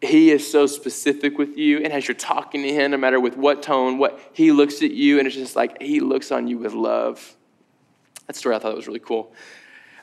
He 0.00 0.30
is 0.30 0.50
so 0.50 0.66
specific 0.66 1.38
with 1.38 1.58
you. 1.58 1.78
And 1.78 1.92
as 1.92 2.06
you're 2.06 2.14
talking 2.14 2.62
to 2.62 2.72
him, 2.72 2.92
no 2.92 2.96
matter 2.96 3.18
with 3.18 3.36
what 3.36 3.62
tone, 3.62 3.98
what 3.98 4.20
he 4.32 4.52
looks 4.52 4.82
at 4.82 4.92
you, 4.92 5.18
and 5.18 5.26
it's 5.26 5.36
just 5.36 5.56
like 5.56 5.82
he 5.82 6.00
looks 6.00 6.30
on 6.30 6.46
you 6.46 6.58
with 6.58 6.72
love. 6.72 7.36
That 8.28 8.36
story 8.36 8.54
I 8.54 8.60
thought 8.60 8.76
was 8.76 8.86
really 8.86 9.00
cool. 9.00 9.32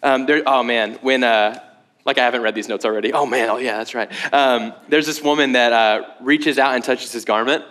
Um, 0.04 0.26
there, 0.26 0.44
oh 0.46 0.64
man, 0.64 0.96
when 1.02 1.24
uh, 1.24 1.64
like 2.06 2.18
I 2.18 2.24
haven't 2.24 2.41
read 2.41 2.56
these 2.56 2.68
notes 2.68 2.86
already. 2.86 3.13
Oh 3.13 3.26
man, 3.26 3.50
oh 3.50 3.58
yeah, 3.58 3.78
that's 3.78 3.96
right. 3.96 4.12
Um, 4.34 4.74
there's 4.89 5.06
this 5.06 5.22
woman 5.22 5.54
that 5.54 5.74
uh, 5.74 6.04
reaches 6.22 6.60
out 6.60 6.76
and 6.76 6.84
touches 6.84 7.12
his 7.12 7.26
garment, 7.26 7.65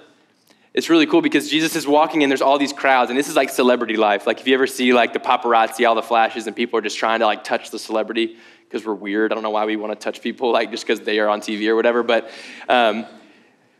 it's 0.74 0.90
really 0.90 1.06
cool 1.06 1.22
because 1.22 1.48
Jesus 1.48 1.76
is 1.76 1.86
walking 1.86 2.24
and 2.24 2.30
there's 2.30 2.42
all 2.42 2.58
these 2.58 2.72
crowds, 2.72 3.08
and 3.08 3.16
this 3.16 3.28
is 3.28 3.36
like 3.36 3.48
celebrity 3.48 3.96
life. 3.96 4.26
Like 4.26 4.40
if 4.40 4.48
you 4.48 4.54
ever 4.54 4.66
see 4.66 4.92
like 4.92 5.12
the 5.12 5.20
paparazzi, 5.20 5.88
all 5.88 5.94
the 5.94 6.02
flashes, 6.02 6.48
and 6.48 6.56
people 6.56 6.76
are 6.80 6.82
just 6.82 6.98
trying 6.98 7.20
to 7.20 7.26
like 7.26 7.44
touch 7.44 7.70
the 7.70 7.78
celebrity 7.78 8.36
because 8.64 8.84
we're 8.84 8.94
weird. 8.94 9.30
I 9.30 9.36
don't 9.36 9.44
know 9.44 9.50
why 9.50 9.66
we 9.66 9.76
want 9.76 9.92
to 9.92 10.04
touch 10.04 10.20
people 10.20 10.50
like 10.50 10.72
just 10.72 10.84
because 10.84 10.98
they 11.00 11.20
are 11.20 11.28
on 11.28 11.40
TV 11.40 11.68
or 11.68 11.76
whatever. 11.76 12.02
But 12.02 12.28
um, 12.68 13.06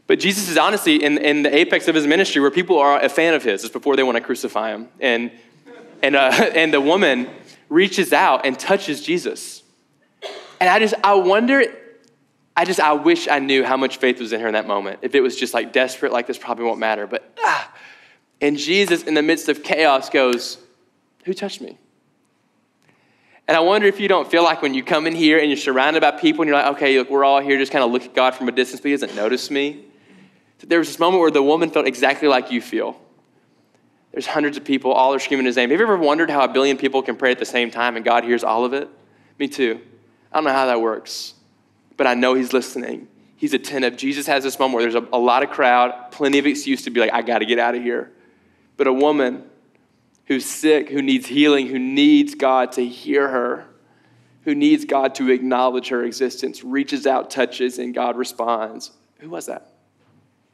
but 0.07 0.21
Jesus 0.21 0.49
is 0.49 0.57
honestly 0.57 1.03
in, 1.03 1.19
in 1.19 1.43
the 1.43 1.53
apex 1.53 1.89
of 1.89 1.97
his 1.97 2.07
ministry 2.07 2.41
where 2.41 2.53
people 2.53 2.79
are 2.79 3.03
a 3.03 3.09
fan 3.09 3.35
of 3.35 3.43
his. 3.43 3.65
It's 3.65 3.73
before 3.73 3.97
they 3.97 4.05
want 4.05 4.17
to 4.17 4.23
crucify 4.23 4.71
him, 4.71 4.89
and 5.01 5.33
and 6.01 6.15
uh, 6.15 6.31
and 6.55 6.73
the 6.73 6.81
woman 6.81 7.29
reaches 7.69 8.13
out 8.13 8.47
and 8.47 8.57
touches 8.57 9.03
Jesus, 9.03 9.64
and 10.61 10.69
I 10.69 10.79
just 10.79 10.95
I 11.03 11.15
wonder 11.15 11.63
I 12.57 12.65
just, 12.65 12.79
I 12.79 12.93
wish 12.93 13.27
I 13.27 13.41
knew 13.41 13.65
how 13.65 13.77
much 13.77 13.97
faith 13.97 14.21
was 14.21 14.33
in 14.33 14.41
her 14.41 14.47
in 14.47 14.53
that 14.55 14.69
moment. 14.69 15.01
If 15.03 15.15
it 15.15 15.21
was 15.21 15.37
just 15.37 15.55
like 15.55 15.73
desperate, 15.73 16.13
like 16.13 16.27
this 16.27 16.39
probably 16.39 16.65
won't 16.65 16.79
matter. 16.79 17.07
But, 17.07 17.35
ah. 17.41 17.73
And 18.41 18.57
Jesus, 18.57 19.03
in 19.03 19.15
the 19.15 19.23
midst 19.23 19.49
of 19.49 19.65
chaos, 19.65 20.09
goes, 20.09 20.59
Who 21.25 21.35
touched 21.35 21.61
me? 21.61 21.79
And 23.49 23.57
I 23.57 23.61
wonder 23.61 23.87
if 23.87 24.01
you 24.01 24.09
don't 24.09 24.31
feel 24.31 24.43
like 24.43 24.63
when 24.63 24.73
you 24.73 24.83
come 24.83 25.07
in 25.07 25.15
here 25.15 25.39
and 25.39 25.49
you're 25.49 25.57
surrounded 25.57 26.01
by 26.01 26.13
people 26.13 26.43
and 26.43 26.49
you're 26.49 26.57
like, 26.57 26.77
okay, 26.77 26.97
look, 26.97 27.11
we're 27.11 27.25
all 27.25 27.41
here, 27.41 27.59
just 27.59 27.73
kind 27.73 27.85
of 27.85 27.91
look 27.91 28.03
at 28.03 28.15
God 28.15 28.35
from 28.35 28.49
a 28.49 28.53
distance, 28.53 28.81
but 28.81 28.89
He 28.89 28.95
doesn't 28.95 29.15
notice 29.15 29.51
me. 29.51 29.85
There 30.67 30.79
was 30.79 30.89
this 30.89 30.99
moment 30.99 31.21
where 31.21 31.31
the 31.31 31.43
woman 31.43 31.69
felt 31.69 31.87
exactly 31.87 32.27
like 32.27 32.51
you 32.51 32.63
feel. 32.63 32.99
There's 34.13 34.27
hundreds 34.27 34.57
of 34.57 34.65
people, 34.65 34.93
all 34.93 35.13
are 35.13 35.19
screaming 35.19 35.45
His 35.45 35.57
name. 35.57 35.69
Have 35.71 35.79
you 35.79 35.85
ever 35.85 35.99
wondered 35.99 36.31
how 36.31 36.43
a 36.43 36.49
billion 36.49 36.79
people 36.79 37.03
can 37.03 37.17
pray 37.17 37.33
at 37.33 37.39
the 37.39 37.45
same 37.45 37.71
time 37.71 37.97
and 37.97 38.05
God 38.05 38.25
hears 38.25 38.45
all 38.45 38.65
of 38.65 38.73
it? 38.73 38.89
Me 39.39 39.47
too. 39.47 39.79
I 40.35 40.39
don't 40.39 40.45
know 40.45 40.53
how 40.53 40.67
that 40.67 40.83
works 40.83 41.35
but 41.97 42.07
I 42.07 42.15
know 42.15 42.35
he's 42.35 42.53
listening. 42.53 43.09
He's 43.37 43.55
attentive. 43.55 43.97
Jesus 43.97 44.27
has 44.27 44.45
this 44.45 44.59
moment 44.59 44.75
where 44.75 44.83
there's 44.91 45.03
a, 45.03 45.07
a 45.13 45.19
lot 45.19 45.43
of 45.43 45.51
crowd, 45.51 46.11
plenty 46.11 46.39
of 46.39 46.47
excuse 46.47 46.85
to 46.85 46.91
be 46.91 47.01
like, 47.01 47.13
I 47.13 47.23
got 47.23 47.39
to 47.39 47.47
get 47.47 47.59
out 47.59 47.75
of 47.75 47.83
here. 47.83 48.13
But 48.77 48.87
a 48.87 48.93
woman 48.93 49.45
who's 50.27 50.45
sick, 50.45 50.89
who 50.89 51.03
needs 51.03 51.27
healing, 51.27 51.67
who 51.67 51.79
needs 51.79 52.35
God 52.35 52.73
to 52.73 52.85
hear 52.85 53.29
her, 53.29 53.67
who 54.43 54.55
needs 54.55 54.85
God 54.85 55.15
to 55.17 55.31
acknowledge 55.31 55.89
her 55.89 56.03
existence, 56.05 56.65
reaches 56.65 57.07
out, 57.07 57.31
touches, 57.31 57.79
and 57.79 57.95
God 57.95 58.17
responds. 58.17 58.91
Who 59.19 59.31
was 59.31 59.47
that? 59.47 59.73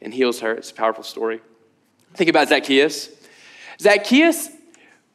And 0.00 0.12
heals 0.12 0.40
her. 0.40 0.52
It's 0.52 0.70
a 0.70 0.74
powerful 0.74 1.04
story. 1.04 1.40
Think 2.14 2.30
about 2.30 2.48
Zacchaeus. 2.48 3.10
Zacchaeus 3.80 4.50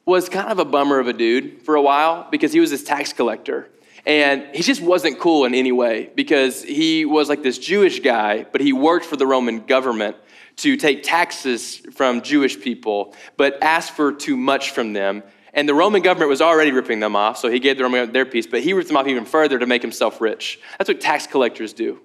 was 0.04 0.28
kind 0.28 0.50
of 0.50 0.58
a 0.58 0.64
bummer 0.64 0.98
of 0.98 1.08
a 1.08 1.12
dude 1.12 1.62
for 1.62 1.74
a 1.74 1.82
while 1.82 2.28
because 2.30 2.52
he 2.52 2.60
was 2.60 2.70
this 2.70 2.84
tax 2.84 3.12
collector. 3.12 3.68
And 4.06 4.54
he 4.54 4.62
just 4.62 4.80
wasn't 4.80 5.18
cool 5.18 5.44
in 5.46 5.54
any 5.54 5.72
way 5.72 6.10
because 6.14 6.62
he 6.62 7.04
was 7.04 7.28
like 7.28 7.42
this 7.42 7.58
Jewish 7.58 7.98
guy, 8.00 8.46
but 8.52 8.60
he 8.60 8.72
worked 8.72 9.04
for 9.04 9.16
the 9.16 9.26
Roman 9.26 9.66
government 9.66 10.16
to 10.56 10.76
take 10.76 11.02
taxes 11.02 11.78
from 11.92 12.22
Jewish 12.22 12.58
people, 12.60 13.14
but 13.36 13.58
asked 13.62 13.92
for 13.96 14.12
too 14.12 14.36
much 14.36 14.70
from 14.70 14.92
them. 14.92 15.24
And 15.52 15.68
the 15.68 15.74
Roman 15.74 16.02
government 16.02 16.30
was 16.30 16.40
already 16.40 16.70
ripping 16.70 17.00
them 17.00 17.16
off, 17.16 17.36
so 17.38 17.50
he 17.50 17.58
gave 17.58 17.78
the 17.78 17.82
Roman 17.82 17.98
government 17.98 18.12
their 18.12 18.26
piece, 18.26 18.46
but 18.46 18.62
he 18.62 18.72
ripped 18.72 18.88
them 18.88 18.96
off 18.96 19.08
even 19.08 19.24
further 19.24 19.58
to 19.58 19.66
make 19.66 19.82
himself 19.82 20.20
rich. 20.20 20.60
That's 20.78 20.88
what 20.88 21.00
tax 21.00 21.26
collectors 21.26 21.72
do. 21.72 22.00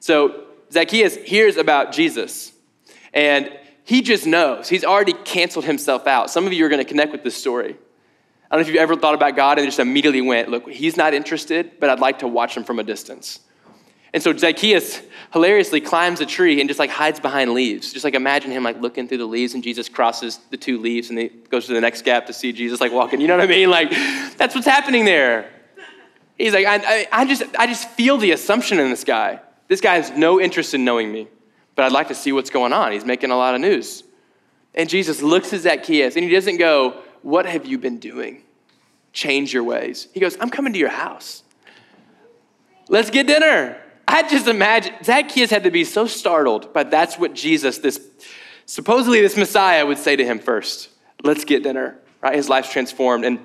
So 0.00 0.44
Zacchaeus 0.70 1.16
hears 1.16 1.56
about 1.56 1.92
Jesus, 1.92 2.52
and 3.14 3.50
he 3.84 4.02
just 4.02 4.26
knows. 4.26 4.68
He's 4.68 4.84
already 4.84 5.14
canceled 5.14 5.64
himself 5.64 6.06
out. 6.06 6.30
Some 6.30 6.46
of 6.46 6.52
you 6.52 6.66
are 6.66 6.68
going 6.68 6.84
to 6.84 6.88
connect 6.88 7.10
with 7.10 7.22
this 7.22 7.36
story. 7.36 7.78
I 8.50 8.56
don't 8.56 8.62
know 8.62 8.68
if 8.68 8.74
you've 8.74 8.82
ever 8.82 8.96
thought 8.96 9.14
about 9.14 9.36
God 9.36 9.58
and 9.58 9.66
just 9.66 9.78
immediately 9.78 10.22
went, 10.22 10.48
look, 10.48 10.70
he's 10.70 10.96
not 10.96 11.12
interested, 11.12 11.72
but 11.78 11.90
I'd 11.90 12.00
like 12.00 12.20
to 12.20 12.28
watch 12.28 12.56
him 12.56 12.64
from 12.64 12.78
a 12.78 12.82
distance. 12.82 13.40
And 14.14 14.22
so 14.22 14.34
Zacchaeus 14.34 15.02
hilariously 15.34 15.82
climbs 15.82 16.20
a 16.20 16.26
tree 16.26 16.60
and 16.60 16.68
just 16.68 16.78
like 16.78 16.88
hides 16.88 17.20
behind 17.20 17.52
leaves. 17.52 17.92
Just 17.92 18.04
like 18.04 18.14
imagine 18.14 18.50
him 18.50 18.62
like 18.62 18.80
looking 18.80 19.06
through 19.06 19.18
the 19.18 19.26
leaves 19.26 19.52
and 19.52 19.62
Jesus 19.62 19.90
crosses 19.90 20.40
the 20.50 20.56
two 20.56 20.78
leaves 20.78 21.10
and 21.10 21.18
he 21.18 21.28
goes 21.28 21.66
to 21.66 21.74
the 21.74 21.80
next 21.80 22.02
gap 22.06 22.24
to 22.26 22.32
see 22.32 22.52
Jesus 22.52 22.80
like 22.80 22.90
walking. 22.90 23.20
You 23.20 23.28
know 23.28 23.36
what 23.36 23.44
I 23.44 23.48
mean? 23.48 23.68
Like 23.68 23.90
that's 24.38 24.54
what's 24.54 24.66
happening 24.66 25.04
there. 25.04 25.50
He's 26.38 26.54
like, 26.54 26.66
I, 26.66 26.76
I, 26.76 27.08
I 27.12 27.24
just, 27.26 27.42
I 27.58 27.66
just 27.66 27.90
feel 27.90 28.16
the 28.16 28.30
assumption 28.30 28.78
in 28.78 28.88
this 28.88 29.04
guy. 29.04 29.40
This 29.66 29.82
guy 29.82 29.96
has 29.96 30.10
no 30.12 30.40
interest 30.40 30.72
in 30.72 30.84
knowing 30.84 31.12
me, 31.12 31.28
but 31.74 31.84
I'd 31.84 31.92
like 31.92 32.08
to 32.08 32.14
see 32.14 32.32
what's 32.32 32.48
going 32.48 32.72
on. 32.72 32.92
He's 32.92 33.04
making 33.04 33.30
a 33.30 33.36
lot 33.36 33.54
of 33.54 33.60
news. 33.60 34.04
And 34.74 34.88
Jesus 34.88 35.20
looks 35.20 35.52
at 35.52 35.60
Zacchaeus 35.60 36.16
and 36.16 36.24
he 36.24 36.30
doesn't 36.30 36.56
go, 36.56 37.02
what 37.22 37.44
have 37.44 37.66
you 37.66 37.76
been 37.76 37.98
doing? 37.98 38.42
Change 39.12 39.52
your 39.52 39.64
ways. 39.64 40.08
He 40.12 40.20
goes, 40.20 40.36
I'm 40.40 40.50
coming 40.50 40.72
to 40.72 40.78
your 40.78 40.90
house. 40.90 41.42
Let's 42.88 43.10
get 43.10 43.26
dinner. 43.26 43.80
I 44.08 44.26
just 44.26 44.46
imagine 44.46 44.94
Zacchaeus 45.04 45.50
had 45.50 45.64
to 45.64 45.70
be 45.70 45.84
so 45.84 46.06
startled, 46.06 46.72
but 46.72 46.90
that's 46.90 47.18
what 47.18 47.34
Jesus, 47.34 47.78
this 47.78 48.00
supposedly 48.64 49.20
this 49.20 49.36
Messiah, 49.36 49.84
would 49.84 49.98
say 49.98 50.16
to 50.16 50.24
him 50.24 50.38
first. 50.38 50.88
Let's 51.22 51.44
get 51.44 51.62
dinner. 51.62 51.98
Right? 52.22 52.34
His 52.34 52.48
life's 52.48 52.72
transformed. 52.72 53.24
And 53.24 53.38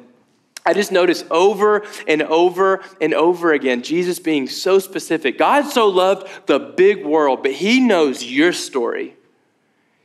I 0.66 0.74
just 0.74 0.92
notice 0.92 1.26
over 1.30 1.84
and 2.08 2.22
over 2.22 2.82
and 3.02 3.14
over 3.14 3.52
again, 3.52 3.84
Jesus 3.84 4.20
being 4.20 4.48
so 4.48 4.80
specific. 4.80 5.38
God 5.38 5.64
so 5.64 5.88
loved 5.90 6.48
the 6.48 6.60
big 6.60 7.06
world, 7.06 7.44
but 7.44 7.52
he 7.52 7.80
knows 7.80 8.24
your 8.24 8.54
story. 8.54 9.16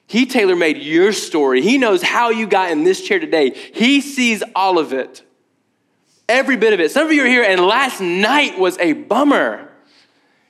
He 0.06 0.26
tailor 0.26 0.56
made 0.56 0.78
your 0.78 1.12
story. 1.12 1.62
He 1.62 1.78
knows 1.78 2.02
how 2.02 2.30
you 2.30 2.46
got 2.46 2.70
in 2.70 2.82
this 2.82 3.06
chair 3.06 3.20
today. 3.20 3.50
He 3.50 4.00
sees 4.00 4.42
all 4.56 4.78
of 4.78 4.92
it. 4.92 5.22
Every 6.28 6.56
bit 6.56 6.74
of 6.74 6.80
it. 6.80 6.90
Some 6.90 7.06
of 7.06 7.12
you 7.12 7.22
are 7.22 7.26
here, 7.26 7.42
and 7.42 7.60
last 7.60 8.00
night 8.00 8.58
was 8.58 8.78
a 8.78 8.92
bummer. 8.92 9.70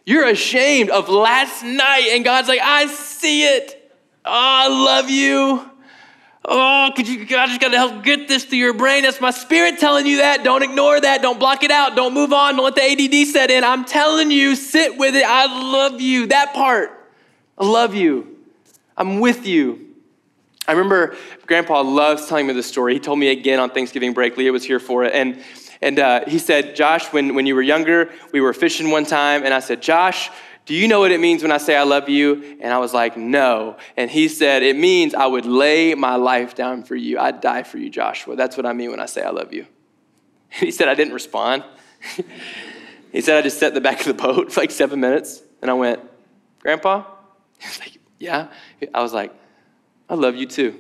You're 0.05 0.27
ashamed 0.27 0.91
of 0.91 1.09
last 1.09 1.63
night, 1.63 2.09
and 2.13 2.25
God's 2.25 2.49
like, 2.49 2.61
I 2.63 2.87
see 2.87 3.45
it. 3.47 3.93
Oh, 4.25 4.31
I 4.33 4.69
love 4.69 5.11
you. 5.11 5.71
Oh, 6.45 6.91
could 6.97 7.07
you, 7.07 7.21
I 7.37 7.47
just 7.47 7.61
got 7.61 7.73
to 7.73 7.77
help 7.77 8.03
get 8.03 8.27
this 8.27 8.47
to 8.47 8.57
your 8.57 8.73
brain. 8.73 9.03
That's 9.03 9.21
my 9.21 9.31
spirit 9.31 9.79
telling 9.79 10.07
you 10.07 10.17
that. 10.19 10.43
Don't 10.45 10.63
ignore 10.63 10.99
that. 10.99 11.21
Don't 11.21 11.39
block 11.39 11.63
it 11.63 11.71
out. 11.71 11.95
Don't 11.95 12.15
move 12.15 12.33
on. 12.33 12.57
Don't 12.57 12.65
let 12.65 12.75
the 12.75 12.83
ADD 12.83 13.29
set 13.29 13.51
in. 13.51 13.65
I'm 13.65 13.85
telling 13.85 14.31
you, 14.31 14.57
sit 14.57 14.97
with 14.97 15.15
it. 15.15 15.25
I 15.27 15.45
love 15.73 16.01
you. 16.01 16.29
That 16.29 16.55
part. 16.55 16.91
I 17.59 17.67
love 17.67 17.95
you. 17.95 18.39
I'm 18.97 19.21
with 19.21 19.47
you. 19.47 19.95
I 20.67 20.73
remember 20.73 21.17
Grandpa 21.47 21.83
loves 21.83 22.27
telling 22.27 22.47
me 22.47 22.55
this 22.55 22.67
story. 22.67 22.95
He 22.95 23.01
told 23.01 23.19
me 23.19 23.29
again 23.29 23.61
on 23.61 23.71
Thanksgiving 23.71 24.15
break. 24.15 24.37
Leah 24.37 24.53
was 24.53 24.65
here 24.65 24.81
for 24.81 25.05
it. 25.05 25.15
And, 25.15 25.43
and 25.81 25.99
uh, 25.99 26.25
he 26.27 26.39
said, 26.39 26.75
Josh, 26.75 27.13
when, 27.13 27.35
when 27.35 27.47
you 27.47 27.55
were 27.55 27.63
younger, 27.63 28.11
we 28.33 28.41
were 28.41 28.53
fishing 28.53 28.91
one 28.91 29.05
time. 29.05 29.45
And 29.45 29.55
I 29.55 29.61
said, 29.61 29.81
Josh, 29.81 30.31
do 30.69 30.75
you 30.75 30.87
know 30.87 31.01
what 31.01 31.13
it 31.13 31.21
means 31.21 31.43
when 31.43 31.51
I 31.51 31.57
say 31.57 31.77
I 31.77 31.85
love 31.85 32.11
you? 32.11 32.59
And 32.61 32.75
I 32.75 32.79
was 32.79 32.93
like, 32.93 33.17
No. 33.17 33.79
And 33.97 34.11
he 34.11 34.29
said, 34.29 34.63
It 34.63 34.77
means 34.77 35.15
I 35.15 35.27
would 35.27 35.47
lay 35.47 35.95
my 35.95 36.17
life 36.17 36.55
down 36.55 36.83
for 36.83 36.95
you. 36.95 37.19
I'd 37.19 37.41
die 37.41 37.63
for 37.63 37.79
you, 37.79 37.89
Joshua. 37.89 38.37
That's 38.37 38.57
what 38.57 38.67
I 38.67 38.75
mean 38.75 38.91
when 38.91 39.01
I 39.01 39.07
say 39.07 39.23
I 39.23 39.31
love 39.31 39.55
you. 39.55 39.67
And 40.53 40.61
he 40.67 40.71
said, 40.71 40.89
I 40.89 40.95
didn't 40.95 41.15
respond. 41.15 41.65
he 43.13 43.23
said, 43.23 43.39
I 43.39 43.43
just 43.43 43.59
sat 43.59 43.69
in 43.69 43.75
the 43.75 43.81
back 43.81 44.01
of 44.01 44.07
the 44.07 44.15
boat 44.15 44.53
for 44.53 44.61
like 44.61 44.71
seven 44.71 45.01
minutes. 45.01 45.43
And 45.63 45.71
I 45.71 45.75
went, 45.75 46.01
Grandpa? 46.61 47.05
He's 47.59 47.81
like, 47.81 47.97
Yeah. 48.19 48.49
I 48.93 49.03
was 49.03 49.15
like, 49.15 49.33
I 50.11 50.17
love 50.17 50.37
you 50.37 50.45
too. 50.45 50.79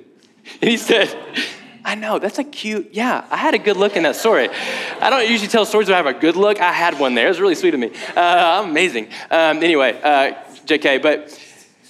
And 0.61 0.71
he 0.71 0.77
said, 0.77 1.15
I 1.89 1.95
know, 1.95 2.19
that's 2.19 2.39
a 2.39 2.45
cute, 2.45 2.91
yeah, 2.93 3.27
I 3.31 3.39
had 3.39 3.55
a 3.55 3.59
good 3.59 3.79
look 3.79 3.97
in 3.97 4.03
that 4.03 4.15
story. 4.15 4.51
I 5.01 5.09
don't 5.09 5.27
usually 5.27 5.49
tell 5.49 5.65
stories 5.65 5.89
where 5.89 5.95
I 5.95 6.03
have 6.03 6.15
a 6.15 6.21
good 6.21 6.37
look. 6.37 6.61
I 6.61 6.71
had 6.71 7.01
one 7.01 7.15
there. 7.15 7.25
It 7.25 7.31
was 7.31 7.41
really 7.41 7.55
sweet 7.55 7.73
of 7.73 7.81
me. 7.81 7.91
Uh, 8.15 8.21
I'm 8.63 8.69
amazing. 8.69 9.09
Um, 9.31 9.63
anyway, 9.63 9.99
uh, 10.03 10.35
JK, 10.67 11.01
but, 11.01 11.41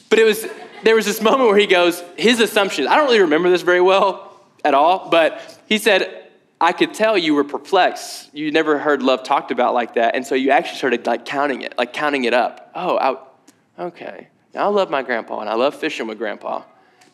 but 0.09 0.21
it 0.21 0.25
was, 0.25 0.47
there 0.85 0.95
was 0.95 1.05
this 1.05 1.21
moment 1.21 1.49
where 1.49 1.59
he 1.59 1.67
goes, 1.67 2.01
his 2.17 2.39
assumption, 2.39 2.87
I 2.87 2.95
don't 2.95 3.07
really 3.07 3.23
remember 3.23 3.51
this 3.51 3.63
very 3.63 3.81
well 3.81 4.41
at 4.65 4.73
all, 4.73 5.11
but 5.11 5.61
he 5.67 5.79
said, 5.79 6.29
I 6.61 6.71
could 6.71 6.95
tell 6.95 7.19
you 7.19 7.35
were 7.35 7.43
perplexed. 7.43 8.33
You 8.33 8.53
never 8.53 8.79
heard 8.79 9.03
love 9.03 9.25
talked 9.25 9.51
about 9.51 9.75
like 9.75 9.95
that. 9.95 10.15
And 10.15 10.25
so 10.25 10.37
you 10.37 10.53
actually 10.53 10.79
started 10.79 11.07
like 11.07 11.25
counting 11.25 11.63
it, 11.63 11.77
like 11.77 11.93
counting 11.93 12.23
it 12.23 12.35
up. 12.35 12.71
Oh, 12.73 12.99
I, 12.99 13.83
okay. 13.87 14.29
Now 14.55 14.67
I 14.67 14.69
love 14.69 14.91
my 14.91 15.03
grandpa 15.03 15.41
and 15.41 15.51
I 15.51 15.55
love 15.55 15.75
fishing 15.75 16.07
with 16.07 16.19
grandpa 16.19 16.63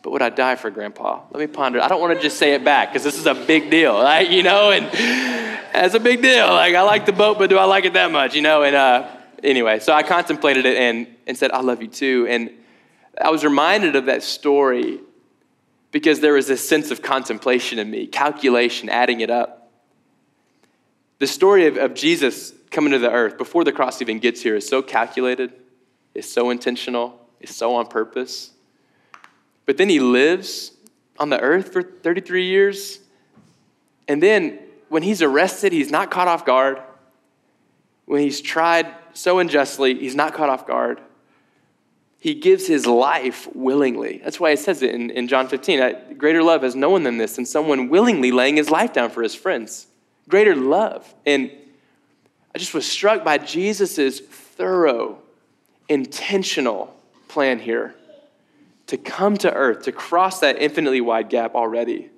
but 0.05 0.11
would 0.11 0.21
I 0.21 0.29
die 0.29 0.55
for 0.55 0.69
grandpa? 0.69 1.23
Let 1.31 1.39
me 1.39 1.47
ponder. 1.47 1.81
I 1.81 1.87
don't 1.87 1.99
want 1.99 2.15
to 2.15 2.21
just 2.21 2.37
say 2.37 2.53
it 2.53 2.63
back 2.63 2.89
because 2.89 3.03
this 3.03 3.17
is 3.17 3.25
a 3.25 3.33
big 3.33 3.71
deal, 3.71 3.99
right? 4.03 4.29
You 4.29 4.43
know, 4.43 4.69
and 4.69 4.85
that's 5.73 5.95
a 5.95 5.99
big 5.99 6.21
deal. 6.21 6.45
Like, 6.45 6.75
I 6.75 6.83
like 6.83 7.07
the 7.07 7.11
boat, 7.11 7.39
but 7.39 7.49
do 7.49 7.57
I 7.57 7.63
like 7.63 7.85
it 7.85 7.93
that 7.93 8.11
much, 8.11 8.35
you 8.35 8.43
know? 8.43 8.61
And 8.61 8.75
uh, 8.75 9.07
anyway, 9.41 9.79
so 9.79 9.93
I 9.93 10.03
contemplated 10.03 10.67
it 10.67 10.77
and, 10.77 11.07
and 11.25 11.35
said, 11.35 11.49
I 11.49 11.61
love 11.61 11.81
you 11.81 11.87
too. 11.87 12.27
And 12.29 12.51
I 13.19 13.31
was 13.31 13.43
reminded 13.43 13.95
of 13.95 14.05
that 14.05 14.21
story 14.21 14.99
because 15.89 16.19
there 16.19 16.33
was 16.33 16.45
this 16.45 16.69
sense 16.69 16.91
of 16.91 17.01
contemplation 17.01 17.79
in 17.79 17.89
me, 17.89 18.05
calculation, 18.05 18.89
adding 18.89 19.21
it 19.21 19.31
up. 19.31 19.71
The 21.17 21.25
story 21.25 21.65
of, 21.65 21.77
of 21.77 21.95
Jesus 21.95 22.53
coming 22.69 22.91
to 22.91 22.99
the 22.99 23.11
earth 23.11 23.39
before 23.39 23.63
the 23.63 23.71
cross 23.71 24.03
even 24.03 24.19
gets 24.19 24.43
here 24.43 24.55
is 24.55 24.69
so 24.69 24.83
calculated, 24.83 25.51
is 26.13 26.31
so 26.31 26.51
intentional, 26.51 27.27
is 27.39 27.55
so 27.55 27.73
on 27.73 27.87
purpose. 27.87 28.51
But 29.65 29.77
then 29.77 29.89
he 29.89 29.99
lives 29.99 30.71
on 31.19 31.29
the 31.29 31.39
earth 31.39 31.73
for 31.73 31.81
33 31.81 32.45
years. 32.45 32.99
And 34.07 34.21
then 34.21 34.59
when 34.89 35.03
he's 35.03 35.21
arrested, 35.21 35.71
he's 35.71 35.91
not 35.91 36.11
caught 36.11 36.27
off 36.27 36.45
guard. 36.45 36.81
When 38.05 38.21
he's 38.21 38.41
tried 38.41 38.93
so 39.13 39.39
unjustly, 39.39 39.95
he's 39.95 40.15
not 40.15 40.33
caught 40.33 40.49
off 40.49 40.67
guard. 40.67 41.01
He 42.19 42.33
gives 42.35 42.67
his 42.67 42.85
life 42.85 43.47
willingly. 43.55 44.19
That's 44.23 44.39
why 44.39 44.51
it 44.51 44.59
says 44.59 44.81
it 44.81 44.93
in, 44.93 45.09
in 45.11 45.27
John 45.27 45.47
15. 45.47 46.17
Greater 46.17 46.43
love 46.43 46.63
has 46.63 46.75
no 46.75 46.89
one 46.89 47.03
than 47.03 47.17
this, 47.17 47.35
than 47.35 47.45
someone 47.45 47.89
willingly 47.89 48.31
laying 48.31 48.57
his 48.57 48.69
life 48.69 48.93
down 48.93 49.09
for 49.09 49.21
his 49.21 49.35
friends. 49.35 49.87
Greater 50.27 50.55
love. 50.55 51.13
And 51.25 51.51
I 52.53 52.57
just 52.57 52.73
was 52.73 52.89
struck 52.89 53.23
by 53.23 53.37
Jesus' 53.37 54.19
thorough, 54.19 55.19
intentional 55.87 56.95
plan 57.27 57.59
here 57.59 57.93
to 58.87 58.97
come 58.97 59.37
to 59.37 59.51
earth, 59.51 59.83
to 59.83 59.91
cross 59.91 60.39
that 60.39 60.61
infinitely 60.61 61.01
wide 61.01 61.29
gap 61.29 61.55
already, 61.55 62.09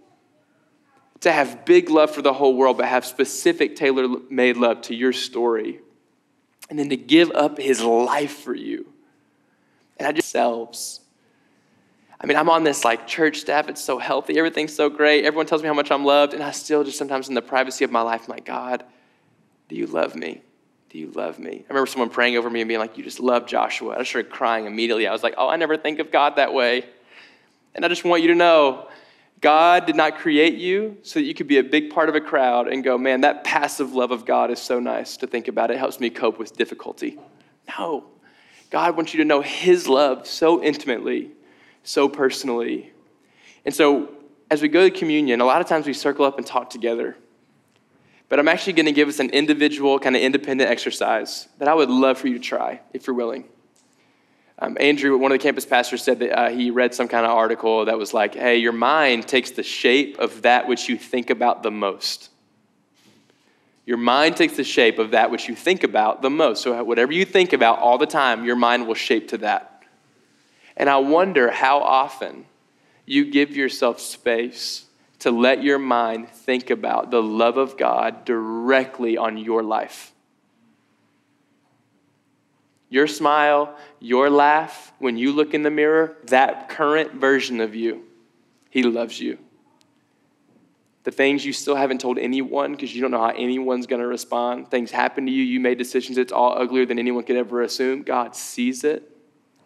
to 1.22 1.32
have 1.32 1.65
big 1.65 1.89
love 1.89 2.11
for 2.11 2.22
the 2.22 2.34
whole 2.34 2.55
world, 2.55 2.78
but 2.78 2.86
have 2.88 3.05
specific 3.05 3.76
tailor 3.76 4.07
made 4.30 4.57
love 4.57 4.82
to 4.82 4.95
your 4.95 5.13
story, 5.13 5.80
and 6.70 6.78
then 6.78 6.89
to 6.89 6.97
give 6.97 7.32
up 7.32 7.57
his 7.57 7.82
life 7.82 8.39
for 8.39 8.53
you. 8.53 8.91
And 9.97 10.07
I 10.07 10.11
just 10.11 10.30
selves. 10.30 11.01
I 12.20 12.26
mean, 12.26 12.38
I'm 12.38 12.49
on 12.49 12.63
this 12.63 12.84
like 12.84 13.07
church 13.07 13.38
staff, 13.38 13.70
it's 13.70 13.84
so 13.84 13.99
healthy, 13.99 14.38
everything's 14.38 14.76
so 14.76 14.89
great, 14.89 15.24
everyone 15.24 15.45
tells 15.45 15.61
me 15.61 15.68
how 15.68 15.74
much 15.74 15.91
I'm 15.91 16.03
loved, 16.03 16.34
and 16.34 16.43
I 16.43 16.51
still 16.51 16.84
just 16.84 16.97
sometimes 16.97 17.30
in 17.30 17.36
the 17.36 17.41
privacy 17.41 17.86
of 17.86 17.91
my 17.91 18.01
life, 18.01 18.24
I'm 18.24 18.30
like, 18.30 18.45
God, 18.45 18.84
do 19.70 19.76
you 19.76 19.86
love 19.86 20.15
me? 20.15 20.41
You 20.97 21.11
love 21.11 21.37
me? 21.37 21.51
I 21.51 21.69
remember 21.69 21.85
someone 21.85 22.09
praying 22.09 22.37
over 22.37 22.49
me 22.49 22.59
and 22.59 22.67
being 22.67 22.79
like, 22.79 22.97
You 22.97 23.03
just 23.03 23.19
love 23.19 23.45
Joshua. 23.45 23.95
I 23.99 24.03
started 24.03 24.31
crying 24.31 24.65
immediately. 24.65 25.05
I 25.05 25.11
was 25.11 25.21
like, 25.21 25.35
Oh, 25.37 25.47
I 25.47 25.55
never 25.55 25.77
think 25.77 25.99
of 25.99 26.11
God 26.11 26.37
that 26.37 26.55
way. 26.55 26.85
And 27.75 27.85
I 27.85 27.87
just 27.87 28.03
want 28.03 28.23
you 28.23 28.29
to 28.29 28.35
know 28.35 28.89
God 29.39 29.85
did 29.85 29.95
not 29.95 30.17
create 30.17 30.55
you 30.55 30.97
so 31.03 31.19
that 31.19 31.25
you 31.25 31.35
could 31.35 31.47
be 31.47 31.59
a 31.59 31.63
big 31.63 31.91
part 31.91 32.09
of 32.09 32.15
a 32.15 32.19
crowd 32.19 32.67
and 32.67 32.83
go, 32.83 32.97
Man, 32.97 33.21
that 33.21 33.43
passive 33.43 33.93
love 33.93 34.09
of 34.09 34.25
God 34.25 34.49
is 34.49 34.59
so 34.59 34.79
nice 34.79 35.17
to 35.17 35.27
think 35.27 35.47
about. 35.47 35.69
It 35.69 35.77
helps 35.77 35.99
me 35.99 36.09
cope 36.09 36.39
with 36.39 36.57
difficulty. 36.57 37.19
No. 37.77 38.05
God 38.71 38.95
wants 38.95 39.13
you 39.13 39.19
to 39.19 39.25
know 39.25 39.41
His 39.41 39.87
love 39.87 40.25
so 40.25 40.63
intimately, 40.63 41.29
so 41.83 42.09
personally. 42.09 42.91
And 43.65 43.73
so, 43.73 44.09
as 44.49 44.63
we 44.63 44.67
go 44.67 44.89
to 44.89 44.97
communion, 44.97 45.41
a 45.41 45.45
lot 45.45 45.61
of 45.61 45.67
times 45.67 45.85
we 45.85 45.93
circle 45.93 46.25
up 46.25 46.39
and 46.39 46.47
talk 46.47 46.71
together. 46.71 47.15
But 48.30 48.39
I'm 48.39 48.47
actually 48.47 48.73
going 48.73 48.88
to 48.88 48.91
give 48.91 49.07
us 49.07 49.19
an 49.19 49.30
individual, 49.30 49.99
kind 49.99 50.15
of 50.15 50.21
independent 50.21 50.69
exercise 50.69 51.47
that 51.59 51.67
I 51.67 51.73
would 51.73 51.89
love 51.89 52.17
for 52.17 52.28
you 52.28 52.34
to 52.36 52.43
try 52.43 52.82
if 52.93 53.07
you're 53.07 53.15
willing. 53.15 53.45
Um, 54.59 54.75
Andrew, 54.80 55.15
one 55.17 55.32
of 55.32 55.38
the 55.38 55.43
campus 55.43 55.65
pastors, 55.65 56.03
said 56.03 56.19
that 56.19 56.38
uh, 56.38 56.49
he 56.49 56.71
read 56.71 56.93
some 56.93 57.07
kind 57.07 57.25
of 57.25 57.32
article 57.32 57.86
that 57.86 57.97
was 57.97 58.13
like, 58.13 58.34
hey, 58.34 58.57
your 58.57 58.71
mind 58.71 59.28
takes 59.28 59.51
the 59.51 59.63
shape 59.63 60.17
of 60.17 60.41
that 60.41 60.67
which 60.67 60.89
you 60.89 60.97
think 60.97 61.30
about 61.30 61.61
the 61.63 61.71
most. 61.71 62.32
Your 63.86 63.97
mind 63.97 64.36
takes 64.36 64.57
the 64.57 64.63
shape 64.63 64.99
of 64.99 65.11
that 65.11 65.32
which 65.32 65.47
you 65.47 65.55
think 65.55 65.84
about 65.84 66.21
the 66.21 66.30
most. 66.30 66.63
So, 66.63 66.84
whatever 66.84 67.13
you 67.13 67.23
think 67.23 67.53
about 67.53 67.80
all 67.80 67.97
the 67.97 68.07
time, 68.07 68.43
your 68.43 68.57
mind 68.57 68.88
will 68.88 68.95
shape 68.95 69.30
to 69.30 69.38
that. 69.38 69.84
And 70.75 70.89
I 70.89 70.97
wonder 70.97 71.49
how 71.49 71.80
often 71.80 72.45
you 73.05 73.32
give 73.32 73.55
yourself 73.55 74.01
space 74.01 74.86
to 75.20 75.32
let 75.32 75.63
your 75.63 75.80
mind 75.80 76.30
think 76.30 76.70
about 76.70 77.11
the 77.11 77.22
love 77.22 77.57
of 77.57 77.78
God 77.78 78.26
directly 78.26 79.18
on 79.18 79.38
your 79.38 79.63
life. 79.63 80.13
Your 82.89 83.07
smile, 83.07 83.76
your 83.99 84.30
laugh, 84.30 84.93
when 84.99 85.18
you 85.18 85.34
look 85.34 85.53
in 85.53 85.63
the 85.63 85.72
mirror, 85.72 86.15
that 86.28 86.70
current 86.70 87.15
version 87.15 87.59
of 87.59 87.76
you, 87.76 88.03
He 88.70 88.84
loves 88.84 89.20
you. 89.20 89.38
The 91.03 91.11
things 91.11 91.45
you 91.45 91.53
still 91.53 91.76
haven't 91.76 92.01
told 92.01 92.18
anyone 92.18 92.72
because 92.72 92.93
you 92.93 93.01
don't 93.01 93.11
know 93.11 93.22
how 93.22 93.30
anyone's 93.30 93.88
going 93.88 94.01
to 94.01 94.07
respond. 94.07 94.70
Things 94.70 94.91
happen 94.91 95.26
to 95.26 95.32
you, 95.32 95.43
you 95.43 95.59
made 95.59 95.78
decisions, 95.78 96.18
it's 96.18 96.32
all 96.32 96.57
uglier 96.57 96.86
than 96.86 96.99
anyone 96.99 97.24
could 97.24 97.38
ever 97.38 97.61
assume. 97.61 98.03
God 98.03 98.36
sees 98.36 98.84
it, 98.84 99.09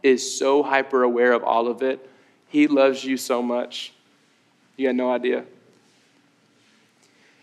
is 0.02 0.38
so 0.38 0.64
hyper 0.64 1.04
aware 1.04 1.34
of 1.34 1.44
all 1.44 1.68
of 1.68 1.84
it. 1.84 2.08
He 2.48 2.68
loves 2.68 3.04
you 3.04 3.18
so 3.18 3.42
much. 3.42 3.94
You 4.78 4.88
had 4.88 4.96
no 4.96 5.12
idea. 5.12 5.46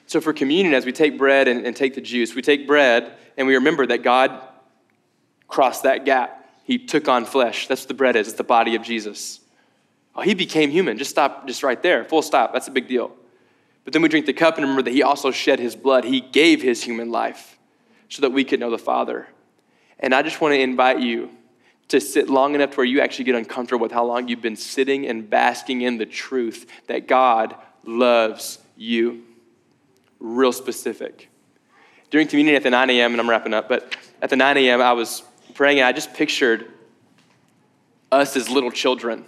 So, 0.07 0.21
for 0.21 0.33
communion, 0.33 0.75
as 0.75 0.87
we 0.87 0.93
take 0.93 1.19
bread 1.19 1.49
and, 1.49 1.67
and 1.67 1.77
take 1.77 1.95
the 1.95 2.01
juice, 2.01 2.35
we 2.35 2.43
take 2.43 2.67
bread 2.67 3.13
and 3.37 3.47
we 3.47 3.55
remember 3.55 3.87
that 3.87 4.03
God 4.03 4.41
crossed 5.47 5.83
that 5.83 6.05
gap. 6.05 6.35
He 6.65 6.79
took 6.79 7.09
on 7.09 7.25
flesh. 7.25 7.69
That's 7.69 7.83
what 7.83 7.89
the 7.89 7.95
bread 7.95 8.17
is, 8.17 8.29
it's 8.29 8.37
the 8.37 8.45
body 8.45 8.75
of 8.75 8.83
Jesus. 8.83 9.41
Oh, 10.15 10.23
he 10.23 10.35
became 10.35 10.71
human. 10.71 10.99
Just 10.99 11.11
stop, 11.11 11.47
just 11.47 11.63
right 11.63 11.81
there. 11.83 12.05
Full 12.05 12.23
stop. 12.23 12.53
That's 12.53 12.69
a 12.69 12.73
big 12.73 12.89
deal. 12.89 13.13
But 13.85 13.93
then 13.93 14.03
we 14.03 14.09
drink 14.09 14.27
the 14.27 14.33
cup 14.33 14.57
and 14.57 14.65
remember 14.65 14.83
that 14.83 14.93
he 14.93 15.03
also 15.03 15.31
shed 15.31 15.61
his 15.61 15.77
blood. 15.77 16.05
He 16.05 16.21
gave 16.21 16.61
his 16.61 16.83
human 16.83 17.11
life 17.11 17.57
so 18.09 18.23
that 18.23 18.31
we 18.31 18.45
could 18.45 18.61
know 18.61 18.71
the 18.71 18.79
Father. 18.79 19.29
And 20.01 20.15
I 20.15 20.23
just 20.23 20.41
want 20.41 20.55
to 20.55 20.61
invite 20.61 21.01
you 21.01 21.31
to 21.89 22.01
sit 22.01 22.29
long 22.29 22.55
enough 22.55 22.71
to 22.73 22.77
where 22.77 22.87
you 22.87 23.01
actually 23.01 23.25
get 23.25 23.35
uncomfortable 23.35 23.83
with 23.83 23.93
how 23.93 24.05
long 24.05 24.29
you've 24.29 24.43
been 24.43 24.57
sitting 24.57 25.07
and 25.07 25.29
basking 25.29 25.83
in 25.83 25.99
the 25.99 26.07
truth 26.07 26.67
that 26.87 27.09
God 27.09 27.57
loves 27.85 28.59
you. 28.77 29.25
Real 30.21 30.53
specific. 30.53 31.29
During 32.11 32.29
communion 32.29 32.57
at 32.57 32.63
the 32.63 32.71
9 32.71 32.91
a.m., 32.91 33.13
and 33.13 33.21
I'm 33.21 33.29
wrapping 33.29 33.55
up, 33.55 33.69
but 33.69 33.97
at 34.21 34.31
the 34.31 34.37
9 34.37 34.57
a.m., 34.59 34.81
I 34.81 34.93
was 34.93 35.23
praying 35.55 35.79
and 35.79 35.87
I 35.87 35.93
just 35.93 36.15
pictured 36.15 36.71
us 38.13 38.37
as 38.37 38.49
little 38.49 38.71
children. 38.71 39.25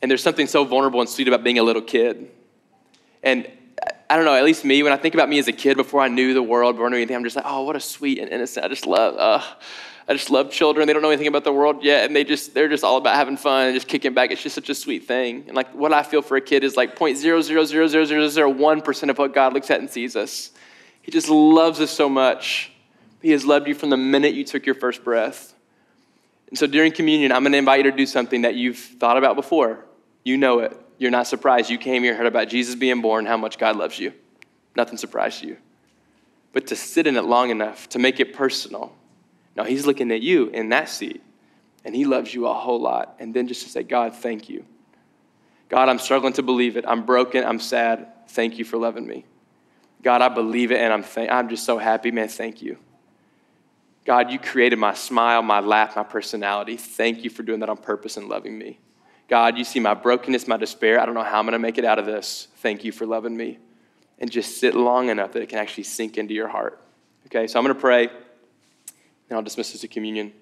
And 0.00 0.10
there's 0.10 0.22
something 0.22 0.46
so 0.46 0.64
vulnerable 0.64 1.00
and 1.00 1.08
sweet 1.08 1.28
about 1.28 1.44
being 1.44 1.58
a 1.58 1.62
little 1.62 1.82
kid. 1.82 2.30
And 3.22 3.50
I 4.12 4.16
don't 4.16 4.26
know, 4.26 4.34
at 4.34 4.44
least 4.44 4.62
me, 4.62 4.82
when 4.82 4.92
I 4.92 4.98
think 4.98 5.14
about 5.14 5.30
me 5.30 5.38
as 5.38 5.48
a 5.48 5.52
kid 5.52 5.78
before 5.78 6.02
I 6.02 6.08
knew 6.08 6.34
the 6.34 6.42
world, 6.42 6.76
knew 6.76 6.84
anything, 6.84 7.16
I'm 7.16 7.24
just 7.24 7.34
like, 7.34 7.46
oh, 7.48 7.62
what 7.62 7.76
a 7.76 7.80
sweet 7.80 8.18
and 8.18 8.28
innocent. 8.28 8.62
I 8.62 8.68
just 8.68 8.86
love, 8.86 9.16
uh, 9.16 9.42
I 10.06 10.12
just 10.12 10.28
love 10.28 10.50
children. 10.50 10.86
They 10.86 10.92
don't 10.92 11.00
know 11.00 11.08
anything 11.08 11.28
about 11.28 11.44
the 11.44 11.52
world 11.52 11.82
yet, 11.82 12.04
and 12.04 12.14
they 12.14 12.22
just 12.22 12.52
they're 12.52 12.68
just 12.68 12.84
all 12.84 12.98
about 12.98 13.16
having 13.16 13.38
fun 13.38 13.68
and 13.68 13.74
just 13.74 13.88
kicking 13.88 14.12
back. 14.12 14.30
It's 14.30 14.42
just 14.42 14.54
such 14.54 14.68
a 14.68 14.74
sweet 14.74 15.08
thing. 15.08 15.44
And 15.46 15.56
like 15.56 15.74
what 15.74 15.94
I 15.94 16.02
feel 16.02 16.20
for 16.20 16.36
a 16.36 16.42
kid 16.42 16.62
is 16.62 16.76
like 16.76 16.94
point 16.94 17.16
zero 17.16 17.40
zero 17.40 17.64
zero 17.64 17.86
zero 17.86 18.04
zero 18.04 18.28
zero 18.28 18.50
one 18.50 18.82
percent 18.82 19.10
of 19.10 19.16
what 19.16 19.32
God 19.32 19.54
looks 19.54 19.70
at 19.70 19.80
and 19.80 19.88
sees 19.88 20.14
us. 20.14 20.50
He 21.00 21.10
just 21.10 21.30
loves 21.30 21.80
us 21.80 21.90
so 21.90 22.10
much. 22.10 22.70
He 23.22 23.30
has 23.30 23.46
loved 23.46 23.66
you 23.66 23.74
from 23.74 23.88
the 23.88 23.96
minute 23.96 24.34
you 24.34 24.44
took 24.44 24.66
your 24.66 24.74
first 24.74 25.04
breath. 25.04 25.54
And 26.50 26.58
so 26.58 26.66
during 26.66 26.92
communion, 26.92 27.32
I'm 27.32 27.44
going 27.44 27.52
to 27.52 27.58
invite 27.58 27.82
you 27.82 27.90
to 27.90 27.96
do 27.96 28.04
something 28.04 28.42
that 28.42 28.56
you've 28.56 28.76
thought 28.76 29.16
about 29.16 29.36
before. 29.36 29.86
You 30.22 30.36
know 30.36 30.58
it. 30.58 30.78
You're 30.98 31.10
not 31.10 31.26
surprised. 31.26 31.70
You 31.70 31.78
came 31.78 32.02
here, 32.02 32.14
heard 32.14 32.26
about 32.26 32.48
Jesus 32.48 32.74
being 32.74 33.00
born, 33.00 33.26
how 33.26 33.36
much 33.36 33.58
God 33.58 33.76
loves 33.76 33.98
you. 33.98 34.12
Nothing 34.76 34.96
surprised 34.96 35.42
you. 35.42 35.56
But 36.52 36.66
to 36.68 36.76
sit 36.76 37.06
in 37.06 37.16
it 37.16 37.24
long 37.24 37.50
enough, 37.50 37.88
to 37.90 37.98
make 37.98 38.20
it 38.20 38.34
personal, 38.34 38.94
Now 39.56 39.64
he's 39.64 39.86
looking 39.86 40.10
at 40.10 40.22
you 40.22 40.48
in 40.48 40.70
that 40.70 40.88
seat, 40.88 41.22
and 41.84 41.94
he 41.94 42.04
loves 42.04 42.32
you 42.32 42.46
a 42.46 42.54
whole 42.54 42.80
lot. 42.80 43.16
And 43.18 43.34
then 43.34 43.48
just 43.48 43.62
to 43.62 43.68
say, 43.68 43.82
God, 43.82 44.14
thank 44.14 44.48
you. 44.48 44.64
God, 45.68 45.88
I'm 45.88 45.98
struggling 45.98 46.32
to 46.34 46.42
believe 46.42 46.76
it. 46.76 46.84
I'm 46.86 47.04
broken. 47.04 47.44
I'm 47.44 47.58
sad. 47.58 48.08
Thank 48.28 48.58
you 48.58 48.64
for 48.64 48.76
loving 48.76 49.06
me. 49.06 49.24
God, 50.02 50.20
I 50.20 50.28
believe 50.28 50.72
it, 50.72 50.78
and 50.78 50.92
I'm, 50.92 51.04
th- 51.04 51.30
I'm 51.30 51.48
just 51.48 51.64
so 51.64 51.78
happy, 51.78 52.10
man. 52.10 52.28
Thank 52.28 52.60
you. 52.60 52.76
God, 54.04 54.30
you 54.30 54.38
created 54.38 54.78
my 54.78 54.94
smile, 54.94 55.42
my 55.42 55.60
laugh, 55.60 55.94
my 55.94 56.02
personality. 56.02 56.76
Thank 56.76 57.22
you 57.22 57.30
for 57.30 57.42
doing 57.42 57.60
that 57.60 57.68
on 57.68 57.76
purpose 57.76 58.16
and 58.16 58.28
loving 58.28 58.58
me. 58.58 58.78
God, 59.32 59.56
you 59.56 59.64
see 59.64 59.80
my 59.80 59.94
brokenness, 59.94 60.46
my 60.46 60.58
despair. 60.58 61.00
I 61.00 61.06
don't 61.06 61.14
know 61.14 61.22
how 61.22 61.38
I'm 61.38 61.46
going 61.46 61.54
to 61.54 61.58
make 61.58 61.78
it 61.78 61.86
out 61.86 61.98
of 61.98 62.04
this. 62.04 62.48
Thank 62.56 62.84
you 62.84 62.92
for 62.92 63.06
loving 63.06 63.34
me. 63.34 63.56
And 64.18 64.30
just 64.30 64.58
sit 64.58 64.74
long 64.74 65.08
enough 65.08 65.32
that 65.32 65.40
it 65.40 65.48
can 65.48 65.56
actually 65.56 65.84
sink 65.84 66.18
into 66.18 66.34
your 66.34 66.48
heart. 66.48 66.78
Okay, 67.28 67.46
so 67.46 67.58
I'm 67.58 67.64
going 67.64 67.74
to 67.74 67.80
pray 67.80 68.08
and 68.08 68.12
I'll 69.30 69.40
dismiss 69.40 69.74
us 69.74 69.80
to 69.80 69.88
communion. 69.88 70.34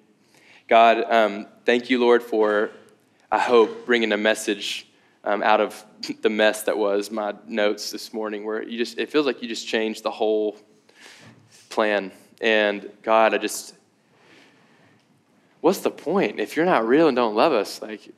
God, 0.67 1.05
um, 1.09 1.47
thank 1.63 1.89
you, 1.89 2.01
Lord, 2.01 2.21
for, 2.21 2.71
I 3.31 3.39
hope, 3.39 3.85
bringing 3.85 4.11
a 4.11 4.17
message 4.17 4.87
um, 5.23 5.41
out 5.41 5.61
of 5.61 5.85
the 6.21 6.29
mess 6.29 6.63
that 6.63 6.77
was 6.77 7.11
my 7.11 7.33
notes 7.47 7.91
this 7.91 8.11
morning, 8.11 8.43
where 8.43 8.61
you 8.61 8.77
just, 8.77 8.99
it 8.99 9.09
feels 9.09 9.25
like 9.25 9.41
you 9.41 9.47
just 9.47 9.65
changed 9.65 10.03
the 10.03 10.11
whole 10.11 10.57
plan. 11.69 12.11
And 12.41 12.89
God, 13.03 13.33
I 13.33 13.37
just, 13.37 13.73
what's 15.61 15.79
the 15.79 15.91
point? 15.91 16.41
If 16.41 16.57
you're 16.57 16.65
not 16.65 16.85
real 16.85 17.07
and 17.07 17.15
don't 17.15 17.35
love 17.35 17.53
us, 17.53 17.81
like, 17.81 18.11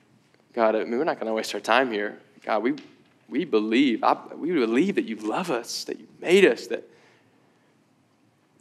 God, 0.54 0.76
I 0.76 0.84
mean, 0.84 0.98
we're 0.98 1.04
not 1.04 1.20
going 1.20 1.28
to 1.28 1.34
waste 1.34 1.54
our 1.54 1.60
time 1.60 1.92
here. 1.92 2.20
God, 2.46 2.62
we, 2.62 2.76
we 3.28 3.44
believe, 3.44 4.04
I, 4.04 4.18
we 4.36 4.52
believe 4.52 4.96
that 4.96 5.06
you 5.06 5.16
love 5.16 5.50
us, 5.50 5.84
that 5.86 6.00
you 6.00 6.08
made 6.22 6.46
us, 6.46 6.68
that, 6.68 6.88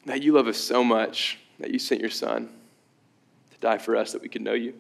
that 0.06 0.22
you 0.22 0.32
love 0.32 0.48
us 0.48 0.56
so 0.56 0.82
much 0.82 1.38
that 1.60 1.70
you 1.70 1.78
sent 1.78 2.00
your 2.00 2.10
son 2.10 2.48
to 3.50 3.58
die 3.60 3.78
for 3.78 3.96
us 3.96 4.12
that 4.12 4.22
we 4.22 4.28
could 4.28 4.42
know 4.42 4.54
you. 4.54 4.74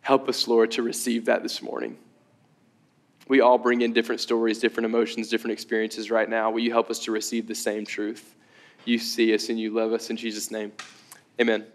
Help 0.00 0.28
us, 0.28 0.46
Lord, 0.46 0.70
to 0.72 0.82
receive 0.82 1.24
that 1.24 1.42
this 1.42 1.60
morning. 1.60 1.98
We 3.28 3.40
all 3.40 3.58
bring 3.58 3.80
in 3.80 3.92
different 3.92 4.20
stories, 4.20 4.60
different 4.60 4.84
emotions, 4.84 5.28
different 5.28 5.52
experiences 5.52 6.12
right 6.12 6.28
now. 6.28 6.50
Will 6.50 6.60
you 6.60 6.70
help 6.70 6.90
us 6.90 7.00
to 7.00 7.10
receive 7.10 7.48
the 7.48 7.56
same 7.56 7.84
truth? 7.84 8.36
You 8.84 8.98
see 8.98 9.34
us 9.34 9.48
and 9.48 9.58
you 9.58 9.70
love 9.70 9.92
us 9.92 10.10
in 10.10 10.16
Jesus' 10.16 10.52
name. 10.52 10.70
Amen. 11.40 11.66